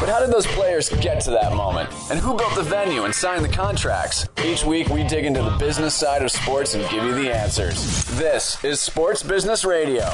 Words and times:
But 0.00 0.08
how 0.08 0.20
did 0.20 0.30
those 0.30 0.46
players 0.46 0.88
get 0.88 1.20
to 1.22 1.32
that 1.32 1.52
moment? 1.54 1.90
And 2.08 2.20
who 2.20 2.36
built 2.36 2.54
the 2.54 2.62
venue 2.62 3.02
and 3.02 3.12
signed 3.12 3.44
the 3.44 3.48
contracts? 3.48 4.28
Each 4.44 4.64
week 4.64 4.88
we 4.90 5.02
dig 5.02 5.24
into 5.24 5.42
the 5.42 5.50
business 5.58 5.92
side 5.92 6.22
of 6.22 6.30
sports 6.30 6.74
and 6.74 6.88
give 6.88 7.02
you 7.02 7.16
the 7.16 7.34
answers. 7.34 8.04
This 8.16 8.62
is 8.62 8.80
Sports 8.80 9.24
Business 9.24 9.64
Radio. 9.64 10.04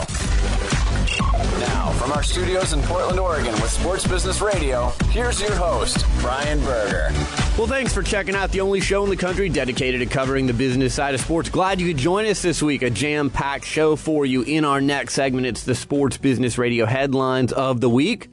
Now, 1.60 1.92
from 1.98 2.12
our 2.12 2.22
studios 2.22 2.72
in 2.72 2.80
Portland, 2.84 3.20
Oregon 3.20 3.52
with 3.60 3.70
Sports 3.70 4.06
Business 4.06 4.40
Radio, 4.40 4.88
here's 5.10 5.38
your 5.38 5.54
host, 5.54 6.06
Brian 6.20 6.60
Berger. 6.60 7.10
Well, 7.58 7.66
thanks 7.66 7.92
for 7.92 8.02
checking 8.02 8.34
out 8.34 8.52
the 8.52 8.62
only 8.62 8.80
show 8.80 9.04
in 9.04 9.10
the 9.10 9.16
country 9.16 9.50
dedicated 9.50 10.00
to 10.00 10.06
covering 10.06 10.46
the 10.46 10.54
business 10.54 10.94
side 10.94 11.14
of 11.14 11.20
sports. 11.20 11.50
Glad 11.50 11.78
you 11.78 11.88
could 11.88 11.98
join 11.98 12.24
us 12.24 12.40
this 12.40 12.62
week. 12.62 12.80
A 12.80 12.88
jam 12.88 13.28
packed 13.28 13.66
show 13.66 13.96
for 13.96 14.24
you 14.24 14.42
in 14.44 14.64
our 14.64 14.80
next 14.80 15.12
segment. 15.12 15.46
It's 15.46 15.62
the 15.62 15.74
Sports 15.74 16.16
Business 16.16 16.56
Radio 16.56 16.86
headlines 16.86 17.52
of 17.52 17.82
the 17.82 17.90
week. 17.90 18.30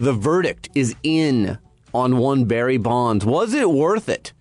The 0.00 0.14
verdict 0.14 0.70
is 0.74 0.96
in 1.02 1.58
on 1.92 2.16
one 2.16 2.46
Barry 2.46 2.78
Bonds. 2.78 3.22
Was 3.26 3.52
it 3.52 3.70
worth 3.70 4.08
it? 4.08 4.32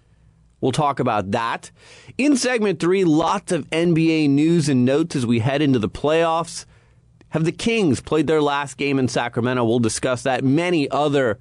We'll 0.62 0.72
talk 0.72 1.02
about 1.02 1.32
that. 1.32 1.70
In 2.18 2.38
segment 2.38 2.80
three, 2.80 3.04
lots 3.04 3.52
of 3.52 3.70
NBA 3.70 4.30
news 4.30 4.70
and 4.70 4.86
notes 4.86 5.18
as 5.18 5.26
we 5.26 5.40
head 5.40 5.62
into 5.62 5.78
the 5.78 5.90
playoffs. 5.90 6.64
Have 7.32 7.44
the 7.44 7.52
Kings 7.52 8.00
played 8.00 8.26
their 8.26 8.42
last 8.42 8.78
game 8.78 8.98
in 9.00 9.10
Sacramento? 9.10 9.66
We'll 9.66 9.80
discuss 9.80 10.24
that. 10.24 10.46
Many 10.46 10.90
other 10.92 11.40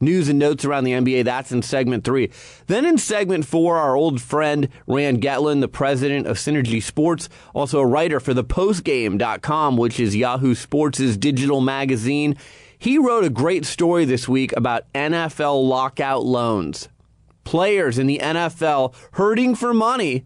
news 0.00 0.28
and 0.28 0.40
notes 0.40 0.64
around 0.64 0.82
the 0.82 0.90
NBA. 0.90 1.24
That's 1.24 1.52
in 1.52 1.62
segment 1.62 2.02
three. 2.02 2.32
Then 2.66 2.84
in 2.84 2.98
segment 2.98 3.44
four, 3.44 3.76
our 3.76 3.94
old 3.94 4.20
friend 4.20 4.68
Rand 4.88 5.22
Getlin, 5.22 5.60
the 5.60 5.68
president 5.68 6.26
of 6.26 6.38
Synergy 6.38 6.82
Sports, 6.82 7.28
also 7.54 7.78
a 7.78 7.86
writer 7.86 8.18
for 8.18 8.34
the 8.34 8.42
postgame.com, 8.42 9.76
which 9.76 10.00
is 10.00 10.16
Yahoo 10.16 10.56
Sports' 10.56 11.16
digital 11.16 11.60
magazine. 11.60 12.36
He 12.80 12.96
wrote 12.96 13.24
a 13.24 13.30
great 13.30 13.66
story 13.66 14.06
this 14.06 14.26
week 14.26 14.56
about 14.56 14.90
NFL 14.94 15.68
lockout 15.68 16.24
loans. 16.24 16.88
Players 17.44 17.98
in 17.98 18.06
the 18.06 18.18
NFL 18.22 18.94
hurting 19.12 19.54
for 19.54 19.74
money, 19.74 20.24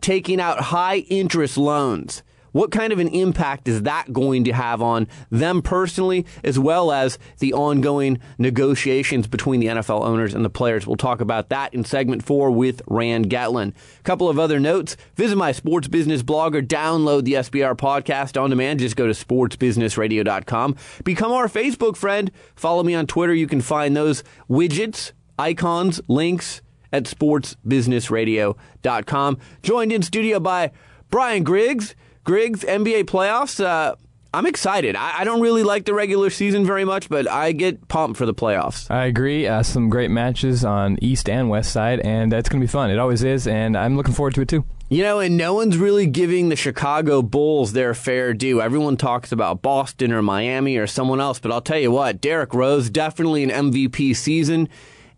taking 0.00 0.40
out 0.40 0.58
high 0.58 0.96
interest 1.08 1.56
loans. 1.56 2.24
What 2.52 2.70
kind 2.70 2.92
of 2.92 2.98
an 2.98 3.08
impact 3.08 3.68
is 3.68 3.82
that 3.82 4.12
going 4.12 4.44
to 4.44 4.52
have 4.52 4.82
on 4.82 5.08
them 5.30 5.62
personally, 5.62 6.26
as 6.44 6.58
well 6.58 6.92
as 6.92 7.18
the 7.38 7.54
ongoing 7.54 8.18
negotiations 8.38 9.26
between 9.26 9.60
the 9.60 9.66
NFL 9.66 10.04
owners 10.04 10.34
and 10.34 10.44
the 10.44 10.50
players? 10.50 10.86
We'll 10.86 10.96
talk 10.96 11.20
about 11.20 11.48
that 11.48 11.74
in 11.74 11.84
segment 11.84 12.24
four 12.24 12.50
with 12.50 12.82
Rand 12.86 13.30
Getlin. 13.30 13.70
A 13.70 14.02
couple 14.02 14.28
of 14.28 14.38
other 14.38 14.60
notes. 14.60 14.96
Visit 15.16 15.36
my 15.36 15.52
sports 15.52 15.88
business 15.88 16.22
blog 16.22 16.54
or 16.54 16.62
download 16.62 17.24
the 17.24 17.34
SBR 17.34 17.76
podcast 17.76 18.40
on 18.40 18.50
demand. 18.50 18.80
Just 18.80 18.96
go 18.96 19.06
to 19.06 19.12
sportsbusinessradio.com. 19.12 20.76
Become 21.04 21.32
our 21.32 21.48
Facebook 21.48 21.96
friend. 21.96 22.30
Follow 22.54 22.82
me 22.82 22.94
on 22.94 23.06
Twitter. 23.06 23.34
You 23.34 23.46
can 23.46 23.60
find 23.60 23.96
those 23.96 24.22
widgets, 24.48 25.12
icons, 25.38 26.00
links 26.08 26.62
at 26.92 27.04
sportsbusinessradio.com. 27.04 29.38
Joined 29.62 29.92
in 29.92 30.02
studio 30.02 30.38
by 30.38 30.70
Brian 31.10 31.44
Griggs. 31.44 31.94
Griggs, 32.24 32.62
NBA 32.62 33.04
playoffs. 33.04 33.62
Uh, 33.64 33.96
I'm 34.34 34.46
excited. 34.46 34.96
I, 34.96 35.20
I, 35.20 35.24
don't 35.24 35.40
really 35.40 35.62
like 35.62 35.84
the 35.84 35.92
regular 35.92 36.30
season 36.30 36.64
very 36.64 36.84
much, 36.84 37.08
but 37.08 37.28
I 37.28 37.52
get 37.52 37.88
pumped 37.88 38.16
for 38.16 38.24
the 38.24 38.32
playoffs. 38.32 38.90
I 38.90 39.06
agree. 39.06 39.46
Uh, 39.46 39.62
some 39.62 39.90
great 39.90 40.10
matches 40.10 40.64
on 40.64 40.98
East 41.02 41.28
and 41.28 41.50
West 41.50 41.72
side, 41.72 42.00
and 42.00 42.32
it's 42.32 42.48
going 42.48 42.60
to 42.60 42.66
be 42.66 42.70
fun. 42.70 42.90
It 42.90 42.98
always 42.98 43.24
is, 43.24 43.46
and 43.46 43.76
I'm 43.76 43.96
looking 43.96 44.14
forward 44.14 44.34
to 44.36 44.42
it 44.42 44.48
too. 44.48 44.64
You 44.88 45.02
know, 45.02 45.18
and 45.20 45.36
no 45.36 45.54
one's 45.54 45.76
really 45.76 46.06
giving 46.06 46.48
the 46.48 46.56
Chicago 46.56 47.22
Bulls 47.22 47.72
their 47.72 47.92
fair 47.92 48.34
due. 48.34 48.62
Everyone 48.62 48.96
talks 48.96 49.32
about 49.32 49.62
Boston 49.62 50.12
or 50.12 50.22
Miami 50.22 50.76
or 50.76 50.86
someone 50.86 51.20
else, 51.20 51.38
but 51.38 51.50
I'll 51.50 51.60
tell 51.60 51.78
you 51.78 51.90
what, 51.90 52.20
Derrick 52.20 52.54
Rose, 52.54 52.88
definitely 52.88 53.42
an 53.42 53.50
MVP 53.50 54.14
season 54.16 54.68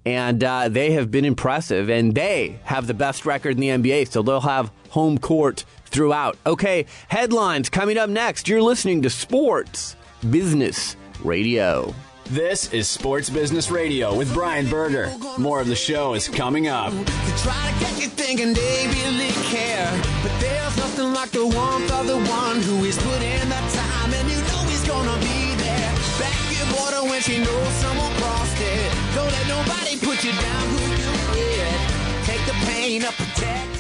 and 0.06 0.44
uh, 0.44 0.68
they 0.68 0.92
have 0.92 1.10
been 1.10 1.24
impressive, 1.24 1.88
and 1.88 2.14
they 2.14 2.58
have 2.64 2.86
the 2.86 2.94
best 2.94 3.24
record 3.24 3.52
in 3.52 3.60
the 3.60 3.68
NBA, 3.68 4.08
so 4.08 4.22
they'll 4.22 4.40
have 4.40 4.70
home 4.90 5.18
court 5.18 5.64
throughout. 5.94 6.36
Okay, 6.44 6.86
headlines 7.08 7.70
coming 7.70 7.96
up 7.96 8.10
next. 8.10 8.48
You're 8.48 8.60
listening 8.60 9.02
to 9.02 9.10
Sports 9.10 9.94
Business 10.28 10.96
Radio. 11.22 11.94
This 12.26 12.72
is 12.72 12.88
Sports 12.88 13.30
Business 13.30 13.70
Radio 13.70 14.16
with 14.16 14.32
Brian 14.34 14.68
Berger. 14.68 15.12
More 15.38 15.60
of 15.60 15.68
the 15.68 15.76
show 15.76 16.14
is 16.14 16.26
coming 16.26 16.66
up. 16.66 16.90
They 16.92 17.36
try 17.38 17.70
to 17.70 17.80
get 17.80 18.02
you 18.02 18.08
thinking 18.08 18.54
they 18.54 18.86
really 18.88 19.30
care, 19.54 19.88
but 20.22 20.32
there's 20.40 20.76
nothing 20.78 21.12
like 21.12 21.30
the 21.30 21.46
warmth 21.46 21.92
of 21.92 22.06
the 22.08 22.16
one 22.16 22.60
who 22.62 22.84
is 22.84 22.98
put 22.98 23.22
in 23.22 23.48
the 23.48 23.62
time, 23.78 24.12
and 24.14 24.28
you 24.28 24.40
know 24.50 24.66
he's 24.66 24.82
gonna 24.88 25.16
be 25.20 25.54
there. 25.62 25.92
Back 26.18 26.42
your 26.50 26.66
border 26.74 27.08
when 27.08 27.20
she 27.20 27.38
knows 27.38 27.72
someone 27.74 28.12
crossed 28.18 28.58
it. 28.58 28.90
Don't 29.14 29.30
let 29.30 29.46
nobody 29.46 29.96
put 29.98 30.24
you 30.24 30.32
down 30.32 30.64
who 30.74 30.82
you 30.90 31.12
with. 31.38 32.26
Take 32.26 32.44
the 32.46 32.56
pain 32.66 33.04
of 33.04 33.14
protecting 33.16 33.68
your. 33.68 33.73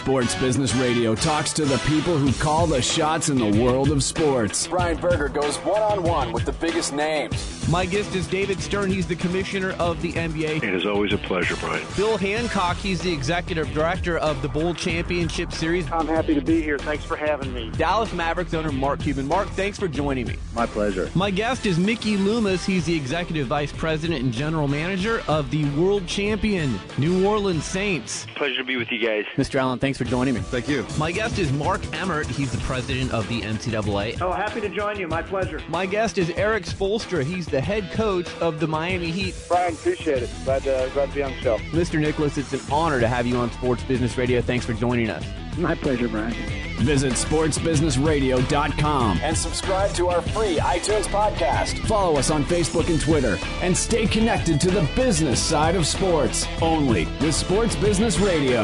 Sports 0.00 0.34
Business 0.36 0.74
Radio 0.76 1.14
talks 1.14 1.52
to 1.52 1.66
the 1.66 1.76
people 1.80 2.16
who 2.16 2.32
call 2.42 2.66
the 2.66 2.80
shots 2.80 3.28
in 3.28 3.36
the 3.36 3.62
world 3.62 3.90
of 3.90 4.02
sports. 4.02 4.66
Brian 4.66 4.96
Berger 4.96 5.28
goes 5.28 5.58
one 5.58 5.82
on 5.82 6.02
one 6.02 6.32
with 6.32 6.46
the 6.46 6.52
biggest 6.52 6.94
names. 6.94 7.59
My 7.70 7.86
guest 7.86 8.16
is 8.16 8.26
David 8.26 8.60
Stern. 8.60 8.90
He's 8.90 9.06
the 9.06 9.14
commissioner 9.14 9.76
of 9.78 10.02
the 10.02 10.12
NBA. 10.14 10.60
It 10.60 10.74
is 10.74 10.86
always 10.86 11.12
a 11.12 11.18
pleasure, 11.18 11.54
Brian. 11.54 11.86
Bill 11.96 12.16
Hancock, 12.16 12.76
he's 12.76 13.00
the 13.00 13.12
executive 13.12 13.72
director 13.72 14.18
of 14.18 14.42
the 14.42 14.48
Bowl 14.48 14.74
Championship 14.74 15.52
Series. 15.52 15.88
I'm 15.92 16.08
happy 16.08 16.34
to 16.34 16.40
be 16.40 16.60
here. 16.60 16.80
Thanks 16.80 17.04
for 17.04 17.14
having 17.16 17.52
me. 17.54 17.70
Dallas 17.76 18.12
Mavericks 18.12 18.54
owner 18.54 18.72
Mark 18.72 18.98
Cuban. 18.98 19.28
Mark, 19.28 19.48
thanks 19.50 19.78
for 19.78 19.86
joining 19.86 20.26
me. 20.26 20.34
My 20.52 20.66
pleasure. 20.66 21.10
My 21.14 21.30
guest 21.30 21.64
is 21.64 21.78
Mickey 21.78 22.16
Loomis. 22.16 22.66
He's 22.66 22.86
the 22.86 22.96
executive 22.96 23.46
vice 23.46 23.70
president 23.70 24.24
and 24.24 24.32
general 24.32 24.66
manager 24.66 25.22
of 25.28 25.48
the 25.52 25.64
world 25.80 26.08
champion 26.08 26.76
New 26.98 27.24
Orleans 27.24 27.64
Saints. 27.64 28.26
Pleasure 28.34 28.56
to 28.56 28.64
be 28.64 28.78
with 28.78 28.90
you 28.90 28.98
guys. 28.98 29.26
Mr. 29.36 29.60
Allen, 29.60 29.78
thanks 29.78 29.96
for 29.96 30.04
joining 30.04 30.34
me. 30.34 30.40
Thank 30.40 30.66
you. 30.68 30.84
My 30.98 31.12
guest 31.12 31.38
is 31.38 31.52
Mark 31.52 31.80
Emmert. 31.94 32.26
He's 32.26 32.50
the 32.50 32.58
president 32.58 33.12
of 33.12 33.28
the 33.28 33.42
NCAA. 33.42 34.20
Oh, 34.20 34.32
happy 34.32 34.60
to 34.60 34.68
join 34.68 34.98
you. 34.98 35.06
My 35.06 35.22
pleasure. 35.22 35.62
My 35.68 35.86
guest 35.86 36.18
is 36.18 36.30
Erik 36.30 36.64
Spoelstra. 36.64 37.22
He's 37.22 37.46
the 37.46 37.59
head 37.60 37.90
coach 37.92 38.26
of 38.40 38.58
the 38.60 38.66
Miami 38.66 39.10
Heat. 39.10 39.34
Brian, 39.48 39.74
appreciate 39.74 40.22
it. 40.22 40.30
Glad 40.44 40.62
to, 40.64 40.90
glad 40.94 41.08
to 41.10 41.14
be 41.14 41.22
on 41.22 41.32
the 41.32 41.40
show. 41.40 41.58
Mr. 41.70 42.00
Nicholas, 42.00 42.38
it's 42.38 42.52
an 42.52 42.60
honor 42.70 43.00
to 43.00 43.08
have 43.08 43.26
you 43.26 43.36
on 43.36 43.50
Sports 43.52 43.82
Business 43.84 44.16
Radio. 44.18 44.40
Thanks 44.40 44.64
for 44.64 44.72
joining 44.74 45.10
us. 45.10 45.24
My 45.58 45.74
pleasure, 45.74 46.08
Brian. 46.08 46.32
Visit 46.80 47.12
sportsbusinessradio.com 47.12 49.18
and 49.22 49.36
subscribe 49.36 49.92
to 49.92 50.08
our 50.08 50.22
free 50.22 50.56
iTunes 50.56 51.04
podcast. 51.06 51.78
Follow 51.86 52.18
us 52.18 52.30
on 52.30 52.42
Facebook 52.44 52.88
and 52.88 52.98
Twitter 53.00 53.36
and 53.60 53.76
stay 53.76 54.06
connected 54.06 54.58
to 54.62 54.70
the 54.70 54.88
business 54.96 55.42
side 55.42 55.76
of 55.76 55.86
sports 55.86 56.46
only 56.62 57.04
with 57.20 57.34
Sports 57.34 57.76
Business 57.76 58.18
Radio. 58.18 58.62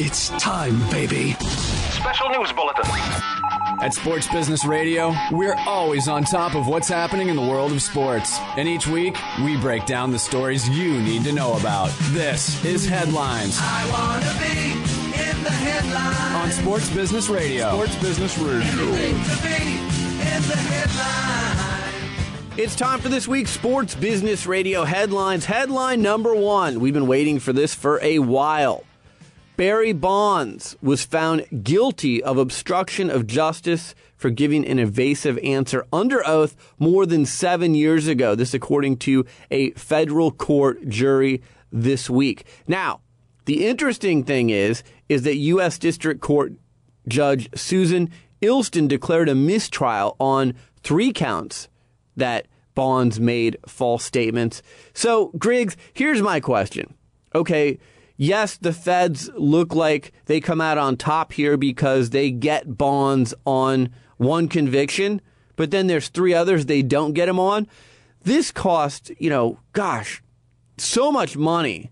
It's 0.00 0.28
time, 0.40 0.78
baby. 0.90 1.32
Special 1.90 2.30
news 2.30 2.52
bulletin. 2.52 2.84
At 3.80 3.94
Sports 3.94 4.26
Business 4.28 4.64
Radio, 4.64 5.14
we're 5.30 5.54
always 5.66 6.08
on 6.08 6.24
top 6.24 6.56
of 6.56 6.66
what's 6.66 6.88
happening 6.88 7.28
in 7.28 7.36
the 7.36 7.42
world 7.42 7.70
of 7.70 7.80
sports. 7.80 8.36
And 8.56 8.68
each 8.68 8.88
week, 8.88 9.16
we 9.44 9.56
break 9.56 9.86
down 9.86 10.10
the 10.10 10.18
stories 10.18 10.68
you 10.68 11.00
need 11.00 11.22
to 11.24 11.32
know 11.32 11.56
about. 11.56 11.92
This 12.10 12.64
is 12.64 12.84
Headlines 12.86 13.56
I 13.60 13.88
wanna 13.92 14.34
be 14.40 14.72
in 15.20 15.44
the 15.44 15.50
headline. 15.50 16.42
on 16.42 16.50
Sports 16.50 16.90
Business 16.90 17.28
Radio. 17.28 17.70
Sports 17.70 17.94
Business 18.02 18.36
Radio. 18.38 18.62
To 18.62 19.42
be 19.42 19.76
in 19.76 20.42
the 20.42 20.56
headline. 20.56 22.58
It's 22.58 22.74
time 22.74 22.98
for 22.98 23.08
this 23.08 23.28
week's 23.28 23.52
Sports 23.52 23.94
Business 23.94 24.44
Radio 24.44 24.82
headlines. 24.82 25.44
Headline 25.44 26.02
number 26.02 26.34
one. 26.34 26.80
We've 26.80 26.94
been 26.94 27.06
waiting 27.06 27.38
for 27.38 27.52
this 27.52 27.76
for 27.76 28.00
a 28.02 28.18
while. 28.18 28.82
Barry 29.58 29.92
Bonds 29.92 30.76
was 30.80 31.04
found 31.04 31.64
guilty 31.64 32.22
of 32.22 32.38
obstruction 32.38 33.10
of 33.10 33.26
justice 33.26 33.92
for 34.16 34.30
giving 34.30 34.64
an 34.64 34.78
evasive 34.78 35.36
answer 35.38 35.84
under 35.92 36.24
oath 36.24 36.54
more 36.78 37.04
than 37.04 37.26
seven 37.26 37.74
years 37.74 38.06
ago. 38.06 38.36
This, 38.36 38.54
according 38.54 38.98
to 38.98 39.26
a 39.50 39.72
federal 39.72 40.30
court 40.30 40.88
jury 40.88 41.42
this 41.72 42.08
week. 42.08 42.46
Now, 42.68 43.00
the 43.46 43.66
interesting 43.66 44.22
thing 44.22 44.50
is, 44.50 44.84
is 45.08 45.22
that 45.22 45.34
U.S. 45.34 45.76
District 45.76 46.20
Court 46.20 46.52
Judge 47.08 47.48
Susan 47.58 48.10
Illston 48.40 48.86
declared 48.86 49.28
a 49.28 49.34
mistrial 49.34 50.14
on 50.20 50.54
three 50.84 51.12
counts 51.12 51.68
that 52.16 52.46
Bonds 52.76 53.18
made 53.18 53.56
false 53.66 54.04
statements. 54.04 54.62
So, 54.94 55.32
Griggs, 55.36 55.76
here's 55.94 56.22
my 56.22 56.38
question. 56.38 56.94
Okay, 57.34 57.80
yes, 58.18 58.58
the 58.58 58.74
feds 58.74 59.30
look 59.34 59.74
like 59.74 60.12
they 60.26 60.40
come 60.40 60.60
out 60.60 60.76
on 60.76 60.98
top 60.98 61.32
here 61.32 61.56
because 61.56 62.10
they 62.10 62.30
get 62.30 62.76
Bonds 62.76 63.32
on 63.46 63.88
one 64.18 64.48
conviction, 64.48 65.22
but 65.56 65.70
then 65.70 65.86
there's 65.86 66.08
three 66.08 66.34
others 66.34 66.66
they 66.66 66.82
don't 66.82 67.14
get 67.14 67.30
him 67.30 67.40
on. 67.40 67.66
This 68.22 68.52
cost, 68.52 69.10
you 69.18 69.30
know, 69.30 69.60
gosh, 69.72 70.22
so 70.76 71.10
much 71.10 71.36
money 71.36 71.90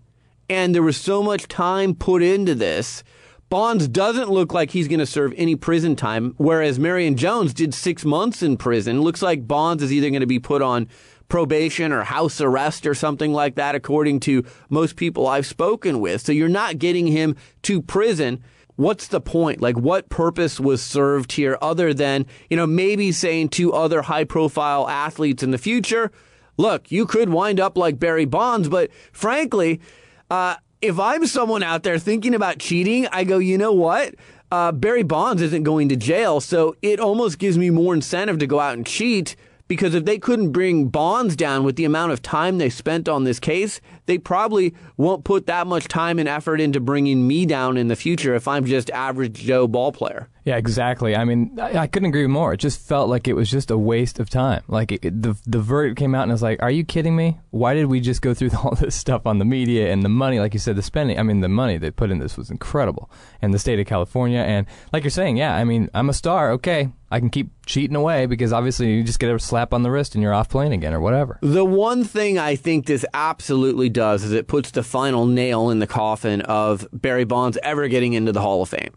and 0.49 0.73
there 0.73 0.83
was 0.83 0.97
so 0.97 1.23
much 1.23 1.47
time 1.47 1.95
put 1.95 2.21
into 2.21 2.55
this. 2.55 3.03
Bonds 3.49 3.87
doesn't 3.87 4.29
look 4.29 4.53
like 4.53 4.71
he's 4.71 4.89
going 4.89 4.99
to 4.99 5.05
serve 5.05 5.33
any 5.37 5.55
prison 5.55 5.95
time, 5.95 6.33
whereas 6.37 6.79
Marion 6.79 7.15
Jones 7.15 7.53
did 7.53 7.73
six 7.73 8.03
months 8.03 8.43
in 8.43 8.57
prison. 8.57 9.01
Looks 9.01 9.21
like 9.21 9.47
Bonds 9.47 9.81
is 9.81 9.93
either 9.93 10.09
going 10.09 10.21
to 10.21 10.27
be 10.27 10.39
put 10.39 10.61
on 10.61 10.89
probation 11.27 11.91
or 11.91 12.03
house 12.03 12.39
arrest 12.39 12.85
or 12.85 12.93
something 12.93 13.33
like 13.33 13.55
that, 13.55 13.75
according 13.75 14.19
to 14.21 14.45
most 14.69 14.95
people 14.95 15.27
I've 15.27 15.45
spoken 15.45 15.99
with. 15.99 16.21
So 16.21 16.31
you're 16.31 16.49
not 16.49 16.79
getting 16.79 17.07
him 17.07 17.35
to 17.63 17.81
prison. 17.81 18.43
What's 18.75 19.07
the 19.07 19.19
point? 19.19 19.59
Like, 19.59 19.77
what 19.77 20.09
purpose 20.09 20.59
was 20.59 20.83
served 20.83 21.31
here 21.31 21.57
other 21.61 21.93
than, 21.93 22.25
you 22.49 22.57
know, 22.57 22.67
maybe 22.67 23.11
saying 23.11 23.49
to 23.49 23.73
other 23.73 24.03
high 24.03 24.23
profile 24.23 24.87
athletes 24.87 25.41
in 25.41 25.51
the 25.51 25.57
future, 25.57 26.11
look, 26.57 26.91
you 26.91 27.05
could 27.05 27.29
wind 27.29 27.59
up 27.59 27.77
like 27.77 27.99
Barry 27.99 28.25
Bonds, 28.25 28.69
but 28.69 28.91
frankly, 29.11 29.81
uh, 30.29 30.55
if 30.79 30.99
I'm 30.99 31.25
someone 31.25 31.63
out 31.63 31.83
there 31.83 31.97
thinking 31.97 32.35
about 32.35 32.59
cheating, 32.59 33.07
I 33.11 33.23
go, 33.23 33.39
you 33.39 33.57
know 33.57 33.73
what? 33.73 34.13
Uh, 34.51 34.71
Barry 34.71 35.03
Bonds 35.03 35.41
isn't 35.41 35.63
going 35.63 35.89
to 35.89 35.95
jail, 35.95 36.39
so 36.39 36.75
it 36.81 36.99
almost 36.99 37.39
gives 37.39 37.57
me 37.57 37.69
more 37.69 37.93
incentive 37.93 38.37
to 38.39 38.47
go 38.47 38.59
out 38.59 38.75
and 38.75 38.85
cheat 38.85 39.35
because 39.67 39.93
if 39.93 40.05
they 40.05 40.17
couldn't 40.17 40.51
bring 40.51 40.87
Bonds 40.87 41.35
down 41.35 41.63
with 41.63 41.75
the 41.75 41.85
amount 41.85 42.11
of 42.11 42.21
time 42.21 42.57
they 42.57 42.69
spent 42.69 43.09
on 43.09 43.23
this 43.23 43.39
case, 43.39 43.81
they 44.05 44.17
probably 44.17 44.73
won't 44.95 45.23
put 45.23 45.45
that 45.47 45.67
much 45.67 45.87
time 45.87 46.19
and 46.19 46.29
effort 46.29 46.61
into 46.61 46.79
bringing 46.79 47.27
me 47.27 47.45
down 47.45 47.77
in 47.77 47.87
the 47.87 47.95
future 47.95 48.35
if 48.35 48.47
I'm 48.47 48.65
just 48.65 48.89
average 48.91 49.33
Joe 49.33 49.67
ball 49.67 49.91
player. 49.91 50.29
Yeah, 50.47 50.55
exactly. 50.55 51.13
I 51.13 51.25
mean, 51.25 51.59
I, 51.59 51.77
I 51.77 51.87
couldn't 51.87 52.07
agree 52.07 52.25
more. 52.25 52.53
It 52.53 52.61
just 52.61 52.79
felt 52.79 53.09
like 53.09 53.27
it 53.27 53.33
was 53.33 53.51
just 53.51 53.69
a 53.69 53.77
waste 53.77 54.17
of 54.17 54.29
time. 54.29 54.63
Like 54.69 54.93
it, 54.93 55.01
the 55.01 55.37
the 55.45 55.59
verdict 55.59 55.99
came 55.99 56.15
out, 56.15 56.23
and 56.23 56.31
I 56.31 56.35
was 56.35 56.41
like, 56.41 56.63
"Are 56.63 56.71
you 56.71 56.85
kidding 56.85 57.17
me? 57.17 57.37
Why 57.49 57.73
did 57.73 57.87
we 57.87 57.99
just 57.99 58.21
go 58.21 58.33
through 58.33 58.51
all 58.63 58.73
this 58.73 58.95
stuff 58.95 59.27
on 59.27 59.39
the 59.39 59.45
media 59.45 59.91
and 59.91 60.03
the 60.03 60.09
money? 60.09 60.39
Like 60.39 60.53
you 60.53 60.59
said, 60.61 60.77
the 60.77 60.81
spending. 60.81 61.19
I 61.19 61.23
mean, 61.23 61.41
the 61.41 61.49
money 61.49 61.77
they 61.77 61.91
put 61.91 62.11
in 62.11 62.19
this 62.19 62.37
was 62.37 62.49
incredible, 62.49 63.11
and 63.41 63.53
the 63.53 63.59
state 63.59 63.77
of 63.77 63.87
California. 63.87 64.39
And 64.39 64.67
like 64.93 65.03
you're 65.03 65.11
saying, 65.11 65.35
yeah. 65.35 65.53
I 65.53 65.65
mean, 65.65 65.89
I'm 65.93 66.07
a 66.07 66.13
star. 66.13 66.51
Okay, 66.51 66.93
I 67.11 67.19
can 67.19 67.29
keep 67.29 67.49
cheating 67.65 67.97
away 67.97 68.25
because 68.25 68.53
obviously 68.53 68.93
you 68.93 69.03
just 69.03 69.19
get 69.19 69.29
a 69.29 69.37
slap 69.39 69.73
on 69.73 69.83
the 69.83 69.91
wrist 69.91 70.15
and 70.15 70.21
you're 70.21 70.33
off 70.33 70.47
playing 70.47 70.71
again 70.71 70.93
or 70.93 71.01
whatever. 71.01 71.39
The 71.41 71.65
one 71.65 72.05
thing 72.05 72.37
I 72.37 72.55
think 72.55 72.85
this 72.85 73.05
absolutely 73.13 73.89
does 73.89 74.23
is 74.23 74.31
it 74.31 74.47
puts 74.47 74.71
the 74.71 74.83
final 74.83 75.25
nail 75.25 75.69
in 75.71 75.79
the 75.79 75.87
coffin 75.87 76.39
of 76.43 76.87
Barry 76.93 77.25
Bonds 77.25 77.57
ever 77.63 77.89
getting 77.89 78.13
into 78.13 78.31
the 78.31 78.39
Hall 78.39 78.61
of 78.61 78.69
Fame. 78.69 78.93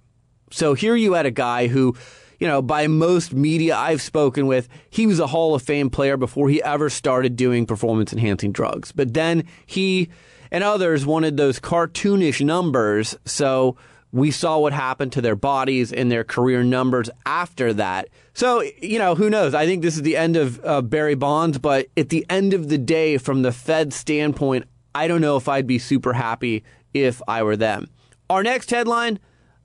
So 0.51 0.75
here 0.75 0.97
you 0.97 1.15
had 1.15 1.27
a 1.27 1.31
guy 1.31 1.69
who, 1.69 1.97
you 2.39 2.47
know, 2.47 2.61
by 2.61 2.87
most 2.87 3.33
media 3.33 3.77
I've 3.77 4.03
spoken 4.03 4.47
with, 4.47 4.69
he 4.91 5.07
was 5.07 5.21
a 5.21 5.29
Hall 5.29 5.55
of 5.55 5.63
Fame 5.63 5.91
player 5.91 6.17
before 6.17 6.49
he 6.49 6.63
ever 6.63 6.91
started 6.91 7.37
doing 7.37 7.67
performance 7.67 8.13
enhancing 8.13 8.53
drugs. 8.53 8.93
But 8.93 9.15
then 9.15 9.45
he 9.67 10.09
and 10.51 10.65
others 10.65 11.07
wanted 11.07 11.37
those 11.37 11.61
cartoonish 11.61 12.45
numbers. 12.45 13.17
So 13.25 13.77
we 14.13 14.31
saw 14.33 14.59
what 14.59 14.73
happened 14.73 15.13
to 15.13 15.21
their 15.21 15.37
bodies 15.37 15.93
and 15.93 16.11
their 16.11 16.25
career 16.25 16.65
numbers 16.65 17.09
after 17.25 17.73
that. 17.75 18.09
So, 18.33 18.63
you 18.83 18.99
know, 18.99 19.15
who 19.15 19.31
knows? 19.31 19.55
I 19.55 19.67
think 19.67 19.83
this 19.83 19.95
is 19.95 20.03
the 20.03 20.17
end 20.17 20.37
of 20.37 20.65
uh, 20.65 20.83
Barry 20.83 21.15
Bonds, 21.15 21.59
but 21.59 21.87
at 21.97 22.09
the 22.09 22.27
end 22.29 22.53
of 22.53 22.69
the 22.69 22.79
day, 22.79 23.19
from 23.19 23.43
the 23.43 23.53
Fed 23.53 23.93
standpoint, 23.93 24.65
I 24.95 25.07
don't 25.07 25.21
know 25.21 25.37
if 25.37 25.49
I'd 25.49 25.67
be 25.67 25.79
super 25.79 26.13
happy 26.13 26.65
if 26.93 27.23
I 27.29 27.45
were 27.45 27.57
them. 27.57 27.89
Our 28.29 28.43
next 28.43 28.71
headline 28.71 29.21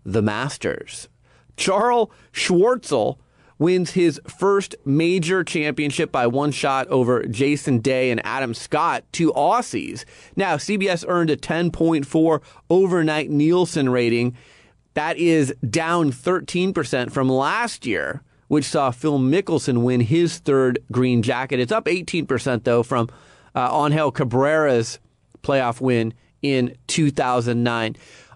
the 0.06 0.22
Masters. 0.22 1.10
Charles 1.58 2.10
Schwartzel 2.32 3.18
wins 3.58 3.92
his 3.92 4.20
first 4.28 4.76
major 4.86 5.44
championship 5.44 6.12
by 6.12 6.28
one 6.28 6.52
shot 6.52 6.88
over 6.88 7.26
Jason 7.26 7.80
Day 7.80 8.12
and 8.12 8.26
Adam 8.26 8.54
Scott, 8.54 9.04
two 9.12 9.32
Aussies. 9.34 10.04
Now, 10.36 10.58
CBS 10.58 11.06
earned 11.08 11.30
a 11.30 11.38
10.4 11.38 12.42
overnight 12.70 13.30
Nielsen 13.30 13.90
rating. 13.90 14.36
That 14.94 15.18
is 15.18 15.54
down 15.70 16.12
13% 16.12 17.12
from 17.12 17.30
last 17.30 17.86
year, 17.86 18.22
which 18.48 18.66
saw 18.66 18.92
Phil 18.92 19.20
Mickelson 19.20 19.84
win 19.84 20.02
his 20.02 20.40
third 20.40 20.80
green 20.92 21.22
jacket. 21.22 21.60
It's 21.60 21.72
up 21.72 21.86
18%, 21.86 22.64
though, 22.64 22.84
from 22.84 23.10
uh, 23.54 23.86
Angel 23.86 24.12
Cabrera's 24.12 25.00
playoff 25.42 25.80
win 25.80 26.14
in 26.42 26.76
2009 26.88 27.96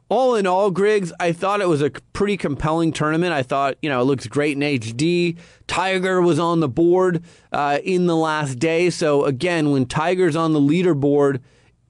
all 0.10 0.36
in 0.36 0.48
all, 0.48 0.72
Griggs, 0.72 1.14
I 1.20 1.32
thought 1.32 1.62
it 1.62 1.68
was 1.68 1.82
a 1.82 1.92
pretty 2.14 2.36
compelling 2.36 2.92
tournament. 2.92 3.32
I 3.32 3.44
thought, 3.44 3.76
you 3.82 3.90
know, 3.90 4.02
it 4.02 4.06
looks 4.06 4.28
great 4.28 4.58
in 4.58 4.62
HD. 4.62 5.38
Tiger 5.68 6.22
was 6.22 6.40
on 6.40 6.60
the 6.60 6.68
board 6.68 7.24
uh, 7.52 7.78
in 7.84 8.08
the 8.08 8.16
last 8.16 8.56
day. 8.56 8.90
So, 8.90 9.26
again, 9.26 9.72
when 9.72 9.86
Tiger's 9.86 10.36
on 10.36 10.54
the 10.54 10.60
leaderboard 10.60 11.42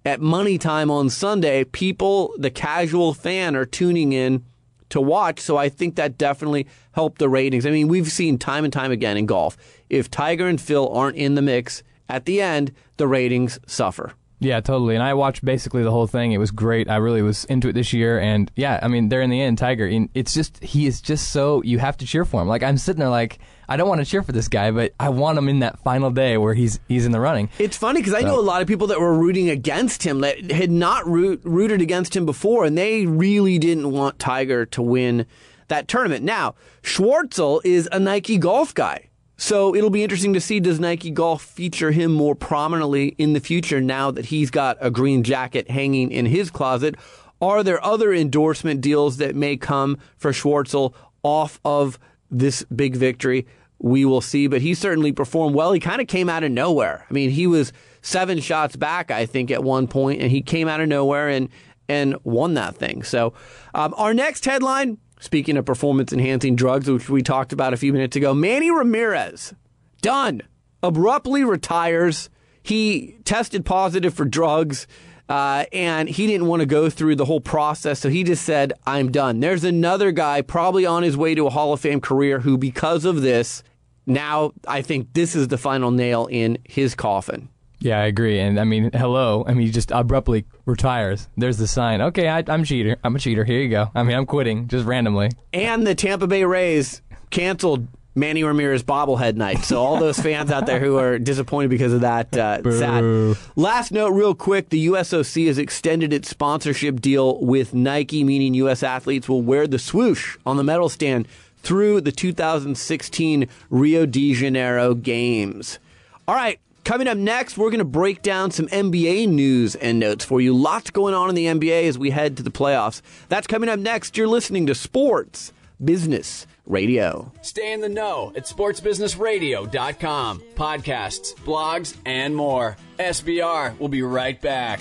at 0.05 0.19
money 0.19 0.57
time 0.57 0.91
on 0.91 1.09
Sunday, 1.09 1.63
people, 1.63 2.33
the 2.37 2.51
casual 2.51 3.13
fan, 3.13 3.55
are 3.55 3.65
tuning 3.65 4.11
in 4.11 4.43
to 4.89 4.99
watch. 4.99 5.39
So, 5.39 5.55
I 5.55 5.69
think 5.69 5.95
that 5.95 6.17
definitely 6.17 6.67
helped 6.91 7.19
the 7.19 7.29
ratings. 7.29 7.65
I 7.65 7.71
mean, 7.71 7.87
we've 7.87 8.11
seen 8.11 8.37
time 8.37 8.65
and 8.65 8.73
time 8.73 8.91
again 8.91 9.15
in 9.15 9.27
golf 9.27 9.55
if 9.89 10.11
Tiger 10.11 10.47
and 10.47 10.59
Phil 10.59 10.89
aren't 10.89 11.15
in 11.15 11.35
the 11.35 11.41
mix 11.41 11.83
at 12.09 12.25
the 12.25 12.41
end, 12.41 12.73
the 12.97 13.07
ratings 13.07 13.59
suffer. 13.67 14.13
Yeah, 14.41 14.61
totally. 14.61 14.95
And 14.95 15.03
I 15.03 15.13
watched 15.15 15.43
basically 15.43 15.83
the 15.83 15.91
whole 15.91 16.07
thing. 16.07 16.31
It 16.31 16.37
was 16.37 16.51
great. 16.51 16.89
I 16.89 16.95
really 16.95 17.21
was 17.21 17.43
into 17.45 17.67
it 17.67 17.73
this 17.73 17.91
year. 17.91 18.19
And 18.19 18.49
yeah, 18.55 18.79
I 18.81 18.87
mean, 18.87 19.09
they're 19.09 19.21
in 19.21 19.29
the 19.29 19.41
end, 19.41 19.57
Tiger. 19.57 19.89
It's 20.13 20.33
just 20.33 20.63
he 20.63 20.87
is 20.87 21.01
just 21.01 21.31
so 21.31 21.61
you 21.63 21.77
have 21.79 21.97
to 21.97 22.05
cheer 22.05 22.23
for 22.23 22.41
him. 22.41 22.47
Like 22.47 22.63
I'm 22.63 22.77
sitting 22.77 22.99
there, 22.99 23.09
like 23.09 23.39
I 23.67 23.75
don't 23.75 23.89
want 23.89 23.99
to 23.99 24.05
cheer 24.05 24.23
for 24.23 24.31
this 24.31 24.47
guy, 24.47 24.71
but 24.71 24.93
I 24.97 25.09
want 25.09 25.37
him 25.37 25.49
in 25.49 25.59
that 25.59 25.79
final 25.79 26.09
day 26.09 26.37
where 26.37 26.53
he's 26.53 26.79
he's 26.87 27.05
in 27.05 27.11
the 27.11 27.19
running. 27.19 27.49
It's 27.59 27.75
funny 27.75 27.99
because 27.99 28.13
I 28.13 28.21
know 28.21 28.39
a 28.39 28.41
lot 28.41 28.61
of 28.61 28.67
people 28.67 28.87
that 28.87 28.99
were 28.99 29.13
rooting 29.13 29.49
against 29.49 30.03
him 30.03 30.21
that 30.21 30.49
had 30.49 30.71
not 30.71 31.05
root, 31.05 31.41
rooted 31.43 31.81
against 31.81 32.15
him 32.15 32.25
before, 32.25 32.63
and 32.63 32.77
they 32.77 33.05
really 33.05 33.59
didn't 33.59 33.91
want 33.91 34.19
Tiger 34.19 34.65
to 34.67 34.81
win 34.81 35.25
that 35.67 35.89
tournament. 35.89 36.23
Now 36.23 36.55
Schwartzel 36.81 37.59
is 37.65 37.89
a 37.91 37.99
Nike 37.99 38.37
golf 38.37 38.73
guy. 38.73 39.08
So 39.39 39.73
it'll 39.73 39.89
be 39.89 40.03
interesting 40.03 40.33
to 40.33 40.41
see 40.41 40.59
does 40.59 40.81
Nike 40.81 41.11
Golf 41.11 41.41
feature 41.41 41.91
him 41.91 42.11
more 42.11 42.35
prominently 42.35 43.15
in 43.17 43.31
the 43.31 43.39
future 43.39 43.79
now 43.79 44.11
that 44.11 44.25
he's 44.25 44.51
got 44.51 44.77
a 44.81 44.91
green 44.91 45.23
jacket 45.23 45.71
hanging 45.71 46.11
in 46.11 46.25
his 46.25 46.51
closet. 46.51 46.95
Are 47.41 47.63
there 47.63 47.83
other 47.83 48.13
endorsement 48.13 48.81
deals 48.81 49.15
that 49.17 49.37
may 49.37 49.55
come 49.55 49.97
for 50.17 50.33
Schwartzel 50.33 50.93
off 51.23 51.57
of 51.63 51.97
this 52.29 52.63
big 52.63 52.97
victory? 52.97 53.47
We 53.79 54.03
will 54.03 54.19
see, 54.19 54.47
but 54.47 54.61
he 54.61 54.73
certainly 54.73 55.13
performed 55.13 55.55
well. 55.55 55.71
He 55.71 55.79
kind 55.79 56.01
of 56.01 56.07
came 56.07 56.27
out 56.27 56.43
of 56.43 56.51
nowhere. 56.51 57.05
I 57.09 57.13
mean, 57.13 57.29
he 57.29 57.47
was 57.47 57.71
seven 58.01 58.41
shots 58.41 58.75
back, 58.75 59.09
I 59.09 59.25
think, 59.25 59.51
at 59.51 59.63
one 59.63 59.87
point, 59.87 60.21
and 60.21 60.29
he 60.29 60.41
came 60.41 60.67
out 60.67 60.81
of 60.81 60.89
nowhere 60.89 61.29
and 61.29 61.47
and 61.87 62.15
won 62.23 62.53
that 62.53 62.75
thing. 62.75 63.03
So, 63.03 63.33
um, 63.73 63.95
our 63.97 64.13
next 64.13 64.45
headline 64.45 64.99
Speaking 65.19 65.57
of 65.57 65.65
performance 65.65 66.13
enhancing 66.13 66.55
drugs, 66.55 66.89
which 66.89 67.09
we 67.09 67.21
talked 67.21 67.53
about 67.53 67.73
a 67.73 67.77
few 67.77 67.91
minutes 67.93 68.15
ago, 68.15 68.33
Manny 68.33 68.71
Ramirez, 68.71 69.53
done, 70.01 70.41
abruptly 70.81 71.43
retires. 71.43 72.29
He 72.63 73.17
tested 73.25 73.65
positive 73.65 74.13
for 74.13 74.25
drugs. 74.25 74.87
Uh, 75.27 75.65
and 75.71 76.09
he 76.09 76.25
didn't 76.25 76.47
want 76.47 76.61
to 76.61 76.65
go 76.65 76.89
through 76.89 77.15
the 77.15 77.25
whole 77.25 77.39
process, 77.39 77.99
so 77.99 78.09
he 78.09 78.23
just 78.23 78.43
said, 78.43 78.73
I'm 78.87 79.11
done. 79.11 79.41
There's 79.41 79.63
another 79.63 80.11
guy, 80.11 80.41
probably 80.41 80.87
on 80.87 81.03
his 81.03 81.15
way 81.15 81.35
to 81.35 81.45
a 81.45 81.51
Hall 81.51 81.71
of 81.71 81.79
Fame 81.79 82.01
career, 82.01 82.39
who, 82.39 82.57
because 82.57 83.05
of 83.05 83.21
this, 83.21 83.61
now 84.07 84.53
I 84.67 84.81
think 84.81 85.13
this 85.13 85.35
is 85.35 85.49
the 85.49 85.59
final 85.59 85.91
nail 85.91 86.27
in 86.31 86.57
his 86.63 86.95
coffin. 86.95 87.49
Yeah, 87.79 87.99
I 87.99 88.05
agree. 88.05 88.39
And 88.39 88.59
I 88.59 88.65
mean, 88.65 88.91
hello. 88.93 89.45
I 89.47 89.53
mean, 89.53 89.65
he 89.67 89.71
just 89.71 89.91
abruptly 89.91 90.45
retires. 90.65 91.29
There's 91.37 91.57
the 91.57 91.67
sign. 91.67 92.01
Okay, 92.01 92.27
I, 92.27 92.43
I'm 92.47 92.61
a 92.61 92.65
cheater. 92.65 92.97
I'm 93.03 93.15
a 93.15 93.19
cheater. 93.19 93.45
Here 93.45 93.61
you 93.61 93.69
go. 93.69 93.89
I 93.95 94.03
mean, 94.03 94.17
I'm 94.17 94.25
quitting 94.25 94.67
just 94.67 94.85
randomly. 94.85 95.29
And 95.53 95.87
the 95.87 95.95
Tampa 95.95 96.27
Bay 96.27 96.43
Rays 96.43 97.01
canceled 97.29 97.87
Manny 98.15 98.43
Ramirez 98.43 98.83
bobblehead 98.83 99.35
night. 99.35 99.59
So 99.63 99.81
all 99.81 99.97
those 99.97 100.19
fans 100.19 100.51
out 100.51 100.65
there 100.65 100.79
who 100.79 100.97
are 100.97 101.17
disappointed 101.17 101.69
because 101.69 101.93
of 101.93 102.01
that, 102.01 102.35
uh, 102.35 102.61
sad. 102.71 103.37
Last 103.55 103.91
note, 103.91 104.09
real 104.09 104.35
quick: 104.35 104.69
the 104.69 104.87
USOC 104.87 105.47
has 105.47 105.57
extended 105.57 106.11
its 106.11 106.29
sponsorship 106.29 106.99
deal 106.99 107.39
with 107.39 107.73
Nike, 107.73 108.23
meaning 108.23 108.53
U.S. 108.55 108.83
athletes 108.83 109.29
will 109.29 109.41
wear 109.41 109.67
the 109.67 109.79
swoosh 109.79 110.37
on 110.45 110.57
the 110.57 110.63
medal 110.63 110.89
stand 110.89 111.27
through 111.61 112.01
the 112.01 112.11
2016 112.11 113.47
Rio 113.69 114.05
de 114.05 114.33
Janeiro 114.33 114.93
Games. 114.95 115.79
All 116.27 116.35
right. 116.35 116.59
Coming 116.83 117.07
up 117.07 117.17
next, 117.17 117.57
we're 117.57 117.69
going 117.69 117.79
to 117.79 117.85
break 117.85 118.21
down 118.21 118.51
some 118.51 118.67
NBA 118.67 119.27
news 119.27 119.75
and 119.75 119.99
notes 119.99 120.25
for 120.25 120.41
you. 120.41 120.55
Lots 120.55 120.89
going 120.89 121.13
on 121.13 121.29
in 121.29 121.35
the 121.35 121.45
NBA 121.45 121.87
as 121.87 121.97
we 121.97 122.09
head 122.09 122.37
to 122.37 122.43
the 122.43 122.49
playoffs. 122.51 123.01
That's 123.27 123.47
coming 123.47 123.69
up 123.69 123.79
next. 123.79 124.17
You're 124.17 124.27
listening 124.27 124.65
to 124.67 124.75
Sports 124.75 125.53
Business 125.83 126.47
Radio. 126.65 127.31
Stay 127.41 127.73
in 127.73 127.81
the 127.81 127.89
know 127.89 128.33
at 128.35 128.45
sportsbusinessradio.com. 128.45 130.39
Podcasts, 130.55 131.35
blogs, 131.35 131.95
and 132.05 132.35
more. 132.35 132.75
SBR 132.97 133.77
will 133.77 133.87
be 133.87 134.01
right 134.01 134.39
back. 134.41 134.79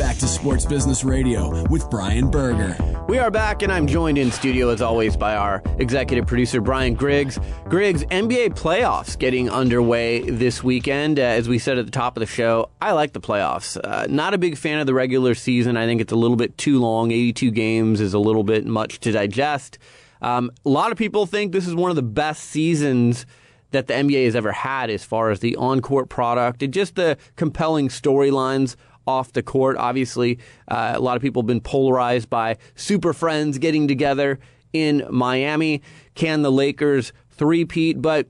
Back 0.00 0.16
to 0.16 0.26
Sports 0.26 0.64
Business 0.64 1.04
Radio 1.04 1.62
with 1.68 1.90
Brian 1.90 2.30
Berger. 2.30 2.74
We 3.06 3.18
are 3.18 3.30
back, 3.30 3.62
and 3.62 3.70
I'm 3.70 3.86
joined 3.86 4.16
in 4.16 4.32
studio 4.32 4.70
as 4.70 4.80
always 4.80 5.14
by 5.14 5.36
our 5.36 5.62
executive 5.78 6.26
producer, 6.26 6.62
Brian 6.62 6.94
Griggs. 6.94 7.38
Griggs, 7.68 8.02
NBA 8.04 8.54
playoffs 8.54 9.18
getting 9.18 9.50
underway 9.50 10.22
this 10.22 10.64
weekend. 10.64 11.18
Uh, 11.18 11.24
as 11.24 11.50
we 11.50 11.58
said 11.58 11.76
at 11.76 11.84
the 11.84 11.92
top 11.92 12.16
of 12.16 12.20
the 12.20 12.26
show, 12.26 12.70
I 12.80 12.92
like 12.92 13.12
the 13.12 13.20
playoffs. 13.20 13.78
Uh, 13.82 14.06
not 14.08 14.32
a 14.32 14.38
big 14.38 14.56
fan 14.56 14.80
of 14.80 14.86
the 14.86 14.94
regular 14.94 15.34
season. 15.34 15.76
I 15.76 15.84
think 15.84 16.00
it's 16.00 16.12
a 16.12 16.16
little 16.16 16.36
bit 16.36 16.56
too 16.56 16.80
long. 16.80 17.10
82 17.10 17.50
games 17.50 18.00
is 18.00 18.14
a 18.14 18.18
little 18.18 18.44
bit 18.44 18.64
much 18.64 19.00
to 19.00 19.12
digest. 19.12 19.76
Um, 20.22 20.50
a 20.64 20.70
lot 20.70 20.92
of 20.92 20.98
people 20.98 21.26
think 21.26 21.52
this 21.52 21.66
is 21.66 21.74
one 21.74 21.90
of 21.90 21.96
the 21.96 22.02
best 22.02 22.44
seasons 22.44 23.26
that 23.70 23.86
the 23.86 23.94
NBA 23.94 24.24
has 24.24 24.36
ever 24.36 24.52
had 24.52 24.90
as 24.90 25.04
far 25.04 25.30
as 25.30 25.40
the 25.40 25.56
on 25.56 25.80
court 25.80 26.08
product 26.08 26.62
and 26.62 26.72
just 26.72 26.96
the 26.96 27.16
compelling 27.36 27.88
storylines 27.88 28.76
off 29.06 29.32
the 29.32 29.42
court. 29.42 29.76
Obviously, 29.76 30.38
uh, 30.68 30.92
a 30.94 31.00
lot 31.00 31.16
of 31.16 31.22
people 31.22 31.42
have 31.42 31.46
been 31.46 31.60
polarized 31.60 32.30
by 32.30 32.56
super 32.74 33.12
friends 33.12 33.58
getting 33.58 33.88
together 33.88 34.38
in 34.72 35.06
Miami. 35.10 35.82
Can 36.14 36.42
the 36.42 36.52
Lakers 36.52 37.12
three-peat? 37.30 38.00
But 38.00 38.28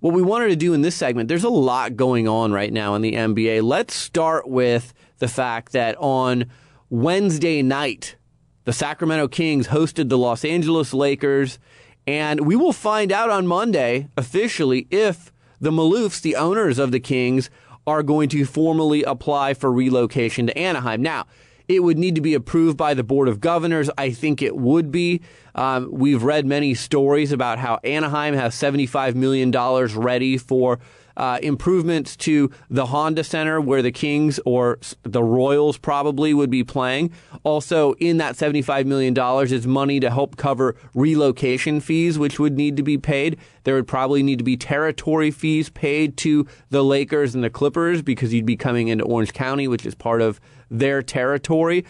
what 0.00 0.14
we 0.14 0.22
wanted 0.22 0.48
to 0.48 0.56
do 0.56 0.72
in 0.72 0.82
this 0.82 0.96
segment, 0.96 1.28
there's 1.28 1.44
a 1.44 1.50
lot 1.50 1.96
going 1.96 2.28
on 2.28 2.52
right 2.52 2.72
now 2.72 2.94
in 2.94 3.02
the 3.02 3.12
NBA. 3.12 3.62
Let's 3.62 3.94
start 3.94 4.48
with 4.48 4.94
the 5.18 5.28
fact 5.28 5.72
that 5.72 5.96
on 5.98 6.46
Wednesday 6.88 7.62
night, 7.62 8.16
the 8.64 8.72
Sacramento 8.72 9.28
Kings 9.28 9.68
hosted 9.68 10.08
the 10.08 10.18
Los 10.18 10.44
Angeles 10.44 10.94
Lakers, 10.94 11.58
and 12.06 12.46
we 12.46 12.56
will 12.56 12.72
find 12.72 13.12
out 13.12 13.30
on 13.30 13.46
Monday 13.46 14.08
officially 14.16 14.86
if 14.90 15.32
the 15.60 15.70
Maloofs, 15.70 16.20
the 16.20 16.36
owners 16.36 16.78
of 16.78 16.92
the 16.92 17.00
Kings, 17.00 17.50
are 17.86 18.02
going 18.02 18.28
to 18.30 18.44
formally 18.44 19.02
apply 19.02 19.54
for 19.54 19.70
relocation 19.70 20.46
to 20.46 20.58
Anaheim. 20.58 21.02
Now, 21.02 21.26
it 21.68 21.84
would 21.84 21.98
need 21.98 22.16
to 22.16 22.20
be 22.20 22.34
approved 22.34 22.76
by 22.76 22.94
the 22.94 23.04
Board 23.04 23.28
of 23.28 23.40
Governors. 23.40 23.88
I 23.96 24.10
think 24.10 24.42
it 24.42 24.56
would 24.56 24.90
be. 24.90 25.20
Um, 25.54 25.88
we've 25.92 26.22
read 26.22 26.44
many 26.44 26.74
stories 26.74 27.30
about 27.30 27.58
how 27.58 27.78
Anaheim 27.84 28.34
has 28.34 28.54
$75 28.54 29.14
million 29.14 29.52
ready 29.52 30.36
for 30.36 30.80
uh, 31.16 31.38
improvements 31.42 32.16
to 32.16 32.50
the 32.68 32.86
Honda 32.86 33.24
Center 33.24 33.60
where 33.60 33.82
the 33.82 33.92
Kings 33.92 34.40
or 34.44 34.78
the 35.02 35.22
Royals 35.22 35.78
probably 35.78 36.34
would 36.34 36.50
be 36.50 36.64
playing. 36.64 37.12
Also, 37.42 37.92
in 37.94 38.18
that 38.18 38.34
$75 38.36 38.86
million 38.86 39.16
is 39.52 39.66
money 39.66 40.00
to 40.00 40.10
help 40.10 40.36
cover 40.36 40.76
relocation 40.94 41.80
fees, 41.80 42.18
which 42.18 42.38
would 42.38 42.56
need 42.56 42.76
to 42.76 42.82
be 42.82 42.98
paid. 42.98 43.38
There 43.64 43.74
would 43.74 43.88
probably 43.88 44.22
need 44.22 44.38
to 44.38 44.44
be 44.44 44.56
territory 44.56 45.30
fees 45.30 45.70
paid 45.70 46.16
to 46.18 46.46
the 46.70 46.82
Lakers 46.82 47.34
and 47.34 47.44
the 47.44 47.50
Clippers 47.50 48.02
because 48.02 48.32
you'd 48.32 48.46
be 48.46 48.56
coming 48.56 48.88
into 48.88 49.04
Orange 49.04 49.32
County, 49.32 49.68
which 49.68 49.84
is 49.84 49.94
part 49.94 50.22
of 50.22 50.40
their 50.70 51.02
territory. 51.02 51.84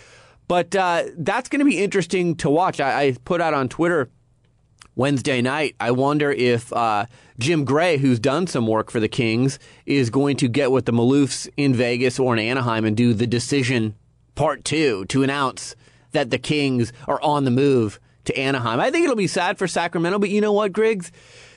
But 0.49 0.75
uh, 0.75 1.05
that's 1.17 1.49
going 1.49 1.61
to 1.61 1.65
be 1.65 1.79
interesting 1.79 2.35
to 2.37 2.51
watch. 2.51 2.81
I, 2.81 3.03
I 3.03 3.17
put 3.25 3.41
out 3.41 3.55
on 3.55 3.69
Twitter 3.69 4.11
Wednesday 4.97 5.41
night. 5.41 5.77
I 5.79 5.93
wonder 5.93 6.33
if 6.33 6.73
uh, 6.73 7.07
Jim 7.41 7.65
Gray, 7.65 7.97
who's 7.97 8.21
done 8.21 8.47
some 8.47 8.67
work 8.67 8.91
for 8.91 9.01
the 9.01 9.09
Kings, 9.09 9.59
is 9.87 10.11
going 10.11 10.37
to 10.37 10.47
get 10.47 10.71
with 10.71 10.85
the 10.85 10.93
Maloofs 10.93 11.49
in 11.57 11.73
Vegas 11.73 12.19
or 12.19 12.35
in 12.35 12.39
Anaheim 12.39 12.85
and 12.85 12.95
do 12.95 13.15
the 13.15 13.27
decision 13.27 13.95
part 14.35 14.63
two 14.63 15.07
to 15.07 15.23
announce 15.23 15.75
that 16.13 16.29
the 16.29 16.39
Kings 16.39 16.93
are 17.09 17.21
on 17.23 17.45
the 17.45 17.51
move 17.51 17.99
to 18.27 18.39
Anaheim. 18.39 18.79
I 18.79 18.91
think 18.91 19.05
it'll 19.05 19.17
be 19.17 19.27
sad 19.27 19.57
for 19.57 19.67
Sacramento, 19.67 20.19
but 20.19 20.29
you 20.29 20.43
know 20.43 20.53
what, 20.53 20.75
Griggs? 20.75 21.11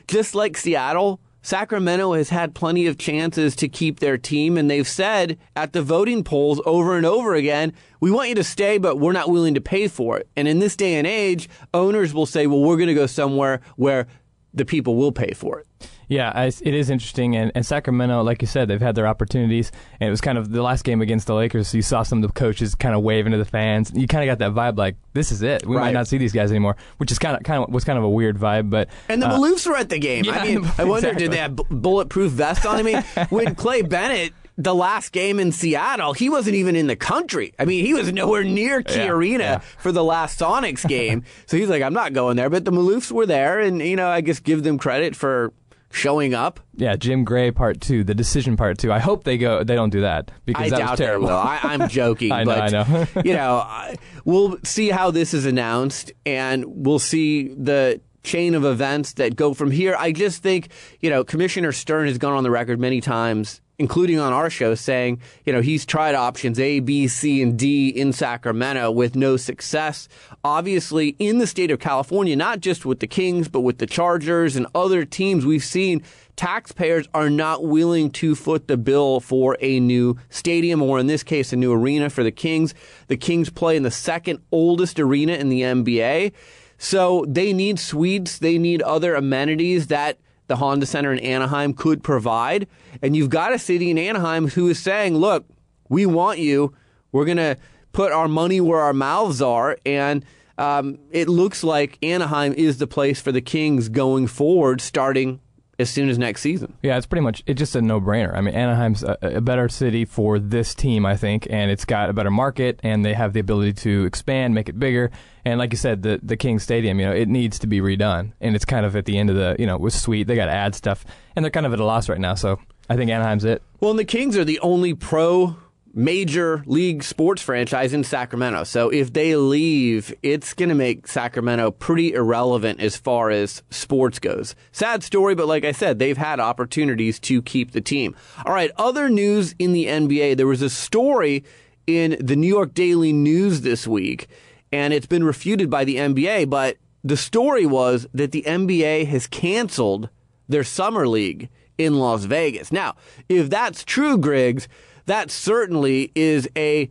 Just 0.07 0.33
like 0.33 0.55
Seattle, 0.55 1.19
Sacramento 1.41 2.13
has 2.13 2.29
had 2.29 2.55
plenty 2.55 2.87
of 2.87 2.97
chances 2.97 3.53
to 3.57 3.67
keep 3.67 3.99
their 3.99 4.17
team, 4.17 4.57
and 4.57 4.71
they've 4.71 4.87
said 4.87 5.37
at 5.57 5.73
the 5.73 5.81
voting 5.81 6.23
polls 6.23 6.61
over 6.65 6.95
and 6.95 7.05
over 7.05 7.35
again, 7.35 7.73
we 7.99 8.09
want 8.09 8.29
you 8.29 8.35
to 8.35 8.43
stay, 8.45 8.77
but 8.77 8.99
we're 8.99 9.11
not 9.11 9.29
willing 9.29 9.55
to 9.55 9.61
pay 9.61 9.89
for 9.89 10.17
it. 10.17 10.29
And 10.37 10.47
in 10.47 10.59
this 10.59 10.77
day 10.77 10.95
and 10.95 11.05
age, 11.05 11.49
owners 11.73 12.13
will 12.13 12.25
say, 12.25 12.47
well, 12.47 12.61
we're 12.61 12.77
going 12.77 12.87
to 12.87 12.93
go 12.93 13.07
somewhere 13.07 13.59
where 13.75 14.07
the 14.53 14.65
people 14.65 14.95
will 14.95 15.11
pay 15.11 15.31
for 15.33 15.59
it. 15.59 15.67
Yeah, 16.09 16.31
I, 16.35 16.45
it 16.45 16.61
is 16.73 16.89
interesting. 16.89 17.35
And, 17.35 17.51
and 17.55 17.65
Sacramento, 17.65 18.21
like 18.23 18.41
you 18.41 18.47
said, 18.47 18.67
they've 18.67 18.79
had 18.81 18.93
their 18.93 19.07
opportunities. 19.07 19.71
And 19.99 20.07
it 20.07 20.11
was 20.11 20.21
kind 20.21 20.37
of 20.37 20.51
the 20.51 20.61
last 20.61 20.83
game 20.83 21.01
against 21.01 21.27
the 21.27 21.33
Lakers. 21.33 21.69
So 21.69 21.77
you 21.77 21.81
saw 21.81 22.03
some 22.03 22.21
of 22.23 22.27
the 22.29 22.33
coaches 22.39 22.75
kind 22.75 22.93
of 22.93 23.01
waving 23.01 23.31
to 23.31 23.37
the 23.37 23.45
fans. 23.45 23.91
You 23.95 24.05
kind 24.07 24.29
of 24.29 24.37
got 24.37 24.39
that 24.45 24.53
vibe 24.53 24.77
like, 24.77 24.95
this 25.13 25.31
is 25.31 25.41
it. 25.41 25.65
We 25.65 25.75
Right. 25.77 25.85
might 25.85 25.93
not 25.93 26.07
see 26.07 26.17
these 26.17 26.33
guys 26.33 26.51
anymore, 26.51 26.75
which 26.97 27.11
is 27.11 27.17
kind 27.19 27.35
of 27.37 27.43
kind 27.43 27.63
of 27.63 27.69
was 27.73 27.83
kind 27.83 27.97
of 27.97 28.03
a 28.03 28.09
weird 28.09 28.37
vibe. 28.37 28.69
But 28.69 28.89
And 29.09 29.21
the 29.23 29.27
uh, 29.27 29.37
Maloofs 29.39 29.65
were 29.65 29.77
at 29.77 29.89
the 29.89 29.97
game. 29.97 30.25
I 30.29 30.43
yeah, 30.45 30.59
mean, 30.59 30.71
I 30.77 30.83
wonder, 30.83 31.07
exactly. 31.07 31.23
did 31.23 31.31
they 31.31 31.37
have 31.37 31.55
bulletproof 31.55 32.31
vests 32.33 32.65
on? 32.65 32.75
I 32.75 32.83
mean, 32.83 33.01
when 33.29 33.55
Clay 33.63 33.81
Bennett, 33.81 34.33
the 34.57 34.75
last 34.75 35.11
game 35.11 35.39
in 35.39 35.51
Seattle, 35.51 36.13
he 36.13 36.29
wasn't 36.29 36.55
even 36.55 36.75
in 36.75 36.87
the 36.87 36.95
country. 36.95 37.53
I 37.57 37.65
mean, 37.65 37.85
he 37.85 37.93
was 37.93 38.11
nowhere 38.13 38.43
near 38.43 38.81
Key 38.83 38.99
Yeah, 38.99 39.07
Arena 39.09 39.43
yeah. 39.43 39.57
for 39.79 39.91
the 39.91 40.03
last 40.03 40.39
Sonics 40.39 40.87
game. 40.87 41.23
so 41.47 41.57
he's 41.57 41.69
like, 41.69 41.81
I'm 41.81 41.93
not 41.93 42.13
going 42.13 42.37
there. 42.37 42.49
But 42.49 42.65
the 42.65 42.71
Maloofs 42.71 43.11
were 43.11 43.25
there, 43.25 43.59
and, 43.59 43.79
you 43.81 43.95
know, 43.95 44.07
I 44.09 44.21
guess 44.21 44.39
give 44.39 44.63
them 44.63 44.77
credit 44.77 45.15
for 45.15 45.53
showing 45.91 46.33
up. 46.33 46.59
yeah, 46.75 46.95
Jim 46.95 47.23
Gray 47.23 47.51
part 47.51 47.79
two, 47.79 48.03
the 48.03 48.15
decision 48.15 48.57
part 48.57 48.77
two. 48.79 48.91
I 48.91 48.97
hope 48.99 49.23
they 49.25 49.37
go. 49.37 49.63
They 49.63 49.75
don't 49.75 49.91
do 49.91 50.01
that 50.01 50.31
because 50.45 50.73
I 50.73 50.77
that 50.79 50.89
was 50.91 50.99
terrible. 50.99 51.29
I, 51.29 51.59
I'm 51.61 51.87
joking, 51.89 52.31
I 52.31 52.43
know, 52.43 52.51
but 52.55 52.59
I 52.59 52.67
know. 52.69 53.07
you 53.23 53.33
know, 53.35 53.57
I- 53.57 53.95
we'll 54.25 54.57
see 54.63 54.89
how 54.89 55.11
this 55.11 55.33
is 55.35 55.45
announced, 55.45 56.11
and 56.25 56.65
we'll 56.67 56.97
see 56.99 57.49
the 57.49 58.01
chain 58.23 58.55
of 58.55 58.63
events 58.65 59.13
that 59.13 59.35
go 59.35 59.53
from 59.53 59.69
here. 59.69 59.95
I 59.99 60.13
just 60.13 60.41
think, 60.41 60.69
you 60.99 61.09
know, 61.09 61.23
Commissioner 61.23 61.71
Stern 61.71 62.07
has 62.07 62.17
gone 62.17 62.33
on 62.33 62.43
the 62.43 62.49
record 62.51 62.79
many 62.79 63.01
times 63.01 63.61
including 63.79 64.19
on 64.19 64.31
our 64.31 64.49
show, 64.49 64.75
saying, 64.75 65.19
you 65.45 65.53
know, 65.53 65.61
he's 65.61 65.85
tried 65.85 66.15
options 66.15 66.59
A, 66.59 66.79
B, 66.79 67.07
C, 67.07 67.41
and 67.41 67.57
D 67.57 67.89
in 67.89 68.13
Sacramento 68.13 68.91
with 68.91 69.15
no 69.15 69.35
success. 69.35 70.07
Obviously, 70.43 71.15
in 71.19 71.39
the 71.39 71.47
state 71.47 71.71
of 71.71 71.79
California, 71.79 72.35
not 72.35 72.59
just 72.59 72.85
with 72.85 72.99
the 72.99 73.07
Kings, 73.07 73.47
but 73.47 73.61
with 73.61 73.79
the 73.79 73.87
Chargers 73.87 74.55
and 74.55 74.67
other 74.75 75.05
teams, 75.05 75.45
we've 75.45 75.63
seen 75.63 76.03
taxpayers 76.35 77.07
are 77.13 77.29
not 77.29 77.63
willing 77.63 78.11
to 78.11 78.35
foot 78.35 78.67
the 78.67 78.77
bill 78.77 79.19
for 79.19 79.57
a 79.59 79.79
new 79.79 80.17
stadium, 80.29 80.81
or 80.81 80.99
in 80.99 81.07
this 81.07 81.23
case, 81.23 81.51
a 81.51 81.55
new 81.55 81.73
arena 81.73 82.09
for 82.09 82.23
the 82.23 82.31
Kings. 82.31 82.73
The 83.07 83.17
Kings 83.17 83.49
play 83.49 83.75
in 83.75 83.83
the 83.83 83.91
second 83.91 84.39
oldest 84.51 84.99
arena 84.99 85.33
in 85.33 85.49
the 85.49 85.61
NBA. 85.61 86.31
So 86.77 87.25
they 87.27 87.53
need 87.53 87.79
suites, 87.79 88.39
they 88.39 88.57
need 88.57 88.81
other 88.81 89.15
amenities 89.15 89.87
that 89.87 90.19
the 90.53 90.57
Honda 90.57 90.85
Center 90.85 91.11
in 91.11 91.17
Anaheim 91.17 91.73
could 91.73 92.03
provide. 92.03 92.67
And 93.01 93.15
you've 93.15 93.31
got 93.31 93.53
a 93.53 93.57
city 93.57 93.89
in 93.89 93.97
Anaheim 93.97 94.49
who 94.49 94.67
is 94.67 94.77
saying, 94.77 95.17
look, 95.17 95.47
we 95.89 96.05
want 96.05 96.37
you. 96.37 96.75
We're 97.11 97.25
going 97.25 97.37
to 97.37 97.57
put 97.91 98.11
our 98.11 98.27
money 98.27 98.61
where 98.61 98.79
our 98.79 98.93
mouths 98.93 99.41
are. 99.41 99.79
And 99.83 100.23
um, 100.59 100.99
it 101.09 101.27
looks 101.27 101.63
like 101.63 101.97
Anaheim 102.03 102.53
is 102.53 102.77
the 102.77 102.85
place 102.85 103.19
for 103.19 103.31
the 103.31 103.41
Kings 103.41 103.89
going 103.89 104.27
forward, 104.27 104.79
starting 104.79 105.39
as 105.79 105.89
soon 105.89 106.07
as 106.07 106.19
next 106.19 106.41
season. 106.41 106.75
Yeah, 106.83 106.97
it's 106.97 107.07
pretty 107.07 107.23
much 107.23 107.41
it's 107.47 107.57
just 107.57 107.75
a 107.75 107.81
no-brainer. 107.81 108.37
I 108.37 108.41
mean, 108.41 108.53
Anaheim's 108.53 109.01
a, 109.01 109.17
a, 109.23 109.41
better 109.41 109.67
city 109.69 110.05
for 110.05 110.37
this 110.37 110.75
team, 110.75 111.03
I 111.03 111.17
think, 111.17 111.47
and 111.49 111.71
it's 111.71 111.83
got 111.83 112.11
a 112.11 112.13
better 112.13 112.29
market, 112.29 112.79
and 112.83 113.03
they 113.03 113.15
have 113.15 113.33
the 113.33 113.39
ability 113.39 113.73
to 113.73 114.05
expand, 114.05 114.53
make 114.53 114.69
it 114.69 114.79
bigger. 114.79 115.09
And 115.45 115.59
like 115.59 115.71
you 115.71 115.77
said, 115.77 116.03
the 116.03 116.19
the 116.23 116.37
King 116.37 116.59
Stadium, 116.59 116.99
you 116.99 117.05
know, 117.05 117.13
it 117.13 117.27
needs 117.27 117.59
to 117.59 117.67
be 117.67 117.81
redone, 117.81 118.33
and 118.39 118.55
it's 118.55 118.65
kind 118.65 118.85
of 118.85 118.95
at 118.95 119.05
the 119.05 119.17
end 119.17 119.29
of 119.29 119.35
the, 119.35 119.55
you 119.59 119.65
know, 119.65 119.77
with 119.77 119.93
sweet. 119.93 120.27
They 120.27 120.35
got 120.35 120.45
to 120.45 120.53
add 120.53 120.75
stuff, 120.75 121.05
and 121.35 121.43
they're 121.43 121.51
kind 121.51 121.65
of 121.65 121.73
at 121.73 121.79
a 121.79 121.85
loss 121.85 122.07
right 122.07 122.19
now. 122.19 122.35
So 122.35 122.59
I 122.89 122.95
think 122.95 123.11
Anaheim's 123.11 123.45
it. 123.45 123.61
Well, 123.79 123.91
and 123.91 123.99
the 123.99 124.05
Kings 124.05 124.37
are 124.37 124.45
the 124.45 124.59
only 124.59 124.93
pro 124.93 125.57
major 125.93 126.63
league 126.65 127.03
sports 127.03 127.41
franchise 127.41 127.93
in 127.93 128.03
Sacramento. 128.03 128.63
So 128.63 128.89
if 128.89 129.13
they 129.13 129.35
leave, 129.35 130.13
it's 130.23 130.53
going 130.53 130.69
to 130.69 130.75
make 130.75 131.07
Sacramento 131.07 131.71
pretty 131.71 132.13
irrelevant 132.13 132.79
as 132.79 132.97
far 132.97 133.29
as 133.29 133.61
sports 133.69 134.19
goes. 134.19 134.55
Sad 134.71 135.03
story, 135.03 135.35
but 135.35 135.47
like 135.47 135.63
I 135.63 135.71
said, 135.71 135.99
they've 135.99 136.17
had 136.17 136.39
opportunities 136.39 137.19
to 137.21 137.41
keep 137.43 137.71
the 137.71 137.81
team. 137.81 138.15
All 138.45 138.53
right, 138.53 138.71
other 138.77 139.09
news 139.09 139.53
in 139.59 139.73
the 139.73 139.85
NBA. 139.85 140.35
There 140.37 140.47
was 140.47 140.63
a 140.63 140.69
story 140.69 141.43
in 141.85 142.17
the 142.19 142.35
New 142.35 142.47
York 142.47 142.73
Daily 142.73 143.13
News 143.13 143.61
this 143.61 143.85
week, 143.85 144.27
and 144.73 144.91
it's 144.91 145.05
been 145.05 145.23
refuted 145.23 145.69
by 145.69 145.85
the 145.85 145.97
NBA, 145.97 146.49
but 146.49 146.77
the 147.03 147.15
story 147.15 147.63
was 147.63 148.07
that 148.11 148.31
the 148.31 148.41
NBA 148.41 149.05
has 149.05 149.27
canceled 149.27 150.09
their 150.49 150.63
summer 150.63 151.07
league 151.07 151.47
in 151.77 151.99
Las 151.99 152.23
Vegas. 152.23 152.71
Now, 152.71 152.95
if 153.29 153.51
that's 153.51 153.83
true, 153.83 154.17
Griggs, 154.17 154.67
that 155.05 155.29
certainly 155.29 156.11
is 156.15 156.49
a 156.57 156.89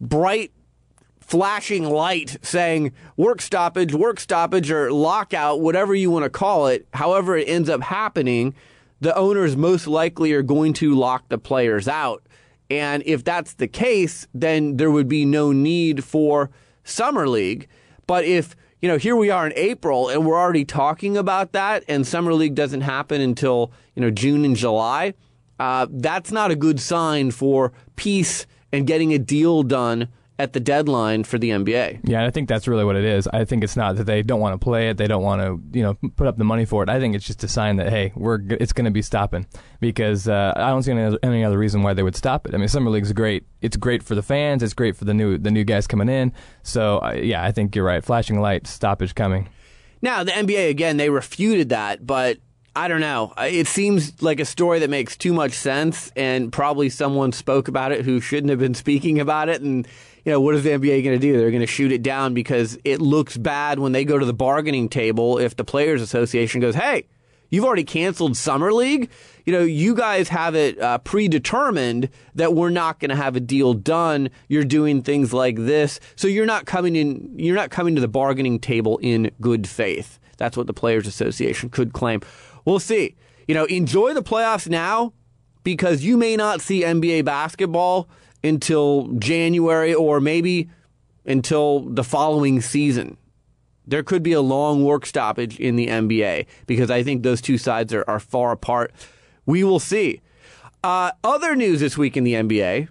bright 0.00 0.50
flashing 1.20 1.84
light 1.84 2.36
saying 2.42 2.90
work 3.16 3.40
stoppage, 3.40 3.94
work 3.94 4.18
stoppage, 4.18 4.68
or 4.68 4.90
lockout, 4.90 5.60
whatever 5.60 5.94
you 5.94 6.10
want 6.10 6.24
to 6.24 6.30
call 6.30 6.66
it, 6.66 6.88
however 6.94 7.36
it 7.36 7.48
ends 7.48 7.68
up 7.68 7.80
happening, 7.80 8.56
the 9.00 9.14
owners 9.14 9.56
most 9.56 9.86
likely 9.86 10.32
are 10.32 10.42
going 10.42 10.72
to 10.72 10.96
lock 10.96 11.28
the 11.28 11.38
players 11.38 11.86
out. 11.86 12.24
And 12.68 13.04
if 13.06 13.22
that's 13.22 13.54
the 13.54 13.68
case, 13.68 14.26
then 14.34 14.78
there 14.78 14.90
would 14.90 15.08
be 15.08 15.24
no 15.24 15.52
need 15.52 16.02
for 16.02 16.50
Summer 16.90 17.28
League. 17.28 17.68
But 18.06 18.24
if, 18.24 18.56
you 18.80 18.88
know, 18.88 18.98
here 18.98 19.16
we 19.16 19.30
are 19.30 19.46
in 19.46 19.52
April 19.56 20.08
and 20.08 20.26
we're 20.26 20.38
already 20.38 20.64
talking 20.64 21.16
about 21.16 21.52
that 21.52 21.84
and 21.88 22.06
Summer 22.06 22.34
League 22.34 22.54
doesn't 22.54 22.80
happen 22.82 23.20
until, 23.20 23.72
you 23.94 24.02
know, 24.02 24.10
June 24.10 24.44
and 24.44 24.56
July, 24.56 25.14
uh, 25.58 25.86
that's 25.90 26.32
not 26.32 26.50
a 26.50 26.56
good 26.56 26.80
sign 26.80 27.30
for 27.30 27.72
peace 27.96 28.46
and 28.72 28.86
getting 28.86 29.12
a 29.12 29.18
deal 29.18 29.62
done 29.62 30.08
at 30.40 30.54
the 30.54 30.60
deadline 30.60 31.22
for 31.22 31.38
the 31.38 31.50
NBA. 31.50 32.00
Yeah, 32.04 32.24
I 32.24 32.30
think 32.30 32.48
that's 32.48 32.66
really 32.66 32.84
what 32.84 32.96
it 32.96 33.04
is. 33.04 33.28
I 33.28 33.44
think 33.44 33.62
it's 33.62 33.76
not 33.76 33.96
that 33.96 34.04
they 34.04 34.22
don't 34.22 34.40
want 34.40 34.58
to 34.58 34.64
play 34.64 34.88
it, 34.88 34.96
they 34.96 35.06
don't 35.06 35.22
want 35.22 35.42
to, 35.42 35.78
you 35.78 35.82
know, 35.82 35.94
put 36.16 36.26
up 36.26 36.38
the 36.38 36.44
money 36.44 36.64
for 36.64 36.82
it. 36.82 36.88
I 36.88 36.98
think 36.98 37.14
it's 37.14 37.26
just 37.26 37.44
a 37.44 37.48
sign 37.48 37.76
that 37.76 37.90
hey, 37.90 38.12
we're 38.16 38.40
it's 38.52 38.72
going 38.72 38.86
to 38.86 38.90
be 38.90 39.02
stopping 39.02 39.46
because 39.80 40.28
uh, 40.28 40.54
I 40.56 40.70
don't 40.70 40.82
see 40.82 40.92
any, 40.92 41.16
any 41.22 41.44
other 41.44 41.58
reason 41.58 41.82
why 41.82 41.92
they 41.92 42.02
would 42.02 42.16
stop 42.16 42.46
it. 42.46 42.54
I 42.54 42.56
mean, 42.56 42.68
summer 42.68 42.90
league's 42.90 43.12
great. 43.12 43.44
It's 43.60 43.76
great 43.76 44.02
for 44.02 44.14
the 44.14 44.22
fans. 44.22 44.62
It's 44.62 44.72
great 44.72 44.96
for 44.96 45.04
the 45.04 45.14
new 45.14 45.36
the 45.36 45.50
new 45.50 45.64
guys 45.64 45.86
coming 45.86 46.08
in. 46.08 46.32
So 46.62 47.00
uh, 47.02 47.12
yeah, 47.12 47.44
I 47.44 47.52
think 47.52 47.76
you're 47.76 47.84
right. 47.84 48.02
Flashing 48.02 48.40
light, 48.40 48.66
stoppage 48.66 49.14
coming. 49.14 49.48
Now 50.00 50.24
the 50.24 50.32
NBA 50.32 50.70
again, 50.70 50.96
they 50.96 51.10
refuted 51.10 51.68
that, 51.68 52.06
but 52.06 52.38
I 52.74 52.86
don't 52.86 53.00
know. 53.00 53.34
It 53.36 53.66
seems 53.66 54.22
like 54.22 54.38
a 54.38 54.44
story 54.44 54.78
that 54.78 54.90
makes 54.90 55.16
too 55.16 55.34
much 55.34 55.52
sense, 55.52 56.12
and 56.14 56.52
probably 56.52 56.88
someone 56.88 57.32
spoke 57.32 57.68
about 57.68 57.92
it 57.92 58.04
who 58.04 58.20
shouldn't 58.20 58.50
have 58.50 58.60
been 58.60 58.74
speaking 58.86 59.20
about 59.20 59.48
it. 59.48 59.60
And, 59.60 59.86
you 60.24 60.32
know, 60.32 60.40
what 60.40 60.54
is 60.54 60.64
the 60.64 60.70
NBA 60.70 61.04
going 61.04 61.18
to 61.18 61.18
do? 61.18 61.38
They're 61.38 61.50
going 61.50 61.60
to 61.60 61.66
shoot 61.66 61.92
it 61.92 62.02
down 62.02 62.34
because 62.34 62.78
it 62.84 63.00
looks 63.00 63.36
bad 63.36 63.78
when 63.78 63.92
they 63.92 64.04
go 64.04 64.18
to 64.18 64.26
the 64.26 64.34
bargaining 64.34 64.88
table 64.88 65.38
if 65.38 65.56
the 65.56 65.64
Players 65.64 66.02
Association 66.02 66.60
goes, 66.60 66.74
hey, 66.74 67.06
you've 67.48 67.64
already 67.64 67.84
canceled 67.84 68.36
Summer 68.36 68.72
League. 68.72 69.10
You 69.46 69.52
know, 69.52 69.62
you 69.62 69.94
guys 69.94 70.28
have 70.28 70.54
it 70.54 70.78
uh, 70.80 70.98
predetermined 70.98 72.10
that 72.34 72.54
we're 72.54 72.70
not 72.70 73.00
going 73.00 73.08
to 73.08 73.16
have 73.16 73.36
a 73.36 73.40
deal 73.40 73.74
done. 73.74 74.30
You're 74.48 74.64
doing 74.64 75.02
things 75.02 75.32
like 75.32 75.56
this. 75.56 76.00
So 76.16 76.28
you're 76.28 76.46
not 76.46 76.66
coming 76.66 76.96
in, 76.96 77.38
you're 77.38 77.56
not 77.56 77.70
coming 77.70 77.94
to 77.94 78.00
the 78.00 78.08
bargaining 78.08 78.60
table 78.60 78.98
in 78.98 79.30
good 79.40 79.68
faith. 79.68 80.18
That's 80.36 80.56
what 80.56 80.66
the 80.66 80.74
Players 80.74 81.06
Association 81.06 81.70
could 81.70 81.92
claim 81.92 82.20
we'll 82.64 82.80
see. 82.80 83.16
You 83.48 83.54
know, 83.54 83.64
enjoy 83.64 84.14
the 84.14 84.22
playoffs 84.22 84.68
now 84.68 85.12
because 85.64 86.02
you 86.02 86.16
may 86.16 86.36
not 86.36 86.60
see 86.60 86.82
NBA 86.82 87.24
basketball 87.24 88.08
until 88.42 89.08
January 89.18 89.94
or 89.94 90.20
maybe 90.20 90.68
until 91.24 91.80
the 91.80 92.04
following 92.04 92.60
season. 92.60 93.16
There 93.86 94.02
could 94.02 94.22
be 94.22 94.32
a 94.32 94.40
long 94.40 94.84
work 94.84 95.04
stoppage 95.04 95.58
in 95.58 95.76
the 95.76 95.88
NBA 95.88 96.46
because 96.66 96.90
I 96.90 97.02
think 97.02 97.22
those 97.22 97.40
two 97.40 97.58
sides 97.58 97.92
are, 97.92 98.04
are 98.06 98.20
far 98.20 98.52
apart. 98.52 98.92
We 99.46 99.64
will 99.64 99.80
see. 99.80 100.20
Uh, 100.82 101.12
other 101.24 101.56
news 101.56 101.80
this 101.80 101.98
week 101.98 102.16
in 102.16 102.24
the 102.24 102.34
NBA. 102.34 102.88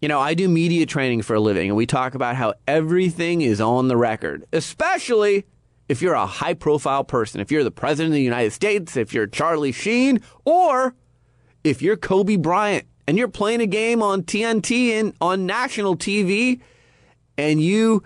You 0.00 0.08
know, 0.08 0.20
I 0.20 0.34
do 0.34 0.48
media 0.48 0.86
training 0.86 1.22
for 1.22 1.34
a 1.34 1.40
living, 1.40 1.68
and 1.68 1.76
we 1.76 1.84
talk 1.84 2.14
about 2.14 2.36
how 2.36 2.54
everything 2.68 3.40
is 3.40 3.60
on 3.60 3.88
the 3.88 3.96
record, 3.96 4.44
especially 4.52 5.44
if 5.88 6.00
you're 6.02 6.14
a 6.14 6.26
high 6.26 6.54
profile 6.54 7.02
person, 7.02 7.40
if 7.40 7.50
you're 7.50 7.64
the 7.64 7.70
president 7.70 8.12
of 8.12 8.14
the 8.14 8.22
United 8.22 8.52
States, 8.52 8.96
if 8.96 9.12
you're 9.12 9.26
Charlie 9.26 9.72
Sheen, 9.72 10.20
or 10.44 10.94
if 11.64 11.82
you're 11.82 11.96
Kobe 11.96 12.36
Bryant 12.36 12.86
and 13.08 13.16
you're 13.16 13.26
playing 13.26 13.62
a 13.62 13.66
game 13.66 14.02
on 14.02 14.22
TNT 14.22 14.90
and 14.90 15.14
on 15.18 15.46
national 15.46 15.96
TV 15.96 16.60
and 17.38 17.58
you 17.58 18.02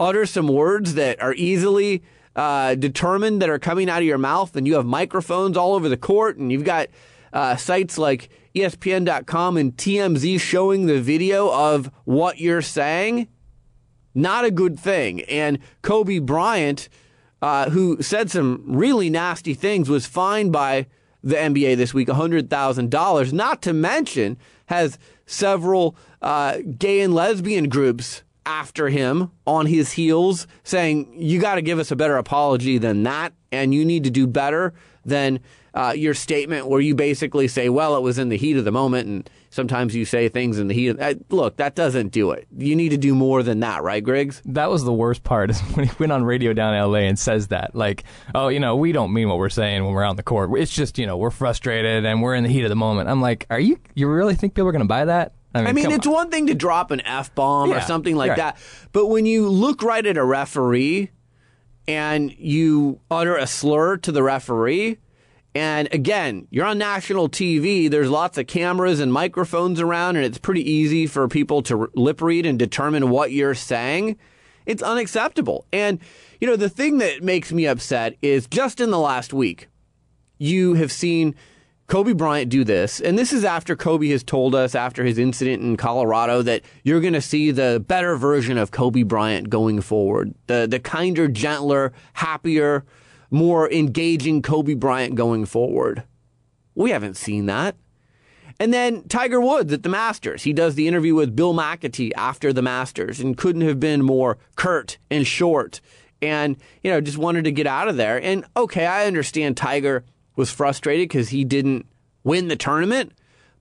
utter 0.00 0.26
some 0.26 0.48
words 0.48 0.94
that 0.94 1.22
are 1.22 1.32
easily 1.34 2.02
uh, 2.34 2.74
determined 2.74 3.40
that 3.40 3.48
are 3.48 3.60
coming 3.60 3.88
out 3.88 4.00
of 4.00 4.04
your 4.04 4.18
mouth 4.18 4.56
and 4.56 4.66
you 4.66 4.74
have 4.74 4.84
microphones 4.84 5.56
all 5.56 5.76
over 5.76 5.88
the 5.88 5.96
court 5.96 6.38
and 6.38 6.50
you've 6.50 6.64
got 6.64 6.88
uh, 7.32 7.54
sites 7.54 7.96
like 7.96 8.30
ESPN.com 8.56 9.56
and 9.56 9.76
TMZ 9.76 10.40
showing 10.40 10.86
the 10.86 11.00
video 11.00 11.48
of 11.48 11.88
what 12.02 12.40
you're 12.40 12.62
saying, 12.62 13.28
not 14.12 14.44
a 14.44 14.50
good 14.50 14.76
thing. 14.76 15.20
And 15.22 15.60
Kobe 15.82 16.18
Bryant 16.18 16.88
uh, 17.42 17.70
who 17.70 18.00
said 18.02 18.30
some 18.30 18.62
really 18.66 19.10
nasty 19.10 19.52
things, 19.52 19.88
was 19.88 20.06
fined 20.06 20.52
by 20.52 20.86
the 21.22 21.36
NBA 21.36 21.76
this 21.76 21.94
week 21.94 22.08
$100,000, 22.08 23.32
not 23.32 23.62
to 23.62 23.72
mention 23.72 24.36
has 24.66 24.98
several 25.26 25.96
uh, 26.20 26.58
gay 26.78 27.00
and 27.00 27.14
lesbian 27.14 27.68
groups 27.68 28.22
after 28.44 28.88
him 28.88 29.30
on 29.46 29.66
his 29.66 29.92
heels 29.92 30.46
saying, 30.64 31.12
you 31.16 31.40
got 31.40 31.54
to 31.56 31.62
give 31.62 31.78
us 31.78 31.90
a 31.90 31.96
better 31.96 32.16
apology 32.16 32.78
than 32.78 33.02
that, 33.04 33.32
and 33.52 33.74
you 33.74 33.84
need 33.84 34.04
to 34.04 34.10
do 34.10 34.26
better 34.26 34.74
than 35.04 35.40
uh, 35.74 35.92
your 35.96 36.14
statement 36.14 36.66
where 36.66 36.80
you 36.80 36.94
basically 36.94 37.48
say, 37.48 37.68
well, 37.68 37.96
it 37.96 38.02
was 38.02 38.18
in 38.18 38.28
the 38.28 38.36
heat 38.36 38.56
of 38.56 38.64
the 38.64 38.72
moment 38.72 39.06
and 39.06 39.30
sometimes 39.52 39.94
you 39.94 40.04
say 40.04 40.28
things 40.28 40.58
in 40.58 40.66
the 40.66 40.74
heat. 40.74 40.88
Of, 40.88 41.00
uh, 41.00 41.14
look, 41.28 41.58
that 41.58 41.74
doesn't 41.74 42.08
do 42.08 42.32
it. 42.32 42.48
You 42.56 42.74
need 42.74 42.88
to 42.88 42.96
do 42.96 43.14
more 43.14 43.42
than 43.42 43.60
that, 43.60 43.82
right, 43.82 44.02
Griggs? 44.02 44.42
That 44.46 44.70
was 44.70 44.82
the 44.82 44.92
worst 44.92 45.22
part 45.22 45.50
is 45.50 45.60
when 45.74 45.86
he 45.86 45.92
went 45.98 46.10
on 46.10 46.24
radio 46.24 46.52
down 46.52 46.74
in 46.74 46.80
L.A. 46.80 47.06
and 47.06 47.18
says 47.18 47.48
that, 47.48 47.76
like, 47.76 48.04
oh, 48.34 48.48
you 48.48 48.58
know, 48.58 48.74
we 48.74 48.90
don't 48.90 49.12
mean 49.12 49.28
what 49.28 49.38
we're 49.38 49.50
saying 49.50 49.84
when 49.84 49.92
we're 49.92 50.04
on 50.04 50.16
the 50.16 50.22
court. 50.22 50.50
It's 50.58 50.72
just, 50.72 50.98
you 50.98 51.06
know, 51.06 51.16
we're 51.16 51.30
frustrated 51.30 52.04
and 52.04 52.22
we're 52.22 52.34
in 52.34 52.44
the 52.44 52.50
heat 52.50 52.64
of 52.64 52.70
the 52.70 52.76
moment. 52.76 53.08
I'm 53.08 53.20
like, 53.20 53.46
are 53.50 53.60
you, 53.60 53.78
you 53.94 54.08
really 54.08 54.34
think 54.34 54.54
people 54.54 54.68
are 54.68 54.72
going 54.72 54.80
to 54.80 54.88
buy 54.88 55.04
that? 55.04 55.34
I 55.54 55.58
mean, 55.58 55.68
I 55.68 55.72
mean 55.72 55.90
it's 55.92 56.06
on. 56.06 56.12
one 56.14 56.30
thing 56.30 56.46
to 56.46 56.54
drop 56.54 56.90
an 56.90 57.02
F 57.02 57.34
bomb 57.34 57.70
yeah, 57.70 57.76
or 57.76 57.80
something 57.82 58.16
like 58.16 58.30
right. 58.30 58.38
that. 58.38 58.58
But 58.92 59.08
when 59.08 59.26
you 59.26 59.50
look 59.50 59.82
right 59.82 60.04
at 60.04 60.16
a 60.16 60.24
referee 60.24 61.10
and 61.86 62.32
you 62.38 63.00
utter 63.10 63.36
a 63.36 63.46
slur 63.46 63.98
to 63.98 64.12
the 64.12 64.22
referee, 64.22 64.98
and 65.54 65.88
again, 65.92 66.46
you're 66.50 66.64
on 66.64 66.78
national 66.78 67.28
TV. 67.28 67.90
There's 67.90 68.08
lots 68.08 68.38
of 68.38 68.46
cameras 68.46 69.00
and 69.00 69.12
microphones 69.12 69.80
around, 69.80 70.16
and 70.16 70.24
it's 70.24 70.38
pretty 70.38 70.68
easy 70.68 71.06
for 71.06 71.28
people 71.28 71.62
to 71.64 71.90
lip 71.94 72.22
read 72.22 72.46
and 72.46 72.58
determine 72.58 73.10
what 73.10 73.32
you're 73.32 73.54
saying. 73.54 74.16
It's 74.64 74.82
unacceptable. 74.82 75.66
And, 75.72 75.98
you 76.40 76.46
know, 76.46 76.56
the 76.56 76.68
thing 76.68 76.98
that 76.98 77.22
makes 77.22 77.52
me 77.52 77.66
upset 77.66 78.16
is 78.22 78.46
just 78.46 78.80
in 78.80 78.90
the 78.90 78.98
last 78.98 79.34
week, 79.34 79.68
you 80.38 80.74
have 80.74 80.90
seen 80.90 81.34
Kobe 81.86 82.14
Bryant 82.14 82.48
do 82.48 82.64
this, 82.64 83.00
and 83.00 83.18
this 83.18 83.34
is 83.34 83.44
after 83.44 83.76
Kobe 83.76 84.08
has 84.08 84.24
told 84.24 84.54
us 84.54 84.74
after 84.74 85.04
his 85.04 85.18
incident 85.18 85.62
in 85.62 85.76
Colorado 85.76 86.40
that 86.40 86.62
you're 86.84 87.02
going 87.02 87.12
to 87.12 87.20
see 87.20 87.50
the 87.50 87.84
better 87.86 88.16
version 88.16 88.56
of 88.56 88.70
Kobe 88.70 89.02
Bryant 89.02 89.50
going 89.50 89.82
forward, 89.82 90.34
the 90.46 90.66
the 90.66 90.78
kinder, 90.78 91.28
gentler, 91.28 91.92
happier, 92.14 92.86
more 93.32 93.70
engaging 93.72 94.42
Kobe 94.42 94.74
Bryant 94.74 95.14
going 95.14 95.46
forward. 95.46 96.04
We 96.74 96.90
haven't 96.90 97.16
seen 97.16 97.46
that. 97.46 97.76
And 98.60 98.72
then 98.72 99.02
Tiger 99.08 99.40
Woods 99.40 99.72
at 99.72 99.82
the 99.82 99.88
Masters. 99.88 100.44
He 100.44 100.52
does 100.52 100.74
the 100.74 100.86
interview 100.86 101.14
with 101.14 101.34
Bill 101.34 101.54
Macatee 101.54 102.12
after 102.16 102.52
the 102.52 102.62
Masters 102.62 103.18
and 103.18 103.36
couldn't 103.36 103.62
have 103.62 103.80
been 103.80 104.02
more 104.02 104.38
curt 104.54 104.98
and 105.10 105.26
short 105.26 105.80
and, 106.20 106.56
you 106.82 106.90
know, 106.90 107.00
just 107.00 107.18
wanted 107.18 107.44
to 107.44 107.50
get 107.50 107.66
out 107.66 107.88
of 107.88 107.96
there. 107.96 108.22
And 108.22 108.44
okay, 108.56 108.86
I 108.86 109.06
understand 109.06 109.56
Tiger 109.56 110.04
was 110.36 110.50
frustrated 110.50 111.08
because 111.08 111.30
he 111.30 111.44
didn't 111.44 111.86
win 112.22 112.48
the 112.48 112.56
tournament. 112.56 113.12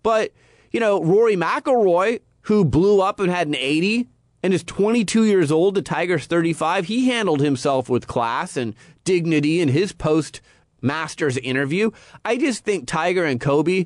But, 0.03 0.31
you 0.71 0.79
know, 0.79 1.03
Rory 1.03 1.35
McIlroy, 1.35 2.21
who 2.41 2.63
blew 2.63 3.01
up 3.01 3.19
and 3.19 3.31
had 3.31 3.47
an 3.47 3.55
80 3.55 4.07
and 4.43 4.53
is 4.53 4.63
22 4.63 5.25
years 5.25 5.51
old, 5.51 5.75
the 5.75 5.81
Tiger's 5.81 6.27
35, 6.27 6.85
he 6.85 7.09
handled 7.09 7.41
himself 7.41 7.89
with 7.89 8.07
class 8.07 8.57
and 8.57 8.75
dignity 9.03 9.61
in 9.61 9.69
his 9.69 9.93
post 9.93 10.41
Masters 10.81 11.37
interview. 11.37 11.91
I 12.25 12.37
just 12.37 12.63
think 12.63 12.87
Tiger 12.87 13.23
and 13.23 13.39
Kobe, 13.39 13.85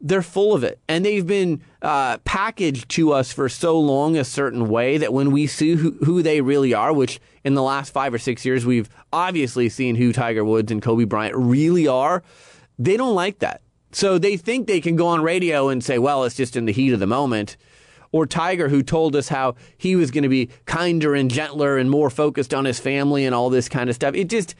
they're 0.00 0.22
full 0.22 0.54
of 0.54 0.62
it. 0.62 0.78
And 0.88 1.04
they've 1.04 1.26
been 1.26 1.62
uh, 1.82 2.18
packaged 2.18 2.88
to 2.90 3.12
us 3.12 3.32
for 3.32 3.48
so 3.48 3.78
long 3.78 4.16
a 4.16 4.24
certain 4.24 4.68
way 4.68 4.98
that 4.98 5.12
when 5.12 5.32
we 5.32 5.46
see 5.46 5.74
who, 5.74 5.92
who 6.04 6.22
they 6.22 6.40
really 6.40 6.74
are, 6.74 6.92
which 6.92 7.20
in 7.44 7.54
the 7.54 7.62
last 7.62 7.92
five 7.92 8.12
or 8.12 8.18
six 8.18 8.44
years, 8.44 8.66
we've 8.66 8.90
obviously 9.12 9.68
seen 9.68 9.96
who 9.96 10.12
Tiger 10.12 10.44
Woods 10.44 10.70
and 10.70 10.82
Kobe 10.82 11.04
Bryant 11.04 11.34
really 11.34 11.88
are, 11.88 12.22
they 12.78 12.96
don't 12.96 13.14
like 13.14 13.38
that. 13.40 13.62
So 13.90 14.18
they 14.18 14.36
think 14.36 14.66
they 14.66 14.82
can 14.82 14.96
go 14.96 15.06
on 15.06 15.22
radio 15.22 15.70
and 15.70 15.82
say, 15.82 15.98
well, 15.98 16.24
it's 16.24 16.36
just 16.36 16.56
in 16.56 16.66
the 16.66 16.72
heat 16.72 16.92
of 16.92 17.00
the 17.00 17.06
moment. 17.06 17.56
Or 18.10 18.26
Tiger, 18.26 18.68
who 18.68 18.82
told 18.82 19.14
us 19.14 19.28
how 19.28 19.54
he 19.76 19.94
was 19.94 20.10
going 20.10 20.22
to 20.22 20.28
be 20.28 20.48
kinder 20.64 21.14
and 21.14 21.30
gentler 21.30 21.76
and 21.76 21.90
more 21.90 22.10
focused 22.10 22.54
on 22.54 22.64
his 22.64 22.78
family 22.78 23.26
and 23.26 23.34
all 23.34 23.50
this 23.50 23.68
kind 23.68 23.90
of 23.90 23.96
stuff. 23.96 24.14
It 24.14 24.28
just, 24.28 24.54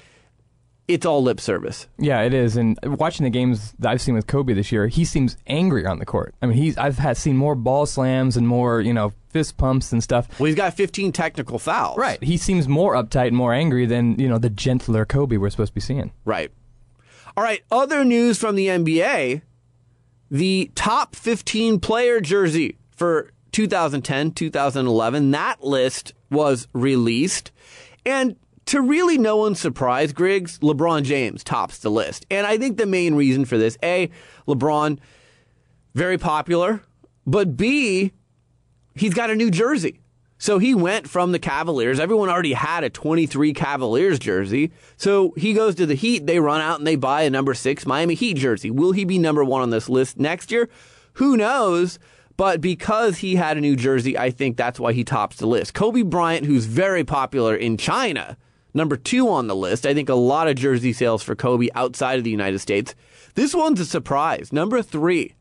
it's 0.88 1.06
all 1.06 1.22
lip 1.22 1.40
service. 1.40 1.86
Yeah, 1.98 2.22
it 2.22 2.34
is. 2.34 2.56
And 2.56 2.78
watching 2.82 3.24
the 3.24 3.30
games 3.30 3.74
that 3.78 3.90
I've 3.90 4.00
seen 4.00 4.14
with 4.14 4.26
Kobe 4.26 4.54
this 4.54 4.72
year, 4.72 4.88
he 4.88 5.04
seems 5.04 5.36
angry 5.46 5.86
on 5.86 5.98
the 5.98 6.06
court. 6.06 6.34
I 6.42 6.46
mean, 6.46 6.56
he's 6.56 6.76
I've 6.78 6.98
had 6.98 7.16
seen 7.16 7.36
more 7.36 7.54
ball 7.54 7.86
slams 7.86 8.36
and 8.36 8.48
more, 8.48 8.80
you 8.80 8.94
know, 8.94 9.12
fist 9.28 9.58
pumps 9.58 9.92
and 9.92 10.02
stuff. 10.02 10.40
Well, 10.40 10.46
he's 10.46 10.54
got 10.54 10.74
15 10.74 11.12
technical 11.12 11.58
fouls. 11.58 11.98
Right. 11.98 12.22
He 12.22 12.36
seems 12.38 12.68
more 12.68 12.94
uptight 12.94 13.28
and 13.28 13.36
more 13.36 13.52
angry 13.52 13.86
than, 13.86 14.18
you 14.18 14.28
know, 14.28 14.38
the 14.38 14.50
gentler 14.50 15.04
Kobe 15.04 15.36
we're 15.36 15.50
supposed 15.50 15.70
to 15.70 15.74
be 15.74 15.80
seeing. 15.80 16.12
Right. 16.24 16.50
All 17.36 17.44
right, 17.44 17.62
other 17.70 18.04
news 18.04 18.38
from 18.38 18.56
the 18.56 18.66
NBA. 18.66 19.42
The 20.30 20.70
top 20.74 21.14
15 21.14 21.78
player 21.80 22.20
jersey 22.20 22.78
for 22.90 23.30
2010, 23.52 24.32
2011, 24.32 25.30
that 25.30 25.62
list 25.62 26.14
was 26.30 26.68
released. 26.72 27.50
And 28.04 28.36
to 28.66 28.80
really 28.80 29.16
no 29.16 29.36
one's 29.36 29.58
surprise, 29.58 30.12
Griggs, 30.12 30.58
LeBron 30.58 31.04
James 31.04 31.42
tops 31.42 31.78
the 31.78 31.90
list. 31.90 32.26
And 32.30 32.46
I 32.46 32.58
think 32.58 32.76
the 32.76 32.86
main 32.86 33.14
reason 33.14 33.44
for 33.44 33.56
this, 33.56 33.78
A, 33.82 34.10
LeBron, 34.46 34.98
very 35.94 36.18
popular, 36.18 36.82
but 37.26 37.56
B, 37.56 38.12
he's 38.94 39.14
got 39.14 39.30
a 39.30 39.34
new 39.34 39.50
jersey. 39.50 40.00
So 40.38 40.58
he 40.58 40.74
went 40.74 41.08
from 41.08 41.32
the 41.32 41.40
Cavaliers. 41.40 41.98
Everyone 41.98 42.28
already 42.28 42.52
had 42.52 42.84
a 42.84 42.90
23 42.90 43.52
Cavaliers 43.54 44.20
jersey. 44.20 44.72
So 44.96 45.32
he 45.36 45.52
goes 45.52 45.74
to 45.76 45.86
the 45.86 45.94
Heat. 45.94 46.26
They 46.26 46.38
run 46.38 46.60
out 46.60 46.78
and 46.78 46.86
they 46.86 46.94
buy 46.94 47.22
a 47.22 47.30
number 47.30 47.54
six 47.54 47.86
Miami 47.86 48.14
Heat 48.14 48.36
jersey. 48.36 48.70
Will 48.70 48.92
he 48.92 49.04
be 49.04 49.18
number 49.18 49.42
one 49.42 49.62
on 49.62 49.70
this 49.70 49.88
list 49.88 50.18
next 50.18 50.52
year? 50.52 50.68
Who 51.14 51.36
knows? 51.36 51.98
But 52.38 52.60
because 52.60 53.18
he 53.18 53.34
had 53.34 53.56
a 53.56 53.60
new 53.60 53.74
jersey, 53.74 54.16
I 54.16 54.30
think 54.30 54.56
that's 54.56 54.78
why 54.78 54.92
he 54.92 55.02
tops 55.02 55.36
the 55.36 55.46
list. 55.46 55.74
Kobe 55.74 56.02
Bryant, 56.02 56.46
who's 56.46 56.66
very 56.66 57.02
popular 57.02 57.56
in 57.56 57.76
China, 57.76 58.38
number 58.72 58.96
two 58.96 59.28
on 59.28 59.48
the 59.48 59.56
list. 59.56 59.84
I 59.84 59.92
think 59.92 60.08
a 60.08 60.14
lot 60.14 60.46
of 60.46 60.54
jersey 60.54 60.92
sales 60.92 61.20
for 61.20 61.34
Kobe 61.34 61.68
outside 61.74 62.16
of 62.16 62.24
the 62.24 62.30
United 62.30 62.60
States. 62.60 62.94
This 63.34 63.56
one's 63.56 63.80
a 63.80 63.84
surprise. 63.84 64.52
Number 64.52 64.82
three, 64.82 65.34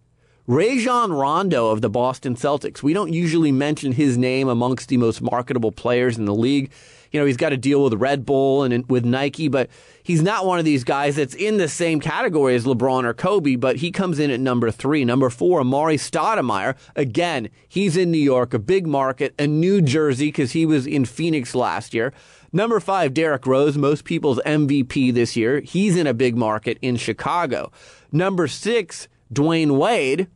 Rajon 0.48 1.14
Rondo 1.14 1.68
of 1.68 1.82
the 1.82 1.90
Boston 1.90 2.36
Celtics. 2.36 2.82
We 2.82 2.94
don't 2.94 3.14
usually 3.14 3.52
mention 3.52 3.92
his 3.92 4.18
name 4.18 4.48
amongst 4.48 4.90
the 4.90 4.98
most 4.98 5.22
marketable 5.22 5.72
players 5.72 6.18
in 6.18 6.26
the 6.26 6.34
league. 6.34 6.72
You 7.12 7.20
know, 7.20 7.26
he's 7.26 7.38
got 7.38 7.50
to 7.50 7.58
deal 7.58 7.84
with 7.84 7.93
Red 7.93 8.26
Bull 8.26 8.63
and 8.63 8.88
with 8.89 9.06
Nike, 9.06 9.48
but 9.48 9.70
he's 10.04 10.22
not 10.22 10.46
one 10.46 10.60
of 10.60 10.65
these 10.65 10.84
guys 10.84 11.15
that's 11.15 11.36
in 11.36 11.58
the 11.58 11.67
same 11.67 12.00
category 12.00 12.56
as 12.56 12.65
LeBron 12.65 13.04
or 13.04 13.13
Kobe, 13.13 13.56
but 13.56 13.78
he 13.78 13.91
comes 13.91 14.20
in 14.20 14.32
at 14.32 14.39
number 14.39 14.72
three. 14.72 15.06
Number 15.06 15.30
four, 15.30 15.62
Amar'e 15.62 15.96
Stoudemire. 15.96 16.76
Again, 16.96 17.50
he's 17.67 17.98
in 17.98 18.12
New 18.12 18.17
York, 18.17 18.54
a 18.54 18.60
big 18.60 18.88
market, 18.88 19.34
a 19.39 19.48
New 19.48 19.82
Jersey 19.82 20.28
because 20.28 20.52
he 20.52 20.65
was 20.65 20.88
in 20.88 21.06
Phoenix 21.06 21.56
last 21.56 21.93
year. 21.93 22.13
Number 22.54 22.80
five, 22.80 23.13
Derrick 23.13 23.46
Rose, 23.46 23.78
most 23.78 24.06
people's 24.06 24.39
MVP 24.46 25.13
this 25.13 25.36
year. 25.36 25.60
He's 25.60 25.98
in 25.98 26.08
a 26.08 26.13
big 26.13 26.38
market 26.38 26.78
in 26.82 26.96
Chicago. 26.96 27.72
Number 28.12 28.48
six, 28.48 29.08
Dwyane 29.34 29.78
Wade 29.78 30.28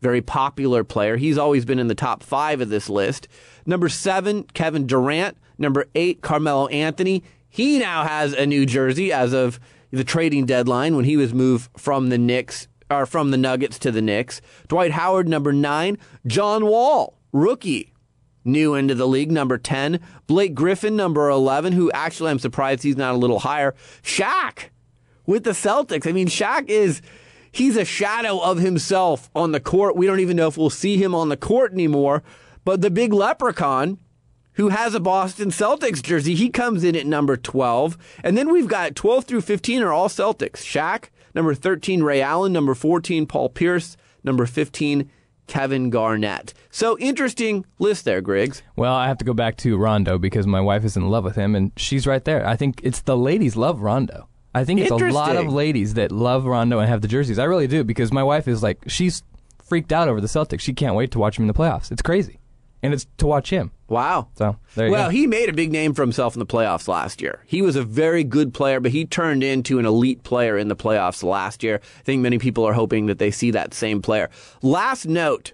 very 0.00 0.22
popular 0.22 0.84
player. 0.84 1.16
He's 1.16 1.38
always 1.38 1.64
been 1.64 1.78
in 1.78 1.88
the 1.88 1.94
top 1.94 2.22
five 2.22 2.60
of 2.60 2.68
this 2.68 2.88
list. 2.88 3.28
Number 3.66 3.88
seven, 3.88 4.44
Kevin 4.54 4.86
Durant. 4.86 5.36
Number 5.60 5.86
eight, 5.94 6.22
Carmelo 6.22 6.66
Anthony. 6.68 7.22
He 7.48 7.78
now 7.78 8.04
has 8.04 8.32
a 8.32 8.46
new 8.46 8.66
jersey 8.66 9.12
as 9.12 9.32
of 9.32 9.60
the 9.92 10.04
trading 10.04 10.46
deadline 10.46 10.96
when 10.96 11.04
he 11.04 11.16
was 11.16 11.34
moved 11.34 11.70
from 11.76 12.08
the 12.08 12.18
Knicks 12.18 12.66
or 12.90 13.06
from 13.06 13.30
the 13.30 13.36
Nuggets 13.36 13.78
to 13.80 13.92
the 13.92 14.02
Knicks. 14.02 14.40
Dwight 14.68 14.92
Howard, 14.92 15.28
number 15.28 15.52
nine. 15.52 15.98
John 16.26 16.66
Wall, 16.66 17.18
rookie, 17.32 17.92
new 18.44 18.74
into 18.74 18.94
the 18.94 19.06
league, 19.06 19.30
number 19.30 19.58
10. 19.58 20.00
Blake 20.26 20.54
Griffin, 20.54 20.96
number 20.96 21.28
11, 21.28 21.74
who 21.74 21.92
actually 21.92 22.30
I'm 22.30 22.38
surprised 22.38 22.82
he's 22.82 22.96
not 22.96 23.14
a 23.14 23.18
little 23.18 23.40
higher. 23.40 23.74
Shaq 24.02 24.70
with 25.26 25.44
the 25.44 25.50
Celtics. 25.50 26.08
I 26.08 26.12
mean, 26.12 26.28
Shaq 26.28 26.68
is 26.68 27.02
he's 27.52 27.76
a 27.76 27.84
shadow 27.84 28.38
of 28.38 28.58
himself 28.58 29.28
on 29.34 29.52
the 29.52 29.60
court. 29.60 29.94
We 29.94 30.06
don't 30.06 30.20
even 30.20 30.36
know 30.36 30.48
if 30.48 30.56
we'll 30.56 30.70
see 30.70 30.96
him 30.96 31.14
on 31.14 31.28
the 31.28 31.36
court 31.36 31.72
anymore. 31.72 32.22
But 32.64 32.80
the 32.80 32.90
big 32.90 33.12
leprechaun 33.12 33.98
who 34.54 34.68
has 34.68 34.94
a 34.94 35.00
Boston 35.00 35.50
Celtics 35.50 36.02
jersey, 36.02 36.34
he 36.34 36.50
comes 36.50 36.84
in 36.84 36.96
at 36.96 37.06
number 37.06 37.36
12. 37.36 37.96
And 38.22 38.36
then 38.36 38.52
we've 38.52 38.68
got 38.68 38.94
12 38.94 39.24
through 39.24 39.40
15 39.42 39.82
are 39.82 39.92
all 39.92 40.08
Celtics. 40.08 40.58
Shaq, 40.58 41.08
number 41.34 41.54
13, 41.54 42.02
Ray 42.02 42.20
Allen, 42.20 42.52
number 42.52 42.74
14, 42.74 43.26
Paul 43.26 43.48
Pierce, 43.48 43.96
number 44.24 44.46
15, 44.46 45.10
Kevin 45.46 45.90
Garnett. 45.90 46.54
So 46.70 46.96
interesting 46.98 47.66
list 47.80 48.04
there, 48.04 48.20
Griggs. 48.20 48.62
Well, 48.76 48.94
I 48.94 49.08
have 49.08 49.18
to 49.18 49.24
go 49.24 49.34
back 49.34 49.56
to 49.58 49.76
Rondo 49.76 50.16
because 50.16 50.46
my 50.46 50.60
wife 50.60 50.84
is 50.84 50.96
in 50.96 51.08
love 51.08 51.24
with 51.24 51.34
him, 51.34 51.56
and 51.56 51.72
she's 51.76 52.06
right 52.06 52.24
there. 52.24 52.46
I 52.46 52.56
think 52.56 52.80
it's 52.84 53.00
the 53.00 53.16
ladies 53.16 53.56
love 53.56 53.80
Rondo. 53.80 54.28
I 54.54 54.64
think 54.64 54.80
it's 54.80 54.90
a 54.90 54.96
lot 54.96 55.36
of 55.36 55.52
ladies 55.52 55.94
that 55.94 56.12
love 56.12 56.44
Rondo 56.44 56.78
and 56.78 56.88
have 56.88 57.02
the 57.02 57.08
jerseys. 57.08 57.38
I 57.38 57.44
really 57.44 57.66
do 57.66 57.84
because 57.84 58.12
my 58.12 58.22
wife 58.22 58.48
is 58.48 58.62
like 58.62 58.78
she's 58.88 59.22
freaked 59.62 59.92
out 59.92 60.08
over 60.08 60.20
the 60.20 60.26
Celtics. 60.26 60.60
She 60.60 60.72
can't 60.72 60.94
wait 60.94 61.10
to 61.12 61.18
watch 61.18 61.38
him 61.38 61.44
in 61.44 61.48
the 61.48 61.54
playoffs. 61.54 61.90
It's 61.90 62.02
crazy, 62.02 62.38
and 62.82 62.92
it's 62.92 63.06
to 63.18 63.26
watch 63.26 63.50
him. 63.50 63.72
Wow. 63.90 64.28
So 64.36 64.56
there 64.76 64.86
you 64.86 64.92
well, 64.92 65.08
go. 65.08 65.10
he 65.10 65.26
made 65.26 65.48
a 65.48 65.52
big 65.52 65.72
name 65.72 65.94
for 65.94 66.02
himself 66.02 66.36
in 66.36 66.38
the 66.38 66.46
playoffs 66.46 66.86
last 66.86 67.20
year. 67.20 67.42
He 67.44 67.60
was 67.60 67.74
a 67.74 67.82
very 67.82 68.22
good 68.22 68.54
player, 68.54 68.78
but 68.78 68.92
he 68.92 69.04
turned 69.04 69.42
into 69.42 69.80
an 69.80 69.84
elite 69.84 70.22
player 70.22 70.56
in 70.56 70.68
the 70.68 70.76
playoffs 70.76 71.24
last 71.24 71.64
year. 71.64 71.80
I 71.98 72.02
think 72.04 72.22
many 72.22 72.38
people 72.38 72.64
are 72.64 72.72
hoping 72.72 73.06
that 73.06 73.18
they 73.18 73.32
see 73.32 73.50
that 73.50 73.74
same 73.74 74.00
player. 74.00 74.30
Last 74.62 75.06
note. 75.06 75.52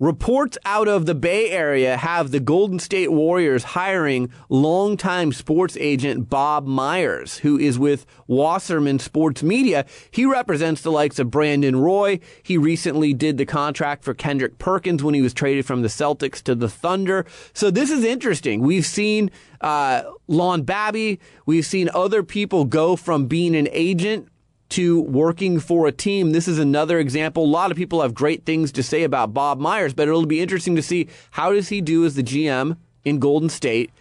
Reports 0.00 0.58
out 0.64 0.88
of 0.88 1.06
the 1.06 1.14
Bay 1.14 1.50
Area 1.50 1.96
have 1.96 2.32
the 2.32 2.40
Golden 2.40 2.80
State 2.80 3.12
Warriors 3.12 3.62
hiring 3.62 4.28
longtime 4.48 5.32
sports 5.32 5.76
agent 5.78 6.28
Bob 6.28 6.66
Myers, 6.66 7.38
who 7.38 7.56
is 7.56 7.78
with 7.78 8.04
Wasserman 8.26 8.98
Sports 8.98 9.44
Media. 9.44 9.86
He 10.10 10.26
represents 10.26 10.80
the 10.82 10.90
likes 10.90 11.20
of 11.20 11.30
Brandon 11.30 11.76
Roy. 11.76 12.18
He 12.42 12.58
recently 12.58 13.14
did 13.14 13.38
the 13.38 13.46
contract 13.46 14.02
for 14.02 14.14
Kendrick 14.14 14.58
Perkins 14.58 15.04
when 15.04 15.14
he 15.14 15.22
was 15.22 15.32
traded 15.32 15.64
from 15.64 15.82
the 15.82 15.88
Celtics 15.88 16.42
to 16.42 16.56
the 16.56 16.68
Thunder. 16.68 17.24
So 17.52 17.70
this 17.70 17.92
is 17.92 18.02
interesting. 18.02 18.62
We've 18.62 18.84
seen 18.84 19.30
uh, 19.60 20.02
Lon 20.26 20.64
Babby. 20.64 21.20
We've 21.46 21.64
seen 21.64 21.88
other 21.94 22.24
people 22.24 22.64
go 22.64 22.96
from 22.96 23.26
being 23.26 23.54
an 23.54 23.68
agent 23.70 24.28
to 24.74 25.02
working 25.02 25.60
for 25.60 25.86
a 25.86 25.92
team. 25.92 26.32
This 26.32 26.48
is 26.48 26.58
another 26.58 26.98
example. 26.98 27.44
A 27.44 27.46
lot 27.46 27.70
of 27.70 27.76
people 27.76 28.02
have 28.02 28.12
great 28.12 28.44
things 28.44 28.72
to 28.72 28.82
say 28.82 29.04
about 29.04 29.32
Bob 29.32 29.60
Myers, 29.60 29.94
but 29.94 30.08
it'll 30.08 30.26
be 30.26 30.40
interesting 30.40 30.74
to 30.74 30.82
see 30.82 31.06
how 31.30 31.52
does 31.52 31.68
he 31.68 31.80
do 31.80 32.04
as 32.04 32.16
the 32.16 32.24
GM 32.24 32.76
in 33.04 33.20
Golden 33.20 33.48
State. 33.48 33.92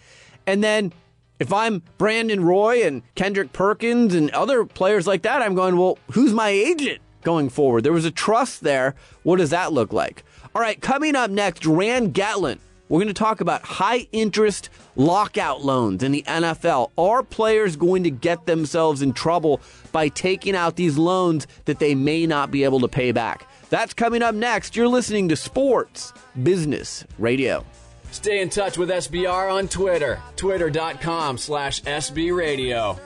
And 0.47 0.63
then 0.63 0.91
if 1.37 1.53
I'm 1.53 1.83
Brandon 1.99 2.43
Roy 2.43 2.87
and 2.87 3.03
Kendrick 3.13 3.53
Perkins 3.53 4.15
and 4.15 4.31
other 4.31 4.65
players 4.65 5.05
like 5.05 5.21
that, 5.21 5.43
I'm 5.43 5.53
going, 5.53 5.77
well, 5.77 5.99
who's 6.09 6.33
my 6.33 6.49
agent 6.49 7.03
going 7.21 7.49
forward? 7.49 7.83
There 7.83 7.93
was 7.93 8.05
a 8.05 8.11
trust 8.11 8.61
there. 8.61 8.95
What 9.21 9.37
does 9.37 9.51
that 9.51 9.73
look 9.73 9.93
like? 9.93 10.23
All 10.55 10.61
right, 10.61 10.81
coming 10.81 11.15
up 11.15 11.29
next, 11.29 11.67
Rand 11.67 12.15
Getlin 12.15 12.57
We're 12.89 12.99
going 12.99 13.07
to 13.07 13.13
talk 13.13 13.41
about 13.41 13.63
high 13.63 14.07
interest 14.11 14.69
lockout 14.95 15.63
loans 15.63 16.03
in 16.03 16.11
the 16.11 16.23
NFL. 16.23 16.91
Are 16.97 17.23
players 17.23 17.75
going 17.75 18.03
to 18.03 18.11
get 18.11 18.45
themselves 18.45 19.01
in 19.01 19.13
trouble 19.13 19.61
by 19.91 20.09
taking 20.09 20.55
out 20.55 20.75
these 20.75 20.97
loans 20.97 21.47
that 21.65 21.79
they 21.79 21.95
may 21.95 22.27
not 22.27 22.51
be 22.51 22.63
able 22.63 22.81
to 22.81 22.87
pay 22.87 23.11
back? 23.11 23.49
That's 23.69 23.93
coming 23.93 24.21
up 24.21 24.35
next. 24.35 24.75
You're 24.75 24.87
listening 24.87 25.29
to 25.29 25.35
Sports 25.35 26.13
Business 26.43 27.05
Radio. 27.17 27.65
Stay 28.11 28.41
in 28.41 28.49
touch 28.49 28.77
with 28.77 28.89
SBR 28.89 29.51
on 29.51 29.67
Twitter, 29.67 30.21
twitter.com 30.35 31.37
slash 31.39 31.81
SBRadio. 31.81 32.99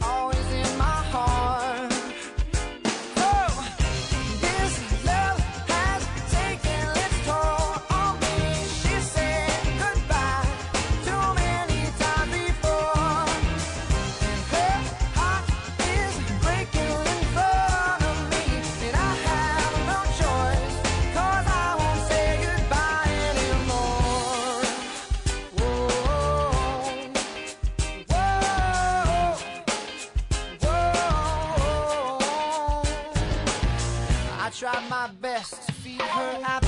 I 0.00 0.37
tried 34.78 34.90
my 34.90 35.08
best. 35.20 35.66
To 35.66 35.72
feed 35.72 36.00
her 36.00 36.40
appetite, 36.44 36.67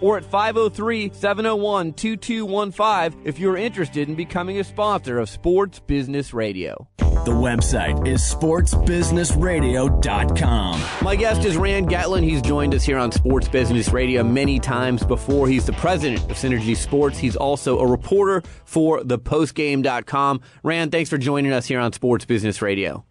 or 0.00 0.16
at 0.16 0.24
503 0.24 1.10
701 1.12 1.92
2215 1.92 3.22
if 3.24 3.38
you're 3.38 3.56
interested 3.56 4.08
in 4.08 4.14
becoming 4.14 4.58
a 4.58 4.64
sponsor 4.64 5.18
of 5.18 5.28
Sports 5.28 5.80
Business 5.80 6.34
Radio. 6.34 6.88
The 7.24 7.30
website 7.30 8.08
is 8.08 8.20
sportsbusinessradio.com. 8.20 10.82
My 11.02 11.14
guest 11.14 11.44
is 11.44 11.56
Rand 11.56 11.88
Getlin. 11.88 12.24
He's 12.24 12.42
joined 12.42 12.74
us 12.74 12.82
here 12.82 12.98
on 12.98 13.12
Sports 13.12 13.48
Business 13.48 13.92
Radio 13.92 14.24
many 14.24 14.58
times 14.58 15.04
before. 15.04 15.46
He's 15.46 15.64
the 15.64 15.72
president 15.74 16.28
of 16.30 16.36
Synergy 16.36 16.76
Sports. 16.76 17.18
He's 17.18 17.36
also 17.36 17.78
a 17.78 17.86
reporter 17.86 18.42
for 18.64 19.00
thepostgame.com. 19.00 20.40
Rand, 20.64 20.90
thanks 20.90 21.10
for 21.10 21.18
joining 21.18 21.52
us 21.52 21.66
here 21.66 21.78
on 21.78 21.92
Sports 21.92 22.24
Business 22.24 22.60
Radio. 22.60 23.04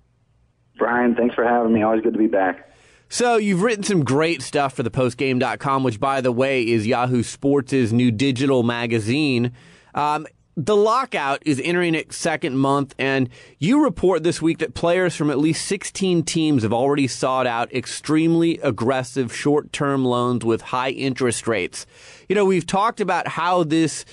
Brian, 0.77 1.15
thanks 1.15 1.35
for 1.35 1.45
having 1.45 1.71
me. 1.71 1.83
Always 1.83 2.01
good 2.01 2.13
to 2.13 2.19
be 2.19 2.27
back. 2.27 2.70
So 3.11 3.35
you've 3.35 3.61
written 3.61 3.83
some 3.83 4.05
great 4.05 4.41
stuff 4.41 4.75
for 4.75 4.83
thepostgame.com, 4.83 5.83
which, 5.83 5.99
by 5.99 6.21
the 6.21 6.31
way, 6.31 6.65
is 6.65 6.87
Yahoo 6.87 7.23
Sports' 7.23 7.91
new 7.91 8.09
digital 8.09 8.63
magazine. 8.63 9.51
Um, 9.93 10.25
the 10.55 10.77
lockout 10.77 11.43
is 11.45 11.59
entering 11.61 11.93
its 11.93 12.15
second 12.15 12.57
month, 12.57 12.95
and 12.97 13.27
you 13.59 13.83
report 13.83 14.23
this 14.23 14.41
week 14.41 14.59
that 14.59 14.75
players 14.75 15.13
from 15.13 15.29
at 15.29 15.39
least 15.39 15.65
16 15.65 16.23
teams 16.23 16.63
have 16.63 16.71
already 16.71 17.05
sought 17.05 17.47
out 17.47 17.73
extremely 17.73 18.59
aggressive 18.59 19.35
short 19.35 19.73
term 19.73 20.05
loans 20.05 20.45
with 20.45 20.61
high 20.61 20.91
interest 20.91 21.49
rates. 21.49 21.85
You 22.29 22.35
know, 22.35 22.45
we've 22.45 22.65
talked 22.65 23.01
about 23.01 23.27
how 23.27 23.65
this 23.65 24.05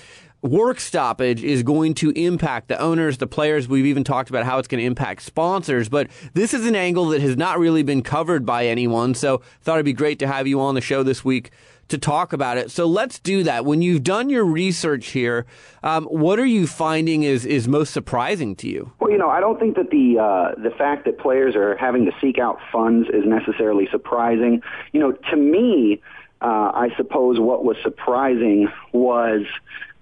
work 0.42 0.78
stoppage 0.78 1.42
is 1.42 1.62
going 1.62 1.94
to 1.94 2.10
impact 2.10 2.68
the 2.68 2.78
owners, 2.78 3.18
the 3.18 3.26
players. 3.26 3.68
We've 3.68 3.86
even 3.86 4.04
talked 4.04 4.30
about 4.30 4.44
how 4.44 4.58
it's 4.58 4.68
going 4.68 4.80
to 4.80 4.86
impact 4.86 5.22
sponsors, 5.22 5.88
but 5.88 6.08
this 6.34 6.54
is 6.54 6.66
an 6.66 6.76
angle 6.76 7.06
that 7.08 7.20
has 7.20 7.36
not 7.36 7.58
really 7.58 7.82
been 7.82 8.02
covered 8.02 8.46
by 8.46 8.66
anyone. 8.66 9.14
So 9.14 9.42
thought 9.62 9.74
it'd 9.74 9.84
be 9.84 9.92
great 9.92 10.18
to 10.20 10.26
have 10.26 10.46
you 10.46 10.60
on 10.60 10.74
the 10.74 10.80
show 10.80 11.02
this 11.02 11.24
week 11.24 11.50
to 11.88 11.98
talk 11.98 12.32
about 12.32 12.58
it. 12.58 12.70
So 12.70 12.86
let's 12.86 13.18
do 13.18 13.42
that. 13.44 13.64
When 13.64 13.82
you've 13.82 14.04
done 14.04 14.28
your 14.28 14.44
research 14.44 15.08
here, 15.08 15.46
um, 15.82 16.04
what 16.04 16.38
are 16.38 16.46
you 16.46 16.66
finding 16.66 17.22
is, 17.22 17.46
is 17.46 17.66
most 17.66 17.92
surprising 17.92 18.54
to 18.56 18.68
you? 18.68 18.92
Well, 19.00 19.10
you 19.10 19.18
know, 19.18 19.30
I 19.30 19.40
don't 19.40 19.58
think 19.58 19.76
that 19.76 19.90
the 19.90 20.18
uh, 20.18 20.60
the 20.62 20.70
fact 20.70 21.06
that 21.06 21.18
players 21.18 21.56
are 21.56 21.76
having 21.78 22.04
to 22.04 22.12
seek 22.20 22.38
out 22.38 22.58
funds 22.70 23.08
is 23.08 23.24
necessarily 23.24 23.88
surprising. 23.90 24.62
You 24.92 25.00
know, 25.00 25.12
to 25.30 25.36
me, 25.36 26.02
uh, 26.40 26.70
I 26.74 26.90
suppose 26.96 27.40
what 27.40 27.64
was 27.64 27.76
surprising 27.82 28.68
was 28.92 29.46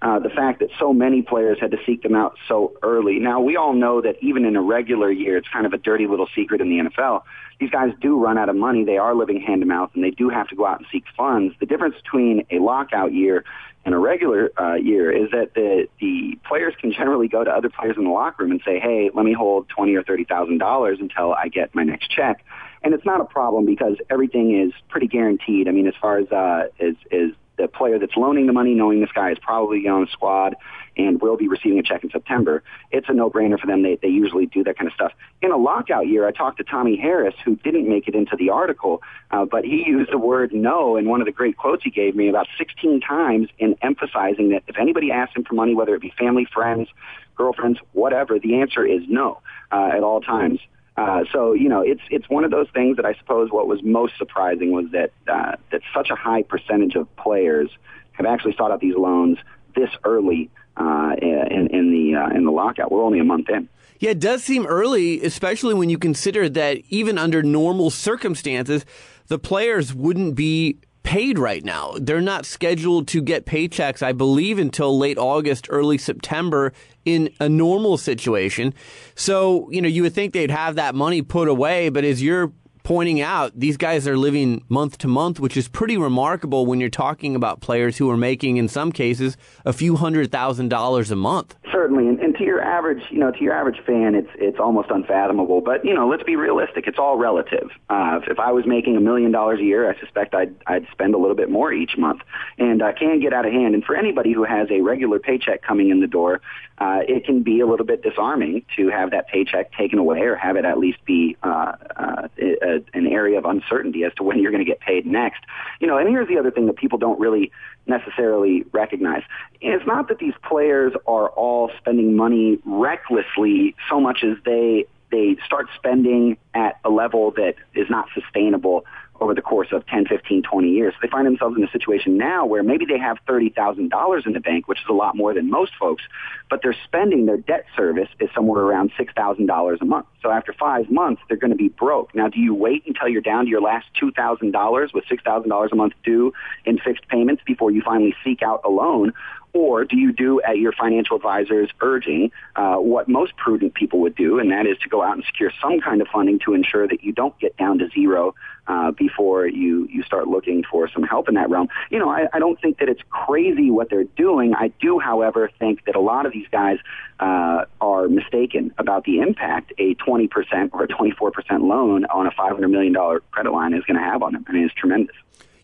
uh, 0.01 0.19
the 0.19 0.29
fact 0.29 0.59
that 0.59 0.69
so 0.79 0.93
many 0.93 1.23
players 1.23 1.57
had 1.59 1.71
to 1.71 1.77
seek 1.85 2.03
them 2.03 2.15
out 2.15 2.37
so 2.47 2.73
early. 2.83 3.19
Now, 3.19 3.39
we 3.39 3.55
all 3.55 3.73
know 3.73 4.01
that 4.01 4.15
even 4.21 4.45
in 4.45 4.55
a 4.55 4.61
regular 4.61 5.11
year, 5.11 5.37
it's 5.37 5.47
kind 5.47 5.65
of 5.65 5.73
a 5.73 5.77
dirty 5.77 6.05
little 6.05 6.27
secret 6.35 6.61
in 6.61 6.69
the 6.69 6.89
NFL. 6.89 7.23
These 7.59 7.71
guys 7.71 7.91
do 7.99 8.19
run 8.19 8.37
out 8.37 8.49
of 8.49 8.55
money. 8.55 8.83
They 8.83 8.97
are 8.97 9.15
living 9.15 9.41
hand 9.41 9.61
to 9.61 9.65
mouth, 9.65 9.89
and 9.95 10.03
they 10.03 10.11
do 10.11 10.29
have 10.29 10.47
to 10.49 10.55
go 10.55 10.67
out 10.67 10.77
and 10.77 10.87
seek 10.91 11.05
funds. 11.15 11.55
The 11.59 11.65
difference 11.65 11.95
between 11.95 12.45
a 12.51 12.59
lockout 12.59 13.11
year 13.11 13.43
and 13.85 13.95
a 13.95 13.97
regular 13.97 14.51
uh, 14.59 14.75
year 14.75 15.11
is 15.11 15.31
that 15.31 15.53
the 15.55 15.87
the 15.99 16.37
players 16.45 16.75
can 16.79 16.91
generally 16.91 17.27
go 17.27 17.43
to 17.43 17.49
other 17.49 17.69
players 17.69 17.95
in 17.97 18.03
the 18.03 18.09
locker 18.11 18.43
room 18.43 18.51
and 18.51 18.61
say, 18.63 18.79
"Hey, 18.79 19.09
let 19.13 19.25
me 19.25 19.33
hold 19.33 19.69
twenty 19.69 19.95
or 19.95 20.03
thirty 20.03 20.25
thousand 20.25 20.57
dollars 20.57 20.99
until 20.99 21.33
I 21.33 21.47
get 21.47 21.73
my 21.73 21.83
next 21.83 22.11
check." 22.11 22.43
And 22.83 22.93
it's 22.93 23.05
not 23.05 23.21
a 23.21 23.25
problem 23.25 23.65
because 23.65 23.95
everything 24.09 24.59
is 24.59 24.73
pretty 24.89 25.07
guaranteed. 25.07 25.67
I 25.67 25.71
mean, 25.71 25.87
as 25.87 25.95
far 25.99 26.19
as 26.19 26.31
uh, 26.31 26.67
as, 26.79 26.95
as 27.11 27.31
the 27.57 27.67
player 27.67 27.99
that's 27.99 28.15
loaning 28.15 28.47
the 28.47 28.53
money, 28.53 28.73
knowing 28.73 29.01
this 29.01 29.11
guy 29.13 29.31
is 29.31 29.39
probably 29.39 29.87
on 29.87 30.01
the 30.01 30.07
squad 30.11 30.55
and 30.97 31.21
will 31.21 31.37
be 31.37 31.47
receiving 31.47 31.77
a 31.79 31.83
check 31.83 32.03
in 32.03 32.09
September, 32.09 32.63
it's 32.91 33.07
a 33.09 33.13
no-brainer 33.13 33.59
for 33.59 33.67
them. 33.67 33.83
They, 33.83 33.97
they 34.01 34.07
usually 34.07 34.45
do 34.47 34.63
that 34.63 34.77
kind 34.77 34.87
of 34.87 34.93
stuff. 34.93 35.11
In 35.41 35.51
a 35.51 35.57
lockout 35.57 36.07
year, 36.07 36.27
I 36.27 36.31
talked 36.31 36.57
to 36.57 36.63
Tommy 36.63 36.97
Harris, 36.97 37.35
who 37.45 37.55
didn't 37.57 37.87
make 37.87 38.07
it 38.07 38.15
into 38.15 38.35
the 38.35 38.49
article, 38.49 39.01
uh, 39.31 39.45
but 39.45 39.63
he 39.63 39.83
used 39.87 40.11
the 40.11 40.17
word 40.17 40.53
no 40.53 40.97
in 40.97 41.07
one 41.07 41.21
of 41.21 41.25
the 41.25 41.31
great 41.31 41.57
quotes 41.57 41.83
he 41.83 41.91
gave 41.91 42.15
me 42.15 42.29
about 42.29 42.47
16 42.57 43.01
times 43.01 43.49
in 43.59 43.75
emphasizing 43.81 44.49
that 44.49 44.63
if 44.67 44.77
anybody 44.77 45.11
asks 45.11 45.35
him 45.35 45.43
for 45.43 45.53
money, 45.53 45.75
whether 45.75 45.93
it 45.95 46.01
be 46.01 46.13
family, 46.17 46.47
friends, 46.51 46.89
girlfriends, 47.35 47.79
whatever, 47.93 48.39
the 48.39 48.59
answer 48.59 48.85
is 48.85 49.03
no 49.07 49.39
uh, 49.71 49.89
at 49.93 50.03
all 50.03 50.21
times. 50.21 50.59
Uh, 50.97 51.23
so 51.31 51.53
you 51.53 51.69
know, 51.69 51.81
it's 51.81 52.01
it's 52.09 52.27
one 52.27 52.43
of 52.43 52.51
those 52.51 52.67
things 52.73 52.97
that 52.97 53.05
I 53.05 53.13
suppose 53.13 53.51
what 53.51 53.67
was 53.67 53.83
most 53.83 54.17
surprising 54.17 54.71
was 54.71 54.85
that 54.91 55.11
uh, 55.27 55.55
that 55.71 55.81
such 55.93 56.09
a 56.09 56.15
high 56.15 56.41
percentage 56.41 56.95
of 56.95 57.13
players 57.15 57.69
have 58.13 58.25
actually 58.25 58.55
sought 58.57 58.71
out 58.71 58.79
these 58.79 58.95
loans 58.95 59.37
this 59.75 59.89
early 60.03 60.49
uh, 60.75 61.15
in, 61.21 61.67
in 61.71 61.91
the 61.91 62.15
uh, 62.15 62.35
in 62.35 62.45
the 62.45 62.51
lockout. 62.51 62.91
We're 62.91 63.03
only 63.03 63.19
a 63.19 63.23
month 63.23 63.49
in. 63.49 63.69
Yeah, 63.99 64.11
it 64.11 64.19
does 64.19 64.43
seem 64.43 64.65
early, 64.65 65.23
especially 65.23 65.73
when 65.73 65.89
you 65.89 65.97
consider 65.97 66.49
that 66.49 66.81
even 66.89 67.17
under 67.17 67.41
normal 67.41 67.89
circumstances, 67.89 68.85
the 69.27 69.39
players 69.39 69.93
wouldn't 69.93 70.35
be 70.35 70.77
paid 71.07 71.39
right 71.39 71.63
now. 71.63 71.93
They're 71.97 72.19
not 72.19 72.45
scheduled 72.45 73.07
to 73.07 73.21
get 73.21 73.45
paychecks, 73.45 74.03
I 74.03 74.11
believe, 74.11 74.59
until 74.59 74.99
late 74.99 75.17
August, 75.17 75.67
early 75.69 75.97
September 75.97 76.73
in 77.05 77.33
a 77.39 77.47
normal 77.47 77.95
situation. 77.95 78.73
So, 79.15 79.71
you 79.71 79.81
know, 79.81 79.87
you 79.87 80.01
would 80.01 80.13
think 80.13 80.33
they'd 80.33 80.51
have 80.51 80.75
that 80.75 80.95
money 80.95 81.21
put 81.21 81.47
away, 81.47 81.87
but 81.87 82.03
as 82.03 82.21
you're 82.21 82.51
pointing 82.83 83.21
out 83.21 83.51
these 83.57 83.77
guys 83.77 84.05
are 84.05 84.17
living 84.17 84.65
month 84.67 84.97
to 84.97 85.07
month, 85.07 85.39
which 85.39 85.55
is 85.55 85.69
pretty 85.69 85.95
remarkable 85.97 86.65
when 86.65 86.81
you're 86.81 86.89
talking 86.89 87.37
about 87.37 87.61
players 87.61 87.97
who 87.97 88.09
are 88.09 88.17
making, 88.17 88.57
in 88.57 88.67
some 88.67 88.91
cases, 88.91 89.37
a 89.63 89.71
few 89.71 89.95
hundred 89.95 90.29
thousand 90.29 90.67
dollars 90.67 91.09
a 91.09 91.15
month. 91.15 91.55
Certainly, 91.71 92.07
and, 92.07 92.19
and 92.19 92.35
to 92.37 92.43
your 92.43 92.61
average, 92.61 93.03
you 93.09 93.19
know, 93.19 93.31
to 93.31 93.39
your 93.39 93.53
average 93.53 93.79
fan, 93.85 94.15
it's 94.15 94.29
it's 94.35 94.59
almost 94.59 94.89
unfathomable. 94.89 95.61
But 95.61 95.83
you 95.83 95.93
know, 95.93 96.07
let's 96.07 96.23
be 96.23 96.35
realistic; 96.35 96.87
it's 96.87 96.99
all 96.99 97.17
relative. 97.17 97.69
Uh, 97.89 98.19
if, 98.21 98.29
if 98.29 98.39
I 98.39 98.51
was 98.51 98.65
making 98.65 98.95
a 98.95 99.01
million 99.01 99.31
dollars 99.31 99.59
a 99.59 99.63
year, 99.63 99.89
I 99.89 99.99
suspect 99.99 100.33
I'd 100.33 100.55
I'd 100.67 100.87
spend 100.91 101.15
a 101.15 101.17
little 101.17 101.35
bit 101.35 101.49
more 101.49 101.73
each 101.73 101.97
month, 101.97 102.21
and 102.57 102.81
uh, 102.81 102.93
can 102.93 103.19
get 103.19 103.33
out 103.33 103.45
of 103.45 103.51
hand. 103.51 103.73
And 103.73 103.83
for 103.83 103.95
anybody 103.95 104.33
who 104.33 104.43
has 104.43 104.69
a 104.71 104.81
regular 104.81 105.19
paycheck 105.19 105.61
coming 105.61 105.89
in 105.89 105.99
the 105.99 106.07
door, 106.07 106.41
uh, 106.79 106.99
it 107.07 107.25
can 107.25 107.41
be 107.41 107.59
a 107.59 107.65
little 107.65 107.85
bit 107.85 108.03
disarming 108.03 108.63
to 108.75 108.89
have 108.89 109.11
that 109.11 109.27
paycheck 109.27 109.73
taken 109.73 109.97
away 109.97 110.21
or 110.21 110.35
have 110.35 110.55
it 110.55 110.65
at 110.65 110.77
least 110.77 111.03
be 111.05 111.35
uh, 111.43 111.73
uh, 111.95 112.27
a, 112.39 112.83
an 112.93 113.07
area 113.07 113.37
of 113.37 113.45
uncertainty 113.45 114.03
as 114.03 114.13
to 114.15 114.23
when 114.23 114.39
you're 114.39 114.51
going 114.51 114.63
to 114.63 114.69
get 114.69 114.79
paid 114.79 115.05
next. 115.05 115.41
You 115.79 115.87
know, 115.87 115.97
and 115.97 116.07
here's 116.07 116.27
the 116.27 116.37
other 116.37 116.51
thing 116.51 116.67
that 116.67 116.75
people 116.75 116.99
don't 116.99 117.19
really 117.19 117.51
necessarily 117.87 118.65
recognize. 118.71 119.23
And 119.61 119.73
It's 119.73 119.85
not 119.85 120.07
that 120.09 120.19
these 120.19 120.33
players 120.43 120.93
are 121.07 121.29
all 121.29 121.71
spending 121.77 122.15
money 122.15 122.59
recklessly 122.65 123.75
so 123.89 123.99
much 123.99 124.23
as 124.23 124.37
they 124.45 124.85
they 125.09 125.37
start 125.45 125.67
spending 125.75 126.37
at 126.53 126.79
a 126.83 126.89
level 126.89 127.31
that 127.31 127.55
is 127.73 127.89
not 127.89 128.09
sustainable 128.13 128.85
over 129.21 129.33
the 129.33 129.41
course 129.41 129.69
of 129.71 129.85
10, 129.87 130.05
15, 130.05 130.43
20 130.43 130.69
years. 130.69 130.93
They 131.01 131.07
find 131.07 131.25
themselves 131.25 131.57
in 131.57 131.63
a 131.63 131.71
situation 131.71 132.17
now 132.17 132.45
where 132.45 132.63
maybe 132.63 132.85
they 132.85 132.97
have 132.97 133.17
$30,000 133.27 134.25
in 134.25 134.33
the 134.33 134.39
bank, 134.39 134.67
which 134.67 134.79
is 134.79 134.85
a 134.89 134.93
lot 134.93 135.15
more 135.15 135.33
than 135.33 135.49
most 135.49 135.73
folks, 135.79 136.03
but 136.49 136.61
they're 136.61 136.75
spending 136.85 137.25
their 137.25 137.37
debt 137.37 137.65
service 137.75 138.09
is 138.19 138.29
somewhere 138.33 138.61
around 138.61 138.91
$6,000 138.97 139.81
a 139.81 139.85
month. 139.85 140.05
So 140.21 140.31
after 140.31 140.53
five 140.53 140.89
months, 140.89 141.21
they're 141.27 141.37
going 141.37 141.51
to 141.51 141.57
be 141.57 141.69
broke. 141.69 142.13
Now, 142.15 142.27
do 142.27 142.39
you 142.39 142.53
wait 142.53 142.83
until 142.87 143.07
you're 143.07 143.21
down 143.21 143.45
to 143.45 143.49
your 143.49 143.61
last 143.61 143.87
$2,000 144.01 144.93
with 144.93 145.05
$6,000 145.05 145.71
a 145.71 145.75
month 145.75 145.93
due 146.03 146.33
in 146.65 146.77
fixed 146.79 147.07
payments 147.07 147.43
before 147.45 147.71
you 147.71 147.81
finally 147.81 148.15
seek 148.23 148.41
out 148.41 148.61
a 148.65 148.69
loan? 148.69 149.13
Or 149.53 149.85
do 149.85 149.97
you 149.97 150.11
do 150.11 150.41
at 150.41 150.57
your 150.57 150.71
financial 150.71 151.15
advisor's 151.15 151.69
urging 151.81 152.31
uh, 152.55 152.75
what 152.75 153.07
most 153.07 153.35
prudent 153.37 153.73
people 153.73 154.01
would 154.01 154.15
do, 154.15 154.39
and 154.39 154.51
that 154.51 154.67
is 154.67 154.77
to 154.79 154.89
go 154.89 155.01
out 155.01 155.15
and 155.15 155.23
secure 155.25 155.51
some 155.61 155.79
kind 155.79 156.01
of 156.01 156.07
funding 156.09 156.39
to 156.45 156.53
ensure 156.53 156.87
that 156.87 157.03
you 157.03 157.11
don't 157.13 157.37
get 157.39 157.57
down 157.57 157.79
to 157.79 157.89
zero 157.89 158.35
uh, 158.67 158.91
before 158.91 159.47
you, 159.47 159.87
you 159.91 160.03
start 160.03 160.27
looking 160.27 160.63
for 160.69 160.89
some 160.89 161.03
help 161.03 161.29
in 161.29 161.35
that 161.35 161.49
realm. 161.49 161.67
You 161.89 161.99
know, 161.99 162.09
I, 162.09 162.27
I 162.33 162.39
don't 162.39 162.59
think 162.59 162.79
that 162.79 162.89
it's 162.89 163.01
crazy 163.09 163.71
what 163.71 163.89
they're 163.89 164.03
doing. 164.03 164.53
I 164.53 164.69
do, 164.79 164.99
however, 164.99 165.49
think 165.59 165.85
that 165.85 165.95
a 165.95 165.99
lot 165.99 166.25
of 166.25 166.33
these 166.33 166.47
guys 166.51 166.79
uh, 167.19 167.65
are 167.81 168.07
mistaken 168.07 168.73
about 168.77 169.05
the 169.05 169.19
impact 169.19 169.73
a 169.77 169.95
20% 169.95 170.69
or 170.73 170.83
a 170.83 170.87
24% 170.87 171.31
loan 171.61 172.05
on 172.05 172.27
a 172.27 172.31
$500 172.31 172.69
million 172.69 172.93
credit 173.31 173.51
line 173.51 173.73
is 173.73 173.83
going 173.85 173.97
to 173.97 174.03
have 174.03 174.21
on 174.21 174.33
them. 174.33 174.45
I 174.47 174.51
mean, 174.51 174.65
it's 174.65 174.73
tremendous. 174.73 175.15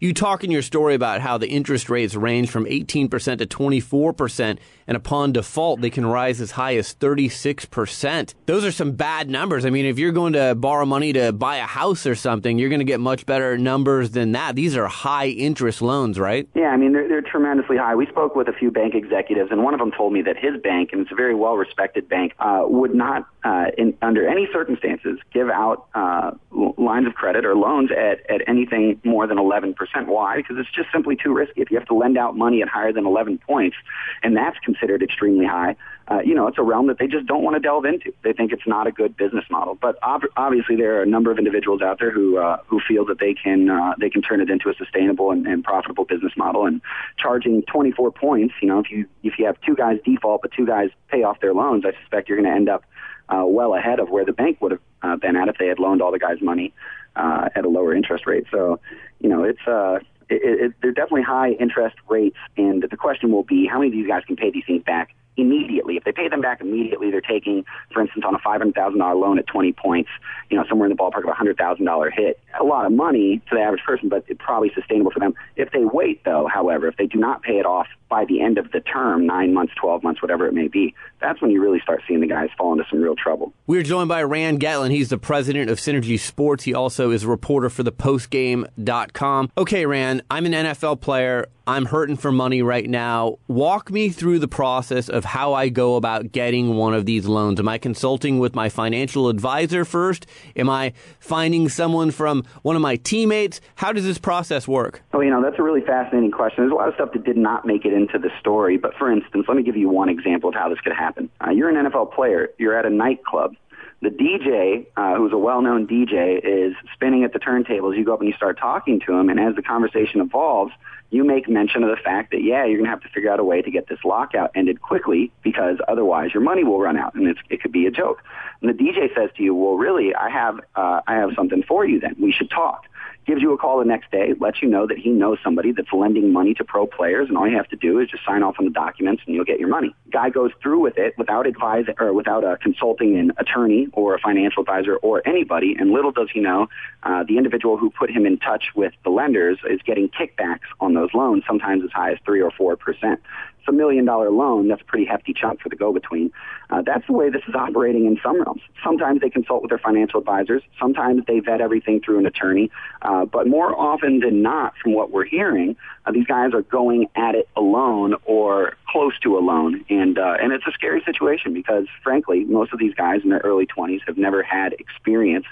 You 0.03 0.13
talk 0.13 0.43
in 0.43 0.51
your 0.51 0.61
story 0.61 0.95
about 0.95 1.21
how 1.21 1.37
the 1.37 1.47
interest 1.47 1.89
rates 1.89 2.13
range 2.13 2.49
from 2.49 2.65
18% 2.65 3.09
to 3.37 3.45
24%, 3.45 4.57
and 4.85 4.97
upon 4.97 5.31
default, 5.31 5.79
they 5.79 5.89
can 5.89 6.05
rise 6.05 6.41
as 6.41 6.51
high 6.51 6.75
as 6.75 6.93
36%. 6.95 8.33
Those 8.45 8.65
are 8.65 8.71
some 8.73 8.91
bad 8.91 9.29
numbers. 9.29 9.65
I 9.65 9.69
mean, 9.69 9.85
if 9.85 9.97
you're 9.97 10.11
going 10.11 10.33
to 10.33 10.55
borrow 10.55 10.85
money 10.85 11.13
to 11.13 11.31
buy 11.31 11.55
a 11.55 11.65
house 11.65 12.05
or 12.05 12.15
something, 12.15 12.59
you're 12.59 12.67
going 12.67 12.79
to 12.79 12.85
get 12.85 12.99
much 12.99 13.25
better 13.25 13.57
numbers 13.57 14.11
than 14.11 14.33
that. 14.33 14.57
These 14.57 14.75
are 14.75 14.87
high 14.87 15.27
interest 15.27 15.81
loans, 15.81 16.19
right? 16.19 16.49
Yeah, 16.53 16.71
I 16.71 16.75
mean, 16.75 16.91
they're, 16.91 17.07
they're 17.07 17.21
tremendously 17.21 17.77
high. 17.77 17.95
We 17.95 18.05
spoke 18.07 18.35
with 18.35 18.49
a 18.49 18.53
few 18.53 18.71
bank 18.71 18.95
executives, 18.95 19.51
and 19.51 19.63
one 19.63 19.73
of 19.73 19.79
them 19.79 19.93
told 19.93 20.11
me 20.11 20.21
that 20.23 20.35
his 20.35 20.61
bank, 20.61 20.89
and 20.91 21.03
it's 21.03 21.13
a 21.13 21.15
very 21.15 21.33
well 21.33 21.55
respected 21.55 22.09
bank, 22.09 22.33
uh, 22.39 22.63
would 22.65 22.93
not, 22.93 23.25
uh, 23.45 23.67
in, 23.77 23.97
under 24.01 24.27
any 24.27 24.49
circumstances, 24.51 25.17
give 25.31 25.49
out 25.49 25.87
uh, 25.95 26.31
lines 26.77 27.07
of 27.07 27.13
credit 27.13 27.45
or 27.45 27.55
loans 27.55 27.89
at, 27.89 28.29
at 28.29 28.41
anything 28.49 28.99
more 29.05 29.27
than 29.27 29.37
11%. 29.37 29.92
Why? 29.95 30.37
Because 30.37 30.57
it's 30.59 30.71
just 30.71 30.91
simply 30.91 31.15
too 31.15 31.33
risky. 31.33 31.61
If 31.61 31.71
you 31.71 31.77
have 31.77 31.87
to 31.87 31.93
lend 31.93 32.17
out 32.17 32.35
money 32.35 32.61
at 32.61 32.67
higher 32.67 32.91
than 32.91 33.05
11 33.05 33.39
points, 33.39 33.77
and 34.21 34.35
that's 34.35 34.57
considered 34.59 35.03
extremely 35.03 35.45
high, 35.45 35.75
uh, 36.09 36.19
you 36.19 36.35
know, 36.35 36.47
it's 36.47 36.57
a 36.57 36.61
realm 36.61 36.87
that 36.87 36.99
they 36.99 37.07
just 37.07 37.25
don't 37.25 37.43
want 37.43 37.55
to 37.55 37.59
delve 37.59 37.85
into. 37.85 38.13
They 38.23 38.33
think 38.33 38.51
it's 38.51 38.67
not 38.67 38.87
a 38.87 38.91
good 38.91 39.15
business 39.15 39.45
model. 39.49 39.75
But 39.75 40.01
ob- 40.03 40.29
obviously, 40.35 40.75
there 40.75 40.99
are 40.99 41.03
a 41.03 41.07
number 41.07 41.31
of 41.31 41.37
individuals 41.37 41.81
out 41.81 41.99
there 41.99 42.11
who 42.11 42.37
uh, 42.37 42.57
who 42.67 42.81
feel 42.85 43.05
that 43.05 43.19
they 43.19 43.33
can 43.33 43.69
uh, 43.69 43.93
they 43.99 44.09
can 44.09 44.21
turn 44.21 44.41
it 44.41 44.49
into 44.49 44.69
a 44.69 44.73
sustainable 44.73 45.31
and, 45.31 45.47
and 45.47 45.63
profitable 45.63 46.03
business 46.03 46.33
model. 46.35 46.65
And 46.65 46.81
charging 47.17 47.63
24 47.63 48.11
points, 48.11 48.53
you 48.61 48.67
know, 48.67 48.79
if 48.79 48.91
you 48.91 49.05
if 49.23 49.39
you 49.39 49.45
have 49.45 49.59
two 49.61 49.75
guys 49.75 49.99
default 50.03 50.41
but 50.41 50.51
two 50.51 50.65
guys 50.65 50.89
pay 51.07 51.23
off 51.23 51.39
their 51.39 51.53
loans, 51.53 51.85
I 51.85 51.93
suspect 52.01 52.27
you're 52.27 52.37
going 52.37 52.49
to 52.49 52.55
end 52.55 52.67
up 52.67 52.83
uh, 53.29 53.45
well 53.45 53.73
ahead 53.73 53.99
of 53.99 54.09
where 54.09 54.25
the 54.25 54.33
bank 54.33 54.61
would 54.61 54.71
have 54.71 54.81
uh, 55.01 55.15
been 55.15 55.37
at 55.37 55.47
if 55.47 55.57
they 55.57 55.67
had 55.67 55.79
loaned 55.79 56.01
all 56.01 56.11
the 56.11 56.19
guys 56.19 56.41
money 56.41 56.73
uh, 57.15 57.49
at 57.55 57.65
a 57.65 57.69
lower 57.69 57.93
interest 57.93 58.25
rate. 58.27 58.45
So, 58.51 58.79
you 59.19 59.29
know, 59.29 59.43
it's 59.43 59.65
uh, 59.67 59.99
it, 60.29 60.41
it, 60.61 60.73
they're 60.81 60.91
definitely 60.91 61.23
high 61.23 61.51
interest 61.51 61.95
rates, 62.09 62.37
and 62.57 62.83
the 62.83 62.97
question 62.97 63.31
will 63.31 63.43
be 63.43 63.67
how 63.67 63.79
many 63.79 63.89
of 63.89 63.93
these 63.93 64.07
guys 64.07 64.23
can 64.25 64.35
pay 64.35 64.51
these 64.51 64.63
things 64.65 64.83
back 64.83 65.15
immediately. 65.37 65.97
If 65.97 66.03
they 66.03 66.11
pay 66.11 66.27
them 66.27 66.41
back 66.41 66.61
immediately, 66.61 67.11
they're 67.11 67.21
taking, 67.21 67.65
for 67.91 68.01
instance, 68.01 68.25
on 68.27 68.35
a 68.35 68.39
$500,000 68.39 69.19
loan 69.19 69.39
at 69.39 69.47
20 69.47 69.73
points, 69.73 70.09
you 70.49 70.57
know, 70.57 70.65
somewhere 70.67 70.89
in 70.89 70.95
the 70.95 71.01
ballpark 71.01 71.23
of 71.23 71.29
a 71.29 71.33
$100,000 71.33 72.11
hit. 72.13 72.39
A 72.59 72.63
lot 72.63 72.85
of 72.85 72.91
money 72.91 73.41
to 73.49 73.55
the 73.55 73.61
average 73.61 73.83
person, 73.83 74.09
but 74.09 74.25
it's 74.27 74.41
probably 74.43 74.71
sustainable 74.75 75.11
for 75.11 75.19
them. 75.19 75.33
If 75.55 75.71
they 75.71 75.85
wait, 75.85 76.23
though, 76.23 76.47
however, 76.51 76.87
if 76.87 76.97
they 76.97 77.07
do 77.07 77.17
not 77.17 77.41
pay 77.41 77.57
it 77.59 77.65
off 77.65 77.87
by 78.09 78.25
the 78.25 78.41
end 78.41 78.59
of 78.59 78.71
the 78.71 78.79
term, 78.79 79.25
nine 79.25 79.53
months, 79.53 79.73
12 79.81 80.03
months, 80.03 80.21
whatever 80.21 80.45
it 80.45 80.53
may 80.53 80.67
be, 80.67 80.93
that's 81.19 81.41
when 81.41 81.49
you 81.49 81.61
really 81.61 81.79
start 81.79 82.01
seeing 82.07 82.21
the 82.21 82.27
guys 82.27 82.49
fall 82.57 82.71
into 82.73 82.85
some 82.89 83.01
real 83.01 83.15
trouble. 83.15 83.53
We're 83.65 83.81
joined 83.81 84.09
by 84.09 84.21
Rand 84.21 84.59
Getlin. 84.59 84.91
He's 84.91 85.09
the 85.09 85.17
president 85.17 85.71
of 85.71 85.79
Synergy 85.79 86.19
Sports. 86.19 86.65
He 86.65 86.73
also 86.73 87.09
is 87.09 87.23
a 87.23 87.27
reporter 87.27 87.69
for 87.69 87.81
the 87.81 87.91
postgame.com. 87.91 89.51
Okay, 89.57 89.85
Rand, 89.85 90.21
I'm 90.29 90.45
an 90.45 90.51
NFL 90.51 91.01
player. 91.01 91.47
I'm 91.65 91.85
hurting 91.85 92.17
for 92.17 92.29
money 92.29 92.61
right 92.61 92.89
now. 92.89 93.37
Walk 93.47 93.89
me 93.89 94.09
through 94.09 94.39
the 94.39 94.49
process 94.49 95.07
of 95.07 95.23
how 95.23 95.53
I 95.53 95.69
go 95.69 95.95
about 95.95 96.33
getting 96.33 96.75
one 96.75 96.93
of 96.93 97.05
these 97.05 97.25
loans. 97.25 97.57
Am 97.57 97.69
I 97.69 97.77
consulting 97.77 98.37
with 98.37 98.53
my 98.53 98.67
financial 98.67 99.29
advisor 99.29 99.85
first? 99.85 100.25
Am 100.57 100.69
I 100.69 100.91
finding 101.21 101.69
someone 101.69 102.11
from 102.11 102.43
one 102.63 102.75
of 102.75 102.81
my 102.81 102.97
teammates? 102.97 103.61
How 103.75 103.93
does 103.93 104.03
this 104.03 104.17
process 104.17 104.67
work? 104.67 105.03
Oh, 105.13 105.21
you 105.21 105.29
know, 105.29 105.41
that's 105.41 105.57
a 105.57 105.63
really 105.63 105.79
fascinating 105.79 106.31
question. 106.31 106.63
There's 106.63 106.73
a 106.73 106.75
lot 106.75 106.89
of 106.89 106.95
stuff 106.95 107.13
that 107.13 107.23
did 107.23 107.37
not 107.37 107.65
make 107.65 107.85
it 107.85 107.93
into 107.93 108.19
the 108.19 108.29
story. 108.41 108.75
But 108.75 108.93
for 108.95 109.09
instance, 109.09 109.45
let 109.47 109.55
me 109.55 109.63
give 109.63 109.77
you 109.77 109.87
one 109.87 110.09
example 110.09 110.49
of 110.49 110.55
how 110.55 110.67
this 110.67 110.79
could 110.81 110.93
happen. 110.93 111.29
Uh, 111.39 111.51
you're 111.51 111.69
an 111.69 111.89
NFL 111.89 112.13
player. 112.13 112.49
You're 112.57 112.77
at 112.77 112.85
a 112.85 112.89
nightclub 112.89 113.55
the 114.03 114.09
DJ, 114.09 114.85
uh, 114.97 115.15
who's 115.15 115.31
a 115.31 115.37
well-known 115.37 115.87
DJ, 115.87 116.39
is 116.43 116.75
spinning 116.93 117.23
at 117.23 117.31
the 117.31 117.39
turntables. 117.39 117.97
You 117.97 118.03
go 118.03 118.13
up 118.13 118.19
and 118.19 118.27
you 118.27 118.35
start 118.35 118.59
talking 118.59 118.99
to 119.07 119.13
him, 119.13 119.29
and 119.29 119.39
as 119.39 119.55
the 119.55 119.61
conversation 119.61 120.19
evolves, 120.19 120.73
you 121.09 121.23
make 121.23 121.47
mention 121.47 121.83
of 121.83 121.89
the 121.89 122.01
fact 122.03 122.31
that 122.31 122.41
yeah, 122.43 122.65
you're 122.65 122.77
going 122.77 122.85
to 122.85 122.89
have 122.89 123.01
to 123.01 123.09
figure 123.09 123.31
out 123.31 123.39
a 123.39 123.43
way 123.43 123.61
to 123.61 123.71
get 123.71 123.87
this 123.87 123.99
lockout 124.03 124.51
ended 124.55 124.81
quickly 124.81 125.31
because 125.41 125.77
otherwise 125.87 126.33
your 126.33 126.43
money 126.43 126.63
will 126.65 126.79
run 126.79 126.97
out, 126.97 127.15
and 127.15 127.27
it's, 127.27 127.39
it 127.49 127.61
could 127.61 127.71
be 127.71 127.85
a 127.85 127.91
joke. 127.91 128.21
And 128.61 128.69
the 128.69 128.83
DJ 128.83 129.13
says 129.15 129.29
to 129.37 129.43
you, 129.43 129.55
"Well, 129.55 129.75
really, 129.75 130.13
I 130.13 130.29
have 130.29 130.59
uh, 130.75 131.01
I 131.07 131.13
have 131.15 131.29
something 131.35 131.63
for 131.63 131.85
you. 131.85 131.99
Then 132.01 132.15
we 132.19 132.33
should 132.33 132.49
talk." 132.49 132.85
Gives 133.25 133.41
you 133.41 133.53
a 133.53 133.57
call 133.57 133.79
the 133.79 133.85
next 133.85 134.11
day, 134.11 134.33
lets 134.39 134.61
you 134.61 134.69
know 134.69 134.87
that 134.87 134.97
he 134.97 135.09
knows 135.09 135.37
somebody 135.43 135.71
that's 135.71 135.91
lending 135.93 136.31
money 136.31 136.53
to 136.55 136.63
pro 136.63 136.85
players, 136.85 137.29
and 137.29 137.37
all 137.37 137.47
you 137.47 137.57
have 137.57 137.67
to 137.69 137.75
do 137.75 137.99
is 137.99 138.09
just 138.09 138.25
sign 138.25 138.43
off 138.43 138.55
on 138.59 138.65
the 138.65 138.71
documents, 138.71 139.23
and 139.25 139.35
you'll 139.35 139.45
get 139.45 139.59
your 139.59 139.69
money. 139.69 139.95
Guy 140.11 140.29
goes 140.29 140.51
through 140.61 140.79
with 140.79 140.97
it 140.97 141.17
without 141.17 141.47
advising 141.47 141.95
or 141.99 142.13
without 142.13 142.43
a 142.43 142.57
consulting 142.57 143.17
an 143.17 143.31
attorney 143.37 143.87
or 143.93 144.15
a 144.15 144.19
financial 144.19 144.61
advisor 144.61 144.97
or 144.97 145.21
anybody, 145.27 145.75
and 145.79 145.91
little 145.91 146.11
does 146.11 146.29
he 146.33 146.39
know, 146.39 146.67
uh, 147.03 147.23
the 147.23 147.37
individual 147.37 147.77
who 147.77 147.89
put 147.89 148.09
him 148.09 148.25
in 148.25 148.37
touch 148.37 148.65
with 148.75 148.93
the 149.03 149.09
lenders 149.09 149.57
is 149.69 149.79
getting 149.85 150.09
kickbacks 150.09 150.67
on 150.79 150.93
those 150.93 151.09
loans, 151.13 151.43
sometimes 151.47 151.83
as 151.83 151.91
high 151.91 152.11
as 152.11 152.17
three 152.25 152.41
or 152.41 152.51
four 152.51 152.75
percent 152.75 153.21
it's 153.63 153.69
a 153.69 153.71
million 153.71 154.03
dollar 154.03 154.29
loan. 154.29 154.67
That's 154.67 154.81
a 154.81 154.85
pretty 154.85 155.05
hefty 155.05 155.33
chunk 155.33 155.61
for 155.61 155.69
the 155.69 155.77
go 155.77 155.93
between. 155.93 156.33
Uh, 156.69 156.81
that's 156.81 157.07
the 157.07 157.13
way 157.13 157.29
this 157.29 157.43
is 157.47 157.55
operating 157.55 158.05
in 158.05 158.19
some 158.21 158.41
realms. 158.41 158.61
Sometimes 158.83 159.21
they 159.21 159.29
consult 159.29 159.61
with 159.61 159.69
their 159.69 159.77
financial 159.77 160.19
advisors. 160.19 160.61
Sometimes 160.77 161.23
they 161.27 161.39
vet 161.39 161.61
everything 161.61 162.01
through 162.01 162.19
an 162.19 162.25
attorney. 162.25 162.69
Uh, 163.01 163.23
but 163.23 163.47
more 163.47 163.73
often 163.79 164.19
than 164.19 164.41
not, 164.41 164.73
from 164.83 164.93
what 164.93 165.11
we're 165.11 165.23
hearing, 165.23 165.77
uh, 166.05 166.11
these 166.11 166.27
guys 166.27 166.53
are 166.53 166.63
going 166.63 167.07
at 167.15 167.35
it 167.35 167.47
alone 167.55 168.15
or 168.25 168.75
close 168.89 169.17
to 169.19 169.37
alone. 169.37 169.85
And, 169.89 170.17
uh, 170.17 170.35
and 170.41 170.51
it's 170.51 170.67
a 170.67 170.71
scary 170.71 171.01
situation 171.05 171.53
because, 171.53 171.85
frankly, 172.03 172.43
most 172.43 172.73
of 172.73 172.79
these 172.79 172.93
guys 172.93 173.21
in 173.23 173.29
their 173.29 173.41
early 173.45 173.65
20s 173.65 174.01
have 174.07 174.17
never 174.17 174.43
had 174.43 174.73
experience 174.73 175.45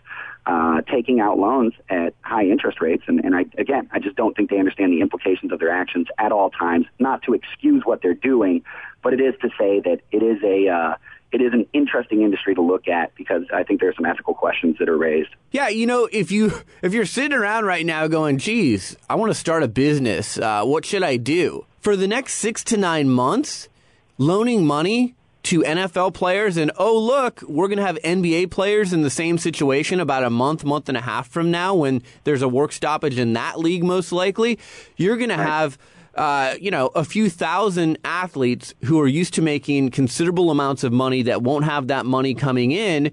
uh, 0.45 0.82
taking 0.82 1.19
out 1.19 1.38
loans 1.38 1.73
at 1.89 2.13
high 2.21 2.45
interest 2.45 2.82
rates. 2.82 3.04
And, 3.08 3.23
and 3.23 3.36
I, 3.36 3.45
again, 3.58 3.89
I 3.91 3.99
just 3.99 4.15
don't 4.15 4.36
think 4.36 4.49
they 4.49 4.58
understand 4.58 4.91
the 4.91 5.01
implications 5.01 5.51
of 5.51 5.60
their 5.60 5.71
actions 5.71 6.08
at 6.17 6.32
all 6.32 6.49
times, 6.49 6.86
not 6.99 7.21
to 7.23 7.34
excuse 7.34 7.84
what 7.86 8.01
they're 8.01 8.13
doing, 8.13 8.63
but 9.04 9.13
it 9.13 9.21
is 9.21 9.36
to 9.41 9.49
say 9.49 9.82
that 9.82 9.99
it 10.12 10.23
is 10.23 10.41
a, 10.43 10.67
uh, 10.67 10.95
it 11.32 11.41
is 11.41 11.54
an 11.54 11.65
interesting 11.73 12.23
industry 12.23 12.56
to 12.56 12.62
look 12.62 12.88
at 12.88 13.15
because 13.15 13.43
I 13.54 13.63
think 13.63 13.80
there 13.80 13.89
are 13.89 13.93
some 13.93 14.06
ethical 14.06 14.34
questions 14.34 14.77
that 14.80 14.89
are 14.89 14.97
raised. 14.97 15.30
Yeah, 15.51 15.69
you 15.69 15.86
know, 15.86 16.10
if 16.12 16.32
you 16.32 16.51
if 16.82 16.93
you're 16.93 17.06
sitting 17.06 17.38
around 17.38 17.65
right 17.65 17.86
now 17.86 18.08
going, 18.08 18.38
"Geez, 18.38 18.97
I 19.10 19.15
want 19.15 19.32
to 19.32 19.38
start 19.38 19.63
a 19.63 19.67
business. 19.67 20.38
Uh, 20.38 20.63
what 20.65 20.86
should 20.86 21.04
I 21.04 21.15
do?" 21.17 21.65
For 21.80 21.95
the 21.95 22.08
next 22.08 22.34
six 22.34 22.63
to 22.65 22.77
nine 22.77 23.10
months, 23.10 23.69
loaning 24.17 24.65
money 24.65 25.15
to 25.43 25.62
NFL 25.62 26.13
players 26.13 26.58
and 26.58 26.71
oh 26.77 26.97
look, 26.97 27.41
we're 27.43 27.67
going 27.67 27.77
to 27.77 27.86
have 27.86 27.97
NBA 28.04 28.51
players 28.51 28.93
in 28.93 29.01
the 29.01 29.10
same 29.10 29.38
situation 29.38 29.99
about 29.99 30.23
a 30.23 30.30
month, 30.30 30.63
month 30.63 30.89
and 30.89 30.97
a 30.97 31.01
half 31.01 31.27
from 31.27 31.51
now 31.51 31.75
when 31.75 32.04
there's 32.23 32.41
a 32.41 32.47
work 32.47 32.71
stoppage 32.71 33.17
in 33.17 33.34
that 33.34 33.60
league 33.60 33.84
most 33.84 34.12
likely, 34.12 34.60
you're 34.97 35.17
going 35.17 35.30
to 35.30 35.37
have 35.37 35.77
uh, 36.15 36.56
you 36.60 36.69
know, 36.69 36.87
a 36.87 37.06
few 37.06 37.29
thousand 37.29 37.98
athletes 38.04 38.73
who 38.83 39.00
are 39.00 39.08
used 39.08 39.33
to 39.33 39.42
making 39.42 39.89
considerable 39.92 40.52
amounts 40.52 40.83
of 40.83 40.92
money 40.92 41.21
that 41.23 41.42
won't 41.42 41.63
have 41.63 41.87
that 41.87 42.06
money 42.06 42.33
coming 42.33 42.71
in. 42.71 43.12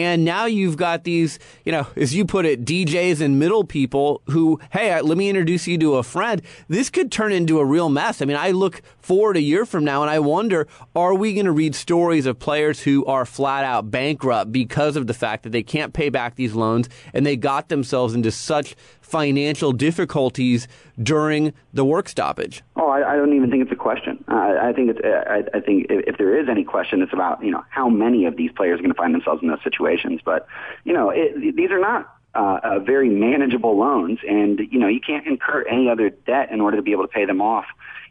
And 0.00 0.24
now 0.24 0.46
you've 0.46 0.78
got 0.78 1.04
these, 1.04 1.38
you 1.66 1.72
know, 1.72 1.86
as 1.94 2.14
you 2.14 2.24
put 2.24 2.46
it, 2.46 2.64
DJs 2.64 3.20
and 3.20 3.38
middle 3.38 3.64
people 3.64 4.22
who, 4.30 4.58
hey, 4.72 4.98
let 5.02 5.18
me 5.18 5.28
introduce 5.28 5.66
you 5.66 5.76
to 5.76 5.96
a 5.96 6.02
friend. 6.02 6.40
This 6.68 6.88
could 6.88 7.12
turn 7.12 7.32
into 7.32 7.58
a 7.58 7.64
real 7.66 7.90
mess. 7.90 8.22
I 8.22 8.24
mean, 8.24 8.38
I 8.38 8.52
look 8.52 8.80
forward 8.98 9.36
a 9.36 9.42
year 9.42 9.66
from 9.66 9.84
now 9.84 10.00
and 10.00 10.10
I 10.10 10.18
wonder, 10.18 10.66
are 10.96 11.12
we 11.12 11.34
going 11.34 11.44
to 11.44 11.52
read 11.52 11.74
stories 11.74 12.24
of 12.24 12.38
players 12.38 12.80
who 12.80 13.04
are 13.04 13.26
flat 13.26 13.62
out 13.62 13.90
bankrupt 13.90 14.52
because 14.52 14.96
of 14.96 15.06
the 15.06 15.12
fact 15.12 15.42
that 15.42 15.50
they 15.50 15.62
can't 15.62 15.92
pay 15.92 16.08
back 16.08 16.34
these 16.34 16.54
loans 16.54 16.88
and 17.12 17.26
they 17.26 17.36
got 17.36 17.68
themselves 17.68 18.14
into 18.14 18.30
such 18.30 18.76
financial 19.02 19.72
difficulties 19.72 20.66
during 21.02 21.52
the 21.74 21.84
work 21.84 22.08
stoppage? 22.08 22.62
Oh, 22.76 22.88
I, 22.88 23.12
I 23.12 23.16
don't 23.16 23.34
even 23.34 23.50
think 23.50 23.64
it's 23.64 23.72
a 23.72 23.76
question. 23.76 24.19
Uh, 24.30 24.58
I 24.62 24.72
think 24.72 24.90
it's. 24.90 25.00
I, 25.02 25.42
I 25.56 25.60
think 25.60 25.86
if, 25.90 26.06
if 26.06 26.18
there 26.18 26.38
is 26.40 26.48
any 26.48 26.62
question, 26.62 27.02
it's 27.02 27.12
about 27.12 27.42
you 27.44 27.50
know 27.50 27.64
how 27.68 27.88
many 27.88 28.26
of 28.26 28.36
these 28.36 28.52
players 28.52 28.78
are 28.78 28.82
going 28.82 28.92
to 28.92 28.96
find 28.96 29.12
themselves 29.12 29.42
in 29.42 29.48
those 29.48 29.62
situations. 29.64 30.20
But 30.24 30.46
you 30.84 30.92
know, 30.92 31.10
it, 31.10 31.56
these 31.56 31.70
are 31.70 31.80
not 31.80 32.14
uh, 32.34 32.60
uh, 32.62 32.78
very 32.78 33.08
manageable 33.08 33.76
loans, 33.76 34.20
and 34.28 34.60
you 34.70 34.78
know 34.78 34.86
you 34.86 35.00
can't 35.00 35.26
incur 35.26 35.64
any 35.68 35.90
other 35.90 36.10
debt 36.10 36.52
in 36.52 36.60
order 36.60 36.76
to 36.76 36.82
be 36.82 36.92
able 36.92 37.02
to 37.02 37.12
pay 37.12 37.24
them 37.24 37.42
off 37.42 37.64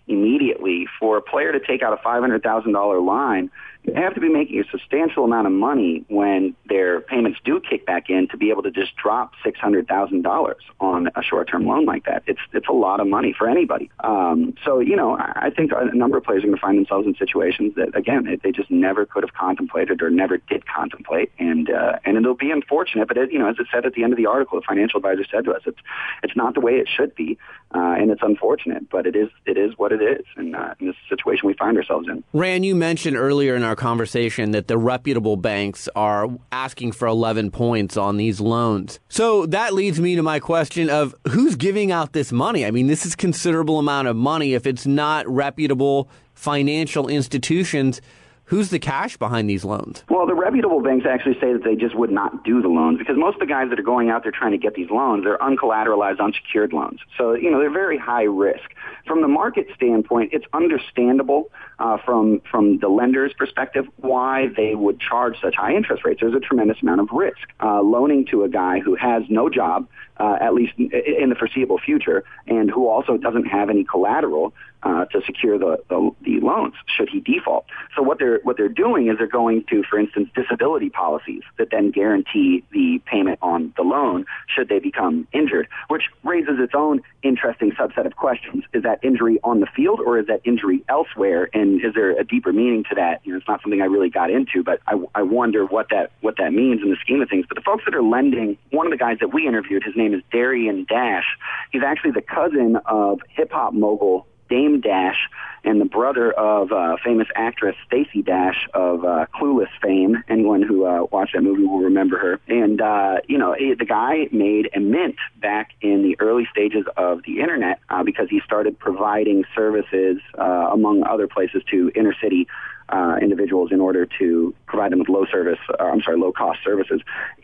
immediately. 0.07 0.87
For 0.99 1.17
a 1.17 1.21
player 1.21 1.53
to 1.53 1.59
take 1.59 1.81
out 1.81 1.93
a 1.93 1.97
five 2.03 2.19
hundred 2.19 2.43
thousand 2.43 2.73
dollar 2.73 2.99
line 2.99 3.49
have 3.95 4.13
to 4.13 4.21
be 4.21 4.29
making 4.29 4.59
a 4.59 4.63
substantial 4.69 5.23
amount 5.23 5.47
of 5.47 5.53
money 5.53 6.03
when 6.09 6.55
their 6.67 7.01
payments 7.01 7.39
do 7.43 7.59
kick 7.59 7.85
back 7.85 8.09
in 8.09 8.27
to 8.27 8.37
be 8.37 8.49
able 8.49 8.63
to 8.63 8.71
just 8.71 8.95
drop 8.95 9.33
six 9.43 9.59
hundred 9.59 9.87
thousand 9.87 10.21
dollars 10.21 10.61
on 10.79 11.07
a 11.15 11.23
short-term 11.23 11.65
loan 11.65 11.85
like 11.85 12.05
that. 12.05 12.23
It's 12.27 12.39
it's 12.53 12.67
a 12.67 12.73
lot 12.73 12.99
of 12.99 13.07
money 13.07 13.33
for 13.37 13.49
anybody. 13.49 13.89
Um, 14.01 14.53
so 14.65 14.79
you 14.79 14.95
know, 14.95 15.17
I 15.17 15.49
think 15.55 15.71
a 15.75 15.95
number 15.95 16.17
of 16.17 16.23
players 16.23 16.43
are 16.43 16.47
going 16.47 16.57
to 16.57 16.61
find 16.61 16.77
themselves 16.77 17.07
in 17.07 17.15
situations 17.15 17.73
that 17.75 17.95
again 17.95 18.39
they 18.43 18.51
just 18.51 18.69
never 18.69 19.05
could 19.05 19.23
have 19.23 19.33
contemplated 19.33 20.01
or 20.01 20.09
never 20.09 20.37
did 20.37 20.65
contemplate, 20.67 21.31
and 21.39 21.69
uh, 21.69 21.99
and 22.05 22.17
it'll 22.17 22.35
be 22.35 22.51
unfortunate. 22.51 23.07
But 23.07 23.17
it, 23.17 23.31
you 23.31 23.39
know, 23.39 23.49
as 23.49 23.55
it 23.59 23.67
said 23.71 23.85
at 23.85 23.93
the 23.93 24.03
end 24.03 24.13
of 24.13 24.17
the 24.17 24.25
article, 24.25 24.59
the 24.59 24.65
financial 24.65 24.97
advisor 24.97 25.25
said 25.31 25.45
to 25.45 25.53
us, 25.53 25.61
it's 25.65 25.79
it's 26.23 26.35
not 26.35 26.53
the 26.53 26.61
way 26.61 26.73
it 26.73 26.87
should 26.87 27.15
be, 27.15 27.37
uh, 27.73 27.95
and 27.99 28.09
it's 28.09 28.21
unfortunate, 28.23 28.89
but 28.89 29.05
it 29.05 29.15
is 29.15 29.29
it 29.45 29.57
is 29.57 29.77
what 29.77 29.91
it 29.91 30.01
is, 30.01 30.25
and 30.35 30.55
uh, 30.55 30.73
in 30.79 30.87
this 30.87 30.95
situation 31.07 31.47
we 31.47 31.53
find 31.53 31.77
ourselves 31.77 32.07
in. 32.07 32.23
Rand, 32.33 32.65
you 32.65 32.75
mentioned 32.75 33.15
earlier 33.15 33.55
in 33.55 33.63
our 33.63 33.75
conversation 33.75 34.51
that 34.51 34.67
the 34.67 34.77
reputable 34.77 35.37
banks 35.37 35.87
are 35.95 36.27
asking 36.51 36.93
for 36.93 37.07
11 37.07 37.51
points 37.51 37.95
on 37.95 38.17
these 38.17 38.39
loans. 38.39 38.99
So 39.07 39.45
that 39.47 39.73
leads 39.73 39.99
me 39.99 40.15
to 40.15 40.23
my 40.23 40.39
question 40.39 40.89
of 40.89 41.13
who's 41.29 41.55
giving 41.55 41.91
out 41.91 42.13
this 42.13 42.31
money? 42.31 42.65
I 42.65 42.71
mean, 42.71 42.87
this 42.87 43.05
is 43.05 43.15
considerable 43.15 43.77
amount 43.77 44.07
of 44.07 44.15
money. 44.15 44.55
If 44.55 44.65
it's 44.65 44.87
not 44.87 45.27
reputable 45.27 46.09
financial 46.33 47.07
institutions, 47.07 48.01
Who's 48.49 48.71
the 48.71 48.79
cash 48.79 49.15
behind 49.15 49.47
these 49.47 49.63
loans? 49.63 50.03
Well, 50.09 50.25
the 50.25 50.33
reputable 50.33 50.81
banks 50.81 51.05
actually 51.07 51.35
say 51.39 51.53
that 51.53 51.63
they 51.63 51.75
just 51.75 51.95
would 51.95 52.11
not 52.11 52.43
do 52.43 52.63
the 52.63 52.67
loans 52.67 52.97
because 52.97 53.15
most 53.15 53.35
of 53.35 53.41
the 53.41 53.45
guys 53.45 53.69
that 53.69 53.79
are 53.79 53.83
going 53.83 54.09
out 54.09 54.23
there 54.23 54.31
trying 54.31 54.53
to 54.53 54.57
get 54.57 54.73
these 54.73 54.89
loans 54.89 55.23
they're 55.23 55.37
uncollateralized, 55.37 56.19
unsecured 56.19 56.73
loans. 56.73 56.99
So, 57.15 57.33
you 57.33 57.51
know, 57.51 57.59
they're 57.59 57.69
very 57.69 57.99
high 57.99 58.23
risk. 58.23 58.73
From 59.05 59.21
the 59.21 59.27
market 59.27 59.67
standpoint, 59.75 60.31
it's 60.33 60.45
understandable 60.53 61.51
uh, 61.79 61.97
from 62.05 62.41
from 62.51 62.79
the 62.79 62.89
lender's 62.89 63.33
perspective 63.33 63.85
why 63.97 64.47
they 64.55 64.75
would 64.75 64.99
charge 64.99 65.35
such 65.41 65.55
high 65.55 65.73
interest 65.73 66.03
rates. 66.05 66.19
There's 66.21 66.33
a 66.33 66.39
tremendous 66.39 66.77
amount 66.81 67.01
of 67.01 67.09
risk. 67.11 67.37
Uh, 67.61 67.81
loaning 67.81 68.25
to 68.27 68.43
a 68.43 68.49
guy 68.49 68.79
who 68.79 68.95
has 68.95 69.23
no 69.29 69.49
job, 69.49 69.87
uh, 70.17 70.37
at 70.41 70.53
least 70.53 70.73
in 70.77 71.29
the 71.29 71.35
foreseeable 71.35 71.79
future, 71.79 72.23
and 72.47 72.69
who 72.69 72.87
also 72.87 73.17
doesn't 73.17 73.45
have 73.45 73.69
any 73.69 73.83
collateral 73.83 74.53
uh, 74.83 75.05
to 75.05 75.21
secure 75.25 75.57
the, 75.57 75.77
the, 75.89 76.11
the 76.23 76.39
loans 76.39 76.73
should 76.85 77.09
he 77.09 77.19
default. 77.19 77.65
So 77.95 78.01
what 78.01 78.19
they're 78.19 78.39
what 78.43 78.57
they're 78.57 78.69
doing 78.69 79.09
is 79.09 79.17
they're 79.17 79.27
going 79.27 79.65
to, 79.69 79.83
for 79.83 79.99
instance, 79.99 80.29
disability 80.35 80.89
policies 80.89 81.43
that 81.57 81.69
then 81.71 81.91
guarantee 81.91 82.63
the 82.71 83.01
payment 83.05 83.39
on 83.41 83.73
the 83.75 83.83
loan 83.83 84.25
should 84.47 84.69
they 84.69 84.79
become 84.79 85.27
injured, 85.33 85.67
which 85.89 86.03
raises 86.23 86.59
its 86.59 86.73
own 86.75 87.01
interesting 87.23 87.71
subset 87.71 88.05
of 88.05 88.15
questions: 88.15 88.63
Is 88.73 88.83
that 88.83 89.03
injury 89.03 89.39
on 89.43 89.59
the 89.59 89.67
field 89.75 89.99
or 89.99 90.19
is 90.19 90.27
that 90.27 90.41
injury 90.43 90.83
elsewhere? 90.89 91.49
And 91.53 91.83
is 91.83 91.93
there 91.93 92.11
a 92.11 92.23
deeper 92.23 92.53
meaning 92.53 92.83
to 92.89 92.95
that? 92.95 93.21
You 93.23 93.33
know, 93.33 93.37
it's 93.37 93.47
not 93.47 93.61
something 93.61 93.81
I 93.81 93.85
really 93.85 94.09
got 94.09 94.29
into, 94.29 94.63
but 94.63 94.79
I, 94.87 95.01
I 95.15 95.21
wonder 95.23 95.65
what 95.65 95.87
that 95.89 96.11
what 96.21 96.37
that 96.37 96.53
means 96.53 96.81
in 96.81 96.89
the 96.89 96.97
scheme 97.01 97.21
of 97.21 97.29
things. 97.29 97.45
But 97.47 97.55
the 97.55 97.63
folks 97.63 97.85
that 97.85 97.95
are 97.95 98.03
lending, 98.03 98.57
one 98.71 98.87
of 98.87 98.91
the 98.91 98.97
guys 98.97 99.17
that 99.19 99.33
we 99.33 99.47
interviewed, 99.47 99.83
his 99.83 99.95
name 99.95 100.13
is 100.13 100.21
Darian 100.31 100.85
Dash. 100.87 101.25
He's 101.71 101.83
actually 101.83 102.11
the 102.11 102.21
cousin 102.21 102.77
of 102.85 103.19
hip 103.29 103.51
hop 103.51 103.73
mogul 103.73 104.27
Dame 104.49 104.81
Dash 104.81 105.29
and 105.63 105.79
the 105.79 105.85
brother 105.85 106.31
of 106.31 106.71
uh, 106.71 106.95
famous 107.03 107.27
actress 107.35 107.75
Stacey 107.85 108.21
Dash 108.21 108.67
of 108.73 109.03
uh, 109.03 109.25
Clueless 109.35 109.69
fame. 109.81 110.23
Anyone 110.29 110.61
who 110.61 110.85
uh, 110.85 111.05
watched 111.11 111.33
that 111.33 111.41
movie 111.41 111.63
will 111.63 111.79
remember 111.79 112.17
her. 112.17 112.39
And 112.47 112.81
uh, 112.81 113.17
you 113.27 113.37
know, 113.37 113.55
the 113.55 113.85
guy 113.85 114.27
made 114.31 114.69
a 114.73 114.79
mint 114.79 115.17
back 115.37 115.71
in 115.81 116.01
the 116.01 116.15
early 116.19 116.47
stages 116.51 116.85
of 116.97 117.23
the 117.25 117.39
internet 117.39 117.79
uh, 117.89 118.03
because 118.03 118.29
he 118.29 118.41
started 118.45 118.79
providing 118.79 119.43
services, 119.55 120.19
uh, 120.37 120.69
among 120.71 121.03
other 121.03 121.27
places, 121.27 121.63
to 121.71 121.91
inner 121.95 122.15
city 122.21 122.47
uh, 122.91 123.17
individuals 123.21 123.71
in 123.71 123.79
order 123.79 124.07
to 124.19 124.53
provide 124.65 124.91
them 124.91 124.99
with 124.99 125.09
low 125.09 125.25
service, 125.25 125.59
uh, 125.79 125.83
I'm 125.83 126.01
sorry, 126.01 126.17
low 126.17 126.31
cost 126.31 126.59
services. 126.63 127.01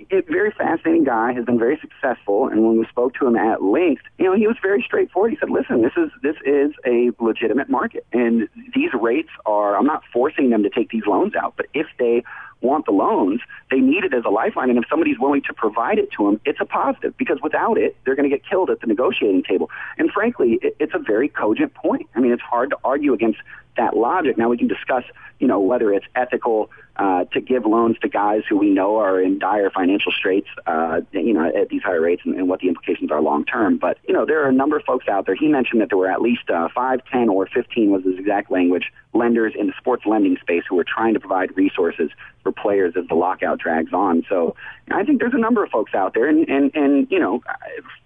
It, 0.09 0.27
very 0.27 0.51
fascinating 0.51 1.03
guy, 1.03 1.33
has 1.33 1.45
been 1.45 1.59
very 1.59 1.79
successful, 1.79 2.47
and 2.47 2.63
when 2.65 2.77
we 2.77 2.85
spoke 2.87 3.13
to 3.15 3.27
him 3.27 3.35
at 3.35 3.63
length, 3.63 4.03
you 4.17 4.25
know, 4.25 4.35
he 4.35 4.47
was 4.47 4.57
very 4.61 4.81
straightforward. 4.83 5.31
He 5.31 5.37
said, 5.37 5.49
"Listen, 5.49 5.81
this 5.81 5.93
is 5.97 6.11
this 6.21 6.35
is 6.45 6.71
a 6.85 7.11
legitimate 7.19 7.69
market, 7.69 8.05
and 8.11 8.47
these 8.73 8.91
rates 8.93 9.29
are. 9.45 9.77
I'm 9.77 9.85
not 9.85 10.03
forcing 10.11 10.49
them 10.49 10.63
to 10.63 10.69
take 10.69 10.89
these 10.89 11.05
loans 11.05 11.35
out, 11.35 11.53
but 11.57 11.67
if 11.73 11.87
they 11.99 12.23
want 12.61 12.85
the 12.85 12.91
loans, 12.91 13.41
they 13.71 13.79
need 13.79 14.03
it 14.03 14.13
as 14.13 14.23
a 14.25 14.29
lifeline. 14.29 14.69
And 14.69 14.79
if 14.79 14.85
somebody's 14.89 15.19
willing 15.19 15.41
to 15.43 15.53
provide 15.53 15.99
it 15.99 16.11
to 16.17 16.25
them, 16.25 16.41
it's 16.45 16.59
a 16.59 16.65
positive 16.65 17.15
because 17.17 17.37
without 17.41 17.77
it, 17.77 17.95
they're 18.03 18.15
going 18.15 18.29
to 18.29 18.35
get 18.35 18.47
killed 18.47 18.69
at 18.69 18.81
the 18.81 18.87
negotiating 18.87 19.43
table. 19.43 19.69
And 19.97 20.11
frankly, 20.11 20.59
it's 20.61 20.93
a 20.93 20.99
very 20.99 21.29
cogent 21.29 21.73
point. 21.73 22.09
I 22.15 22.19
mean, 22.19 22.31
it's 22.31 22.41
hard 22.41 22.71
to 22.71 22.77
argue 22.83 23.13
against 23.13 23.39
that 23.77 23.95
logic. 23.95 24.37
Now 24.37 24.49
we 24.49 24.57
can 24.57 24.67
discuss, 24.67 25.03
you 25.39 25.47
know, 25.47 25.59
whether 25.59 25.91
it's 25.93 26.05
ethical 26.15 26.69
uh, 26.97 27.25
to 27.25 27.41
give 27.41 27.65
loans 27.65 27.97
to 27.99 28.09
guys 28.09 28.43
who 28.47 28.57
we 28.57 28.69
know 28.69 28.97
are 28.97 29.21
in 29.21 29.37
dire 29.39 29.69
financial 29.69 30.11
straits, 30.11 30.47
uh, 30.65 31.01
you 31.11 31.33
know, 31.33 31.45
at 31.45 31.69
these 31.69 31.81
higher 31.81 32.01
rates 32.01 32.21
and, 32.25 32.35
and 32.35 32.47
what 32.47 32.59
the 32.61 32.67
implications 32.67 33.11
are 33.11 33.21
long 33.21 33.43
term. 33.45 33.77
But, 33.77 33.97
you 34.07 34.13
know, 34.13 34.25
there 34.25 34.43
are 34.43 34.49
a 34.49 34.53
number 34.53 34.77
of 34.77 34.83
folks 34.83 35.07
out 35.07 35.25
there. 35.25 35.35
He 35.35 35.47
mentioned 35.47 35.81
that 35.81 35.89
there 35.89 35.97
were 35.97 36.09
at 36.09 36.21
least 36.21 36.49
uh, 36.49 36.69
5, 36.73 37.01
10, 37.11 37.29
or 37.29 37.47
15 37.47 37.91
was 37.91 38.03
his 38.03 38.17
exact 38.17 38.49
language, 38.49 38.91
lenders 39.13 39.53
in 39.57 39.67
the 39.67 39.73
sports 39.77 40.05
lending 40.05 40.37
space 40.37 40.63
who 40.69 40.75
were 40.75 40.85
trying 40.85 41.13
to 41.13 41.19
provide 41.19 41.55
resources 41.57 42.11
for 42.43 42.51
players 42.51 42.93
as 42.97 43.07
the 43.07 43.15
lockout 43.15 43.59
drags 43.59 43.93
on. 43.93 44.23
So 44.29 44.55
I 44.91 45.03
think 45.03 45.19
there's 45.19 45.33
a 45.33 45.39
number 45.39 45.63
of 45.63 45.69
folks 45.71 45.93
out 45.93 46.13
there. 46.13 46.27
And, 46.27 46.47
and, 46.47 46.73
and 46.75 47.07
you 47.11 47.19
know, 47.19 47.41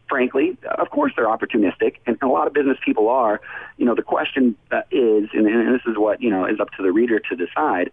frankly, 0.10 0.58
of 0.78 0.90
course 0.90 1.14
they're 1.16 1.28
opportunistic, 1.28 1.98
and, 2.06 2.18
a 2.22 2.28
lot 2.28 2.48
of 2.48 2.54
business 2.54 2.78
people 2.84 3.08
are. 3.08 3.40
You 3.78 3.86
know, 3.86 3.96
the 3.96 4.02
question 4.02 4.56
uh, 4.72 4.82
is, 4.92 5.30
and, 5.34 5.48
and 5.48 5.74
this 5.74 5.82
is 5.88 5.98
what 5.98 6.22
you 6.22 6.30
know 6.30 6.46
is 6.46 6.60
up 6.60 6.72
to 6.72 6.84
the 6.84 6.92
reader 6.92 7.20
to 7.20 7.36
decide: 7.36 7.92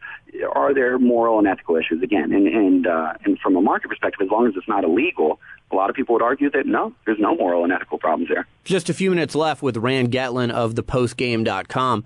Are 0.52 0.74
there 0.74 0.85
moral 0.98 1.38
and 1.38 1.46
ethical 1.46 1.76
issues 1.76 2.02
again? 2.02 2.32
And 2.32 2.46
and 2.46 2.86
uh, 2.86 3.14
and 3.24 3.38
from 3.38 3.56
a 3.56 3.60
market 3.60 3.88
perspective, 3.88 4.20
as 4.24 4.30
long 4.30 4.46
as 4.46 4.54
it's 4.56 4.68
not 4.68 4.84
illegal, 4.84 5.40
a 5.70 5.76
lot 5.76 5.90
of 5.90 5.96
people 5.96 6.14
would 6.14 6.22
argue 6.22 6.50
that 6.50 6.66
no, 6.66 6.92
there's 7.04 7.18
no 7.18 7.34
moral 7.36 7.64
and 7.64 7.72
ethical 7.72 7.98
problems 7.98 8.28
there. 8.28 8.46
Just 8.64 8.88
a 8.88 8.94
few 8.94 9.10
minutes 9.10 9.34
left 9.34 9.62
with 9.62 9.76
Rand 9.76 10.10
Getlin 10.12 10.50
of 10.50 10.74
thepostgame.com. 10.74 12.04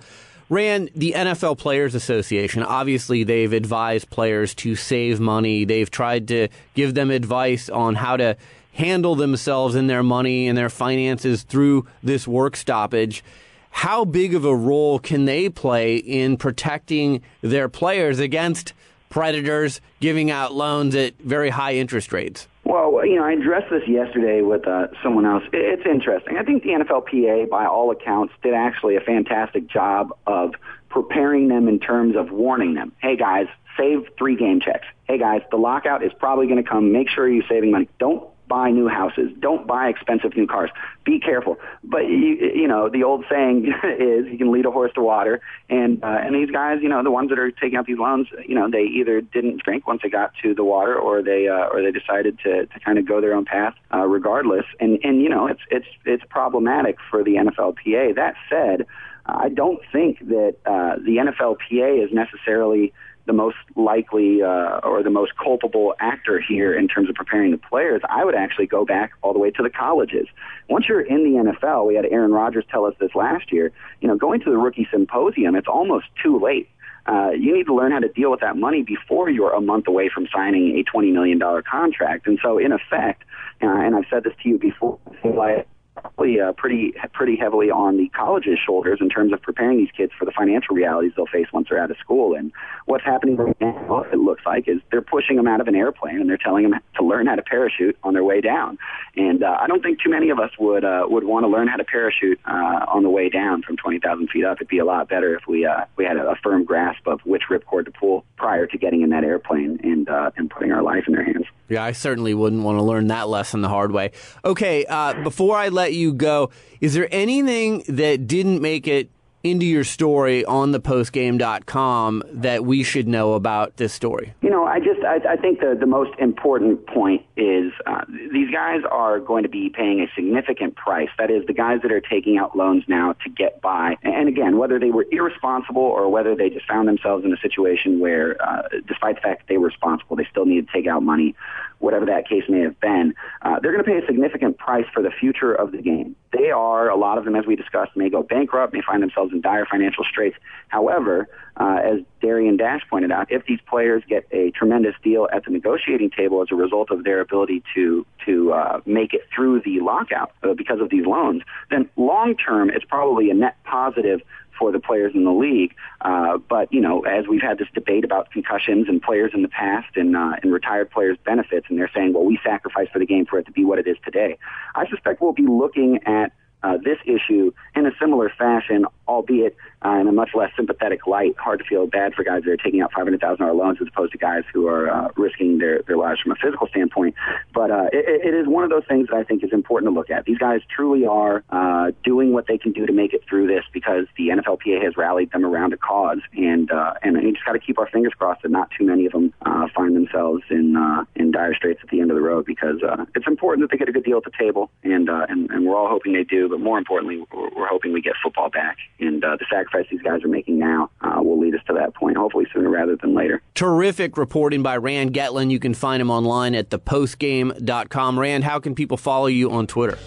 Rand, 0.49 0.91
the 0.97 1.13
NFL 1.17 1.59
Players 1.59 1.95
Association, 1.95 2.65
obviously 2.65 3.23
they've 3.23 3.53
advised 3.53 4.11
players 4.11 4.53
to 4.57 4.75
save 4.75 5.21
money. 5.21 5.65
They've 5.65 5.91
tried 5.91 6.27
to 6.29 6.49
give 6.75 6.95
them 6.95 7.13
advice 7.13 7.69
on 7.69 7.95
how 7.95 8.17
to 8.17 8.37
handle 8.73 9.15
themselves 9.15 9.77
and 9.77 9.89
their 9.89 10.03
money 10.03 10.49
and 10.49 10.59
their 10.59 10.69
finances 10.69 11.45
through 11.45 11.87
this 12.03 12.27
work 12.27 12.57
stoppage. 12.57 13.23
How 13.71 14.05
big 14.05 14.35
of 14.35 14.45
a 14.45 14.55
role 14.55 14.99
can 14.99 15.25
they 15.25 15.49
play 15.49 15.97
in 15.97 16.37
protecting 16.37 17.23
their 17.41 17.69
players 17.69 18.19
against 18.19 18.75
predators 19.09 19.81
giving 20.01 20.31
out 20.31 20.53
loans 20.53 20.95
at 20.95 21.19
very 21.19 21.51
high 21.51 21.75
interest 21.75 22.13
rates? 22.13 22.47
Well, 22.65 23.05
you 23.05 23.17
know, 23.17 23.25
I 23.25 23.33
addressed 23.33 23.71
this 23.71 23.83
yesterday 23.89 24.43
with 24.43 24.69
uh, 24.69 24.89
someone 25.03 25.27
else. 25.27 25.43
It's 25.53 25.87
interesting. 25.87 26.37
I 26.37 26.45
think 26.45 26.63
the 26.63 26.71
NFLPA, 26.71 27.49
by 27.49 27.67
all 27.67 27.91
accounts, 27.91 28.33
did 28.43 28.55
actually 28.55 28.97
a 28.97 29.01
fantastic 29.01 29.67
job 29.67 30.17
of 30.27 30.55
preparing 30.89 31.49
them 31.49 31.67
in 31.67 31.81
terms 31.81 32.17
of 32.17 32.31
warning 32.31 32.75
them. 32.75 32.93
Hey, 33.01 33.17
guys, 33.17 33.47
save 33.77 34.07
three 34.17 34.37
game 34.37 34.61
checks. 34.61 34.87
Hey, 35.05 35.19
guys, 35.19 35.43
the 35.51 35.57
lockout 35.57 36.05
is 36.05 36.13
probably 36.19 36.47
going 36.47 36.63
to 36.63 36.69
come. 36.69 36.93
Make 36.93 37.09
sure 37.09 37.29
you're 37.29 37.45
saving 37.49 37.73
money. 37.73 37.89
Don't 37.99 38.29
buy 38.51 38.71
new 38.71 38.89
houses. 38.89 39.31
Don't 39.39 39.65
buy 39.65 39.89
expensive 39.89 40.37
new 40.37 40.47
cars. 40.47 40.71
Be 41.05 41.21
careful. 41.21 41.57
But 41.85 42.09
you, 42.09 42.37
you 42.55 42.67
know, 42.67 42.91
the 42.91 43.05
old 43.05 43.25
saying 43.31 43.73
is 43.99 44.27
you 44.27 44.37
can 44.37 44.51
lead 44.51 44.67
a 44.67 44.73
horse 44.73 44.93
to 44.97 45.01
water. 45.01 45.41
And 45.71 46.03
uh, 46.03 46.19
and 46.25 46.35
these 46.35 46.51
guys, 46.51 46.79
you 46.83 46.89
know, 46.89 47.03
the 47.03 47.13
ones 47.13 47.31
that 47.31 47.39
are 47.39 47.53
taking 47.53 47.77
out 47.79 47.87
these 47.87 47.99
loans, 47.99 48.27
you 48.47 48.57
know, 48.57 48.69
they 48.69 48.83
either 48.83 49.21
didn't 49.21 49.63
drink 49.63 49.87
once 49.87 50.01
they 50.03 50.11
got 50.11 50.33
to 50.43 50.53
the 50.53 50.65
water, 50.65 50.97
or 50.99 51.23
they 51.23 51.49
uh, 51.49 51.69
or 51.73 51.81
they 51.81 51.93
decided 51.93 52.39
to 52.41 52.67
to 52.67 52.81
kind 52.81 52.99
of 52.99 53.07
go 53.07 53.21
their 53.21 53.35
own 53.35 53.45
path, 53.45 53.75
uh, 53.95 54.05
regardless. 54.07 54.67
And 54.81 54.99
and 55.05 55.23
you 55.23 55.29
know, 55.29 55.47
it's 55.47 55.63
it's 55.71 55.87
it's 56.05 56.25
problematic 56.29 56.97
for 57.09 57.23
the 57.23 57.37
NFLPA. 57.37 58.17
That 58.17 58.35
said, 58.51 58.85
I 59.27 59.49
don't 59.49 59.81
think 59.93 60.19
that 60.29 60.57
uh, 60.67 60.97
the 60.97 61.17
NFLPA 61.19 62.05
is 62.05 62.13
necessarily 62.13 62.93
the 63.31 63.37
most 63.37 63.59
likely 63.77 64.43
uh, 64.43 64.81
or 64.83 65.05
the 65.05 65.11
most 65.11 65.37
culpable 65.37 65.95
actor 66.01 66.41
here 66.41 66.77
in 66.77 66.89
terms 66.89 67.09
of 67.09 67.15
preparing 67.15 67.53
the 67.53 67.59
players, 67.59 68.03
I 68.09 68.25
would 68.25 68.35
actually 68.35 68.67
go 68.67 68.85
back 68.85 69.13
all 69.23 69.33
the 69.33 69.39
way 69.39 69.53
to 69.53 69.63
the 69.63 69.71
colleges. 69.71 70.27
Once 70.69 70.87
you're 70.89 71.01
in 71.01 71.23
the 71.23 71.53
NFL, 71.53 71.87
we 71.87 71.95
had 71.95 72.07
Aaron 72.07 72.33
Rodgers 72.33 72.65
tell 72.69 72.87
us 72.87 72.95
this 72.99 73.15
last 73.15 73.53
year, 73.53 73.71
you 74.01 74.09
know, 74.09 74.17
going 74.17 74.41
to 74.41 74.51
the 74.51 74.59
rookie 74.59 74.89
symposium, 74.91 75.55
it's 75.55 75.69
almost 75.69 76.07
too 76.21 76.41
late. 76.41 76.69
Uh, 77.07 77.31
you 77.31 77.57
need 77.57 77.67
to 77.67 77.75
learn 77.75 77.93
how 77.93 78.01
to 78.01 78.09
deal 78.09 78.33
with 78.33 78.41
that 78.41 78.57
money 78.57 78.83
before 78.83 79.31
you're 79.31 79.55
a 79.55 79.61
month 79.61 79.87
away 79.87 80.11
from 80.13 80.27
signing 80.35 80.77
a 80.77 80.97
$20 80.97 81.13
million 81.13 81.41
contract. 81.71 82.27
And 82.27 82.37
so, 82.43 82.59
in 82.59 82.73
effect, 82.73 83.23
uh, 83.63 83.67
and 83.69 83.95
I've 83.95 84.07
said 84.11 84.25
this 84.25 84.35
to 84.43 84.49
you 84.49 84.59
before, 84.59 84.99
like, 85.23 85.69
probably 85.95 86.41
uh, 86.41 86.53
pretty 86.53 86.95
pretty 87.13 87.37
heavily 87.37 87.71
on 87.71 87.97
the 87.97 88.09
college's 88.11 88.59
shoulders 88.65 88.99
in 89.01 89.09
terms 89.09 89.33
of 89.33 89.43
preparing 89.43 89.79
these 89.79 89.91
kids 89.97 90.13
for 90.19 90.25
the 90.25 90.33
financial 90.33 90.75
realities 90.75 91.13
they'll 91.17 91.27
face 91.27 91.47
once 91.53 91.69
they're 91.69 91.83
out 91.83 91.91
of 91.91 91.97
school. 91.99 92.35
And 92.35 92.53
what's 92.87 93.05
happening 93.05 93.37
right 93.37 93.57
now, 93.61 94.05
it 94.13 94.19
looks 94.19 94.43
like, 94.47 94.69
is 94.69 94.79
they're 94.91 95.03
pushing 95.03 95.37
them 95.37 95.47
out 95.47 95.61
of 95.61 95.69
an 95.69 95.75
airplane 95.75 96.21
and 96.21 96.29
they're 96.29 96.39
telling 96.39 96.69
them 96.69 96.81
to 96.97 97.05
learn 97.05 97.27
how 97.27 97.35
to 97.35 97.43
parachute 97.43 97.97
on 98.03 98.15
their 98.15 98.25
way 98.25 98.41
down. 98.41 98.79
And 99.17 99.43
uh, 99.43 99.59
I 99.61 99.67
don't 99.67 99.83
think 99.83 100.01
too 100.01 100.11
many 100.11 100.31
of 100.31 100.39
us 100.39 100.51
would 100.59 100.85
uh, 100.85 101.07
would 101.09 101.25
want 101.25 101.45
to 101.45 101.49
learn 101.49 101.69
how 101.69 101.77
to 101.77 101.85
parachute 101.85 102.41
uh, 102.47 102.87
on 102.89 103.03
the 103.03 103.11
way 103.11 103.29
down 103.29 103.63
from 103.63 103.77
20,000 103.77 104.29
feet 104.29 104.45
up. 104.45 104.59
It'd 104.59 104.69
be 104.69 104.79
a 104.79 104.85
lot 104.85 105.09
better 105.09 105.35
if 105.35 105.47
we 105.47 105.67
uh, 105.67 105.85
we 105.97 106.05
had 106.05 106.17
a, 106.17 106.35
firm 106.43 106.65
grasp 106.65 107.07
of 107.07 107.21
which 107.27 107.43
ripcord 107.51 107.85
to 107.85 107.91
pull 107.91 108.25
prior 108.39 108.67
to 108.67 108.79
getting 108.79 109.03
in 109.03 109.11
that 109.11 109.25
airplane 109.25 109.79
and 109.83 110.09
uh, 110.09 110.31
and 110.37 110.49
putting 110.49 110.73
our 110.73 110.83
life 110.83 111.05
in 111.07 111.13
their 111.13 111.25
hands. 111.25 111.45
Yeah, 111.69 111.85
I 111.85 111.93
certainly 111.93 112.35
wouldn't 112.35 112.63
want 112.63 112.79
to 112.79 112.83
learn 112.83 113.09
that 113.09 113.29
lesson 113.29 113.61
the 113.61 113.69
hard 113.69 113.93
way. 113.93 114.13
Okay, 114.45 114.85
uh, 114.87 115.23
before 115.23 115.57
I 115.57 115.69
let 115.69 115.80
you 115.87 116.13
go, 116.13 116.51
is 116.81 116.95
there 116.95 117.09
anything 117.11 117.85
that 117.89 118.27
didn't 118.27 118.61
make 118.61 118.87
it 118.87 119.11
into 119.43 119.67
your 119.67 119.85
story 119.85 120.45
on 120.45 120.73
the 120.73 120.81
postgame.com 120.81 122.23
that 122.33 122.65
we 122.65 122.83
should 122.83 123.09
know 123.09 123.35
about 123.35 123.77
this 123.77 123.93
story? 123.93 124.35
You 124.43 124.51
know, 124.51 124.65
I 124.65 124.79
just 124.79 125.01
I, 125.03 125.21
I 125.31 125.37
think 125.37 125.61
the 125.61 125.77
the 125.79 125.87
most 125.87 126.11
important 126.19 126.87
point 126.87 127.25
is 127.37 127.73
uh, 127.87 128.05
these 128.33 128.51
guys 128.51 128.83
are 128.91 129.19
going 129.19 129.43
to 129.43 129.49
be 129.49 129.71
paying 129.71 130.01
a 130.01 130.07
significant 130.15 130.77
price. 130.77 131.09
That 131.19 131.31
is, 131.31 131.47
the 131.47 131.53
guys 131.53 131.81
that 131.83 131.93
are 131.93 132.01
taking 132.01 132.39
out 132.39 132.57
loans 132.57 132.85
now 132.87 133.15
to 133.25 133.31
get 133.31 133.61
by. 133.61 133.97
And 134.03 134.29
again, 134.29 134.59
whether 134.59 134.79
they 134.79 134.91
were 134.91 135.07
irresponsible 135.11 135.83
or 135.83 136.09
whether 136.11 136.37
they 136.37 136.51
just 136.51 136.67
found 136.67 136.87
themselves 136.89 137.25
in 137.25 137.33
a 137.33 137.39
situation 137.39 138.01
where, 138.01 138.41
uh, 138.43 138.63
despite 138.87 139.17
the 139.17 139.23
fact 139.23 139.41
that 139.41 139.49
they 139.49 139.59
were 139.59 139.69
responsible, 139.69 140.17
they 140.17 140.27
still 140.31 140.45
needed 140.45 140.69
to 140.69 140.73
take 140.73 140.87
out 140.87 141.03
money 141.03 141.35
whatever 141.81 142.07
that 142.07 142.29
case 142.29 142.45
may 142.49 142.61
have 142.61 142.79
been, 142.79 143.15
uh, 143.43 143.59
they're 143.61 143.73
going 143.73 143.85
to 143.85 143.91
pay 143.91 143.99
a 143.99 144.07
significant 144.07 144.57
price 144.59 144.85
for 144.93 145.03
the 145.03 145.11
future 145.11 145.53
of 145.53 145.73
the 145.73 145.79
game. 145.79 146.15
They 146.33 146.51
are, 146.51 146.89
a 146.89 146.97
lot 146.97 147.19
of 147.19 147.25
them, 147.25 147.35
as 147.35 147.47
we 147.47 147.57
discussed, 147.57 147.97
may 147.97 148.09
go 148.09 148.23
bankrupt, 148.23 148.73
may 148.73 148.83
find 148.83 149.03
themselves 149.03 149.30
in 149.33 149.41
dire 149.41 149.67
financial 149.67 150.05
straits. 150.05 150.37
However, 150.69 151.29
uh, 151.57 151.81
as 151.83 152.01
Darian 152.21 152.57
Dash 152.57 152.83
pointed 152.89 153.13
out, 153.13 153.31
if 153.31 153.45
these 153.47 153.61
players 153.69 154.03
get 154.09 154.27
a 154.31 154.51
tremendous 154.53 154.95
deal 155.03 155.29
at 155.33 155.45
the 155.45 155.51
negotiating 155.51 156.11
table 156.11 156.43
as 156.43 156.49
a 156.51 156.55
result 156.55 156.91
of 156.91 157.05
their 157.05 157.21
ability 157.21 157.63
to 157.75 158.07
to 158.27 158.53
uh, 158.53 158.81
make 158.87 159.15
it 159.15 159.23
through 159.35 159.61
the 159.61 159.81
lockout 159.81 160.33
uh, 160.43 160.55
because 160.55 160.81
of 160.81 160.91
these 160.91 161.07
loans, 161.07 161.43
then 161.71 161.89
long 161.97 162.37
term 162.37 162.71
it's 162.71 162.85
probably 162.85 163.31
a 163.31 163.35
net 163.35 163.57
positive 163.65 164.21
for 164.61 164.71
the 164.71 164.79
players 164.79 165.13
in 165.15 165.25
the 165.25 165.33
league. 165.33 165.75
Uh, 166.03 166.37
but 166.37 166.73
you 166.73 166.81
know, 166.81 167.01
as 167.01 167.27
we've 167.27 167.43
had 167.43 167.59
this 167.59 167.69
debate 167.75 168.05
about 168.05 168.31
concussions 168.31 168.89
and 168.89 169.03
players 169.03 169.33
in 169.35 169.43
the 169.43 169.49
past 169.49 169.97
and 169.97 170.15
uh, 170.15 170.37
and 170.43 170.53
retired 170.53 170.91
players' 170.91 171.19
benefits, 171.25 171.67
and 171.69 171.79
they're 171.79 171.91
saying, 171.93 172.13
well, 172.13 172.25
we 172.25 172.39
sacrificed 172.45 172.93
for 172.93 172.99
the 172.99 173.07
game 173.07 173.27
for 173.27 173.39
it 173.39 173.47
to 173.47 173.53
be 173.53 173.65
what 173.65 173.79
it 173.79 173.89
is 173.89 173.97
today. 174.05 174.39
I 174.75 174.89
suspect 174.89 175.21
we'll 175.21 175.33
be 175.33 175.47
looking 175.47 176.01
at 176.07 176.33
uh, 176.63 176.77
this 176.83 176.99
issue 177.05 177.53
in 177.75 177.87
a 177.87 177.91
similar 178.01 178.31
fashion, 178.37 178.85
albeit 179.09 179.57
uh, 179.85 179.99
in 180.01 180.07
a 180.07 180.13
much 180.13 180.31
less 180.35 180.51
sympathetic 180.57 181.07
light. 181.07 181.35
Hard 181.39 181.61
to 181.61 181.65
feel 181.65 181.87
bad 181.87 182.15
for 182.15 182.23
guys 182.23 182.43
that 182.45 182.51
are 182.51 182.57
taking 182.57 182.81
out 182.81 182.93
$500,000 182.93 183.41
loans 183.55 183.79
as 183.81 183.89
opposed 183.89 184.13
to 184.13 184.19
guys 184.19 184.45
who 184.53 184.67
are 184.67 184.91
uh, 184.91 185.09
risking 185.17 185.59
their, 185.59 185.83
their 185.83 185.97
lives 185.97 186.21
from 186.21 186.33
a 186.33 186.37
physical 186.37 186.67
standpoint. 186.69 187.15
But 187.55 187.71
uh, 187.71 187.89
it, 187.93 188.27
it 188.27 188.35
is 188.35 188.47
one 188.47 188.65
of 188.65 188.71
those 188.71 188.85
things 188.89 189.09
that 189.09 189.17
I 189.17 189.25
think 189.25 189.43
is 189.43 189.53
important 189.53 189.91
to 189.91 189.95
look 189.95 190.11
at. 190.11 190.25
These 190.25 190.39
guys 190.39 190.61
truly 190.75 191.07
are 191.07 191.43
uh, 191.51 191.93
doing 192.05 192.33
what 192.33 192.47
they 192.47 192.59
can 192.59 192.73
do 192.73 192.87
to 192.87 192.93
make 192.93 193.15
it 193.15 193.23
through 193.29 193.47
this 193.47 193.65
because 193.73 194.07
the 194.17 194.29
NFLPA 194.29 194.83
has 194.85 194.97
rallied 194.97 195.33
them 195.33 195.45
around 195.45 195.73
a 195.73 195.77
cause, 195.77 196.21
and 196.37 196.71
uh, 196.71 196.95
and 197.03 197.17
we 197.17 197.33
just 197.33 197.45
got 197.45 197.53
to 197.53 197.59
keep 197.59 197.79
our 197.79 197.89
fingers 197.89 198.13
crossed 198.15 198.43
that 198.43 198.51
not 198.51 198.71
too 198.77 198.85
many 198.85 199.07
of 199.07 199.13
them 199.13 199.33
uh, 199.43 199.67
find 199.75 199.97
themselves 199.97 200.43
in 200.51 200.77
uh, 200.77 201.05
in 201.17 201.31
dire 201.31 201.55
straits 201.55 201.81
at 201.83 201.91
the 201.91 202.01
end 202.01 202.11
of 202.11 202.17
the 202.17 202.23
road 202.23 202.45
because 202.45 202.83
uh, 202.83 203.05
it's 203.15 203.27
important 203.27 203.63
that 203.63 203.71
they 203.71 203.79
get 203.79 203.89
a 203.89 203.93
good 203.93 204.05
deal 204.05 204.19
at 204.19 204.25
the 204.25 204.33
table, 204.39 204.71
and 204.83 205.09
uh, 205.09 205.27
and, 205.29 205.51
and 205.51 205.67
we're 205.67 205.77
all 205.77 205.89
hoping 205.89 206.13
they 206.13 206.25
do. 206.25 206.49
But 206.51 206.61
more 206.61 206.79
importantly, 206.79 207.25
we're, 207.33 207.51
we're 207.51 207.67
hoping 207.67 207.93
we 207.93 208.03
get 208.03 208.15
football 208.23 208.51
back, 208.51 208.77
and 208.99 209.25
uh, 209.25 209.37
the 209.37 209.47
sacrifice 209.51 209.87
these 209.91 210.03
guys 210.03 210.23
are 210.25 210.29
making 210.29 210.59
now 210.59 210.91
uh, 211.01 211.23
will 211.23 211.39
lead 211.39 211.55
us 211.55 211.63
to 211.69 211.73
that 211.75 211.95
point, 211.95 212.17
hopefully 212.17 212.47
sooner 212.53 212.69
rather 212.69 212.97
than 212.97 213.15
later. 213.15 213.43
Terrific 213.55 214.17
reporting 214.17 214.63
by 214.63 214.77
Rand 214.77 215.15
Getlin. 215.15 215.51
You 215.51 215.61
can 215.61 215.75
find 215.75 216.01
him 216.01 216.11
online 216.11 216.55
at 216.55 216.71
thepostgame.com. 216.71 218.19
Rand, 218.19 218.45
how 218.45 218.59
can 218.59 218.75
people 218.75 218.97
follow 218.97 219.27
you 219.27 219.51
on 219.51 219.67
Twitter? 219.67 219.99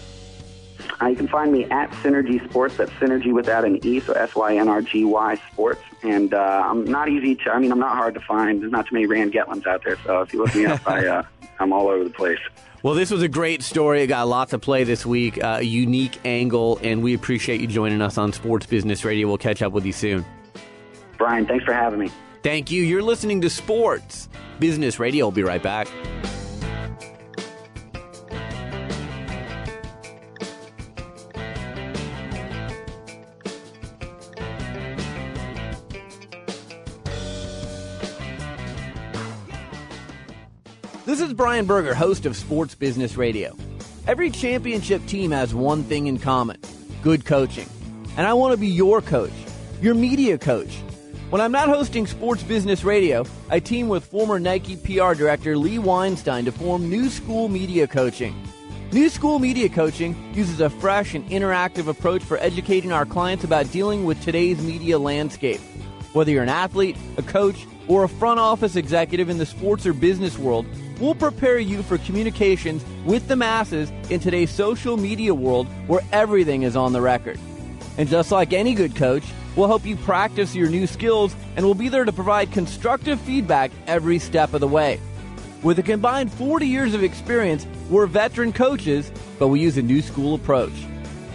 Uh, 1.00 1.06
you 1.06 1.16
can 1.16 1.28
find 1.28 1.52
me 1.52 1.64
at 1.66 1.90
Synergy 2.02 2.46
Sports. 2.48 2.76
That's 2.76 2.90
Synergy 2.92 3.32
without 3.32 3.64
an 3.64 3.84
E, 3.84 4.00
so 4.00 4.12
S 4.12 4.34
Y 4.34 4.56
N 4.56 4.68
R 4.68 4.82
G 4.82 5.04
Y 5.04 5.40
Sports. 5.52 5.80
And 6.02 6.34
uh, 6.34 6.62
I'm 6.66 6.84
not 6.84 7.08
easy 7.08 7.34
to. 7.36 7.50
I 7.50 7.58
mean, 7.58 7.72
I'm 7.72 7.78
not 7.78 7.96
hard 7.96 8.14
to 8.14 8.20
find. 8.20 8.60
There's 8.60 8.72
not 8.72 8.86
too 8.86 8.94
many 8.94 9.06
Rand 9.06 9.32
Getlins 9.32 9.66
out 9.66 9.82
there, 9.84 9.96
so 10.04 10.20
if 10.20 10.32
you 10.32 10.40
look 10.40 10.54
me 10.54 10.66
up, 10.66 10.80
I, 10.88 11.06
uh, 11.06 11.22
I'm 11.58 11.72
all 11.72 11.88
over 11.88 12.04
the 12.04 12.10
place. 12.10 12.38
Well, 12.84 12.92
this 12.92 13.10
was 13.10 13.22
a 13.22 13.28
great 13.28 13.62
story. 13.62 14.02
It 14.02 14.08
got 14.08 14.28
lots 14.28 14.52
of 14.52 14.60
play 14.60 14.84
this 14.84 15.06
week, 15.06 15.42
uh, 15.42 15.56
a 15.60 15.62
unique 15.62 16.18
angle, 16.26 16.78
and 16.82 17.02
we 17.02 17.14
appreciate 17.14 17.62
you 17.62 17.66
joining 17.66 18.02
us 18.02 18.18
on 18.18 18.30
Sports 18.34 18.66
Business 18.66 19.06
Radio. 19.06 19.26
We'll 19.26 19.38
catch 19.38 19.62
up 19.62 19.72
with 19.72 19.86
you 19.86 19.92
soon. 19.92 20.22
Brian, 21.16 21.46
thanks 21.46 21.64
for 21.64 21.72
having 21.72 21.98
me. 21.98 22.10
Thank 22.42 22.70
you. 22.70 22.82
You're 22.82 23.00
listening 23.00 23.40
to 23.40 23.48
Sports 23.48 24.28
Business 24.60 25.00
Radio. 25.00 25.24
We'll 25.24 25.32
be 25.32 25.42
right 25.42 25.62
back. 25.62 25.88
This 41.14 41.28
is 41.28 41.32
Brian 41.32 41.64
Berger, 41.64 41.94
host 41.94 42.26
of 42.26 42.36
Sports 42.36 42.74
Business 42.74 43.16
Radio. 43.16 43.56
Every 44.08 44.30
championship 44.30 45.06
team 45.06 45.30
has 45.30 45.54
one 45.54 45.84
thing 45.84 46.08
in 46.08 46.18
common 46.18 46.58
good 47.04 47.24
coaching. 47.24 47.68
And 48.16 48.26
I 48.26 48.32
want 48.32 48.50
to 48.50 48.56
be 48.56 48.66
your 48.66 49.00
coach, 49.00 49.30
your 49.80 49.94
media 49.94 50.38
coach. 50.38 50.74
When 51.30 51.40
I'm 51.40 51.52
not 51.52 51.68
hosting 51.68 52.08
Sports 52.08 52.42
Business 52.42 52.82
Radio, 52.82 53.24
I 53.48 53.60
team 53.60 53.86
with 53.86 54.04
former 54.04 54.40
Nike 54.40 54.74
PR 54.74 55.14
director 55.14 55.56
Lee 55.56 55.78
Weinstein 55.78 56.46
to 56.46 56.50
form 56.50 56.90
New 56.90 57.08
School 57.08 57.48
Media 57.48 57.86
Coaching. 57.86 58.34
New 58.90 59.08
School 59.08 59.38
Media 59.38 59.68
Coaching 59.68 60.16
uses 60.34 60.58
a 60.58 60.68
fresh 60.68 61.14
and 61.14 61.24
interactive 61.30 61.86
approach 61.86 62.24
for 62.24 62.38
educating 62.38 62.90
our 62.90 63.06
clients 63.06 63.44
about 63.44 63.70
dealing 63.70 64.04
with 64.04 64.20
today's 64.20 64.60
media 64.60 64.98
landscape. 64.98 65.60
Whether 66.12 66.32
you're 66.32 66.42
an 66.42 66.48
athlete, 66.48 66.96
a 67.18 67.22
coach, 67.22 67.68
or 67.86 68.02
a 68.02 68.08
front 68.08 68.40
office 68.40 68.74
executive 68.74 69.28
in 69.28 69.38
the 69.38 69.46
sports 69.46 69.86
or 69.86 69.92
business 69.92 70.38
world, 70.38 70.66
we'll 71.00 71.14
prepare 71.14 71.58
you 71.58 71.82
for 71.82 71.98
communications 71.98 72.84
with 73.04 73.28
the 73.28 73.36
masses 73.36 73.92
in 74.10 74.20
today's 74.20 74.50
social 74.50 74.96
media 74.96 75.34
world 75.34 75.66
where 75.86 76.00
everything 76.12 76.62
is 76.62 76.76
on 76.76 76.92
the 76.92 77.00
record. 77.00 77.38
And 77.98 78.08
just 78.08 78.30
like 78.32 78.52
any 78.52 78.74
good 78.74 78.96
coach, 78.96 79.24
we'll 79.56 79.68
help 79.68 79.84
you 79.84 79.96
practice 79.96 80.54
your 80.54 80.68
new 80.68 80.86
skills 80.86 81.34
and 81.56 81.64
we'll 81.64 81.74
be 81.74 81.88
there 81.88 82.04
to 82.04 82.12
provide 82.12 82.52
constructive 82.52 83.20
feedback 83.20 83.72
every 83.86 84.18
step 84.18 84.52
of 84.54 84.60
the 84.60 84.68
way. 84.68 85.00
With 85.62 85.78
a 85.78 85.82
combined 85.82 86.30
40 86.32 86.66
years 86.66 86.94
of 86.94 87.02
experience, 87.02 87.66
we're 87.88 88.06
veteran 88.06 88.52
coaches, 88.52 89.10
but 89.38 89.48
we 89.48 89.60
use 89.60 89.78
a 89.78 89.82
new 89.82 90.02
school 90.02 90.34
approach. 90.34 90.74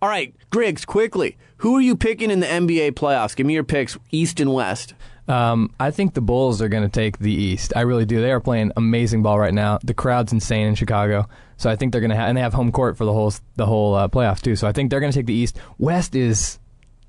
All 0.01 0.10
right, 0.10 0.36
Griggs, 0.49 0.84
quickly. 0.84 1.38
Who 1.60 1.78
are 1.78 1.82
you 1.82 1.95
picking 1.95 2.30
in 2.30 2.41
the 2.41 2.45
NBA 2.45 2.91
playoffs? 2.91 3.38
Give 3.38 3.47
me 3.47 3.53
your 3.53 3.64
picks, 3.64 3.97
East 4.12 4.41
and 4.41 4.53
West. 4.53 4.95
Um, 5.28 5.74
I 5.80 5.92
think 5.92 6.14
the 6.14 6.22
Bulls 6.22 6.62
are 6.62 6.70
going 6.70 6.84
to 6.84 6.90
take 6.90 7.20
the 7.20 7.32
East. 7.32 7.74
I 7.76 7.82
really 7.82 8.06
do. 8.06 8.22
They 8.22 8.32
are 8.32 8.40
playing 8.40 8.72
amazing 8.78 9.24
ball 9.24 9.38
right 9.38 9.54
now. 9.54 9.80
The 9.84 9.94
crowd's 9.94 10.32
insane 10.32 10.68
in 10.68 10.76
Chicago, 10.76 11.28
so 11.58 11.70
I 11.70 11.76
think 11.76 11.92
they're 11.92 12.02
going 12.02 12.12
to 12.12 12.16
have, 12.16 12.30
and 12.30 12.38
they 12.38 12.42
have 12.42 12.54
home 12.54 12.72
court 12.72 12.98
for 12.98 13.04
the 13.04 13.12
whole 13.12 13.34
the 13.56 13.66
whole 13.66 13.94
uh, 13.94 14.08
playoffs 14.08 14.42
too. 14.42 14.56
So 14.56 14.68
I 14.68 14.72
think 14.72 14.90
they're 14.90 15.02
going 15.02 15.12
to 15.12 15.18
take 15.18 15.26
the 15.26 15.34
East. 15.34 15.58
West 15.78 16.16
is, 16.16 16.60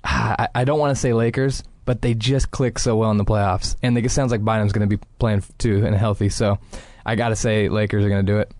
I, 0.03 0.49
I 0.53 0.65
don't 0.65 0.79
want 0.79 0.93
to 0.93 0.99
say 0.99 1.13
Lakers, 1.13 1.63
but 1.85 2.01
they 2.01 2.13
just 2.13 2.51
click 2.51 2.77
so 2.77 2.97
well 2.97 3.11
in 3.11 3.17
the 3.17 3.25
playoffs, 3.25 3.75
and 3.81 3.97
it 3.97 4.11
sounds 4.11 4.31
like 4.31 4.41
Bynum's 4.41 4.73
going 4.73 4.87
to 4.89 4.97
be 4.97 5.01
playing 5.17 5.43
too 5.57 5.85
and 5.85 5.95
healthy. 5.95 6.27
So 6.27 6.59
I 7.05 7.15
got 7.15 7.29
to 7.29 7.35
say 7.37 7.69
Lakers 7.69 8.03
are 8.03 8.09
going 8.09 8.25
to 8.25 8.31
do 8.31 8.39
it. 8.39 8.51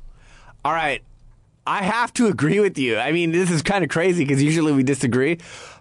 All 0.64 0.74
right, 0.74 1.04
I 1.68 1.84
have 1.84 2.14
to 2.14 2.28
agree 2.28 2.60
with 2.62 2.78
you. 2.78 2.98
I 2.98 3.12
mean, 3.12 3.32
this 3.32 3.52
is 3.52 3.62
kind 3.62 3.84
of 3.84 3.90
crazy 3.90 4.24
because 4.24 4.42
usually 4.42 4.72
we 4.72 4.84
disagree. 4.84 5.38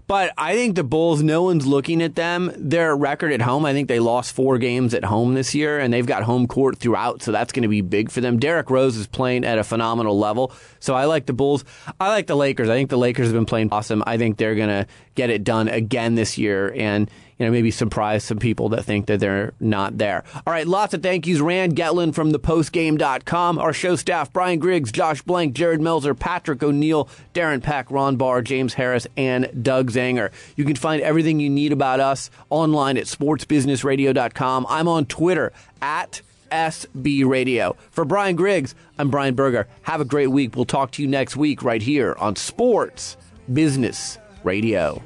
But 0.09 0.33
I 0.39 0.55
think 0.55 0.75
the 0.75 0.85
Bulls, 0.85 1.23
no 1.23 1.43
one's 1.43 1.67
looking 1.67 2.01
at 2.01 2.15
them. 2.15 2.51
Their 2.57 2.97
record 2.97 3.31
at 3.31 3.43
home, 3.43 3.67
I 3.67 3.75
think 3.75 3.89
they 3.89 4.01
lost 4.01 4.33
four 4.35 4.57
games 4.57 4.95
at 4.95 5.05
home 5.05 5.35
this 5.35 5.55
year, 5.55 5.79
and 5.79 5.93
they've 5.93 6.07
got 6.07 6.23
home 6.23 6.47
court 6.47 6.79
throughout, 6.79 7.23
so 7.23 7.31
that's 7.31 7.53
going 7.53 7.65
to 7.65 7.69
be 7.69 7.83
big 7.83 8.11
for 8.11 8.23
them. 8.23 8.39
Derrick 8.39 8.71
Rose 8.71 8.97
is 8.97 9.07
playing 9.07 9.45
at 9.45 9.59
a 9.59 9.65
phenomenal 9.65 10.19
level, 10.19 10.51
so 10.81 10.95
I 10.95 11.05
like 11.05 11.27
the 11.27 11.35
Bulls. 11.35 11.63
I 12.01 12.09
like 12.09 12.27
the 12.27 12.37
Lakers. 12.37 12.71
I 12.71 12.75
think 12.75 12.89
the 12.89 12.97
Lakers 12.97 13.27
have 13.27 13.35
been 13.35 13.45
playing 13.45 13.69
awesome. 13.71 14.03
I 14.07 14.17
think 14.17 14.39
they're 14.39 14.55
going 14.55 14.71
to 14.71 14.87
get 15.19 15.31
it 15.31 15.43
done 15.43 15.67
again 15.67 16.15
this 16.15 16.39
year, 16.39 16.73
and 16.77 17.11
you 17.39 17.45
know, 17.45 17.51
maybe 17.51 17.73
surprise 17.73 18.23
some 18.23 18.39
people 18.39 18.69
that 18.69 18.85
think 18.85 19.07
that 19.07 19.19
they're 19.19 19.53
not 19.59 19.99
there. 19.99 20.23
All 20.47 20.53
right, 20.53 20.67
lots 20.67 20.95
of 20.95 21.03
thank 21.03 21.27
yous. 21.27 21.41
Rand 21.41 21.75
Getlin 21.75 22.15
from 22.15 22.33
thepostgame.com. 22.33 23.59
Our 23.59 23.73
show 23.73 23.97
staff, 23.97 24.33
Brian 24.33 24.61
Griggs, 24.61 24.93
Josh 24.93 25.21
Blank, 25.23 25.55
Jared 25.55 25.81
Melzer, 25.81 26.17
Patrick 26.17 26.63
O'Neill, 26.63 27.09
Darren 27.35 27.61
Peck, 27.61 27.91
Ron 27.91 28.15
Barr, 28.17 28.43
James 28.43 28.75
Harris, 28.75 29.09
and 29.17 29.51
Doug 29.61 29.91
Zanger. 29.91 30.31
You 30.55 30.65
can 30.65 30.77
find 30.77 31.03
everything 31.03 31.41
you 31.41 31.51
need 31.51 31.73
about 31.73 31.99
us 31.99 32.31
online 32.49 32.97
at 32.97 33.07
sportsbusinessradio.com. 33.07 34.67
I'm 34.69 34.87
on 34.87 35.05
Twitter 35.07 35.53
at 35.83 36.23
SB 36.53 37.27
Radio. 37.27 37.77
For 37.91 38.05
Brian 38.05 38.37
Griggs, 38.37 38.77
I'm 39.01 39.11
Brian 39.11 39.35
Berger. 39.35 39.67
Have 39.83 40.01
a 40.01 40.05
great 40.05 40.29
week. 40.29 40.55
We'll 40.55 40.65
talk 40.65 40.93
to 40.93 41.03
you 41.03 41.09
next 41.09 41.37
week 41.37 41.65
right 41.65 41.83
here 41.83 42.15
on 42.21 42.37
Sports 42.37 43.17
Business 43.53 44.19
Radio. 44.45 45.03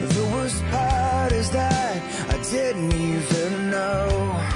The 0.00 0.28
worst 0.32 0.64
part 0.64 1.32
is 1.32 1.50
that 1.50 2.30
I 2.30 2.42
didn't 2.50 2.92
even 2.92 3.70
know. 3.70 4.48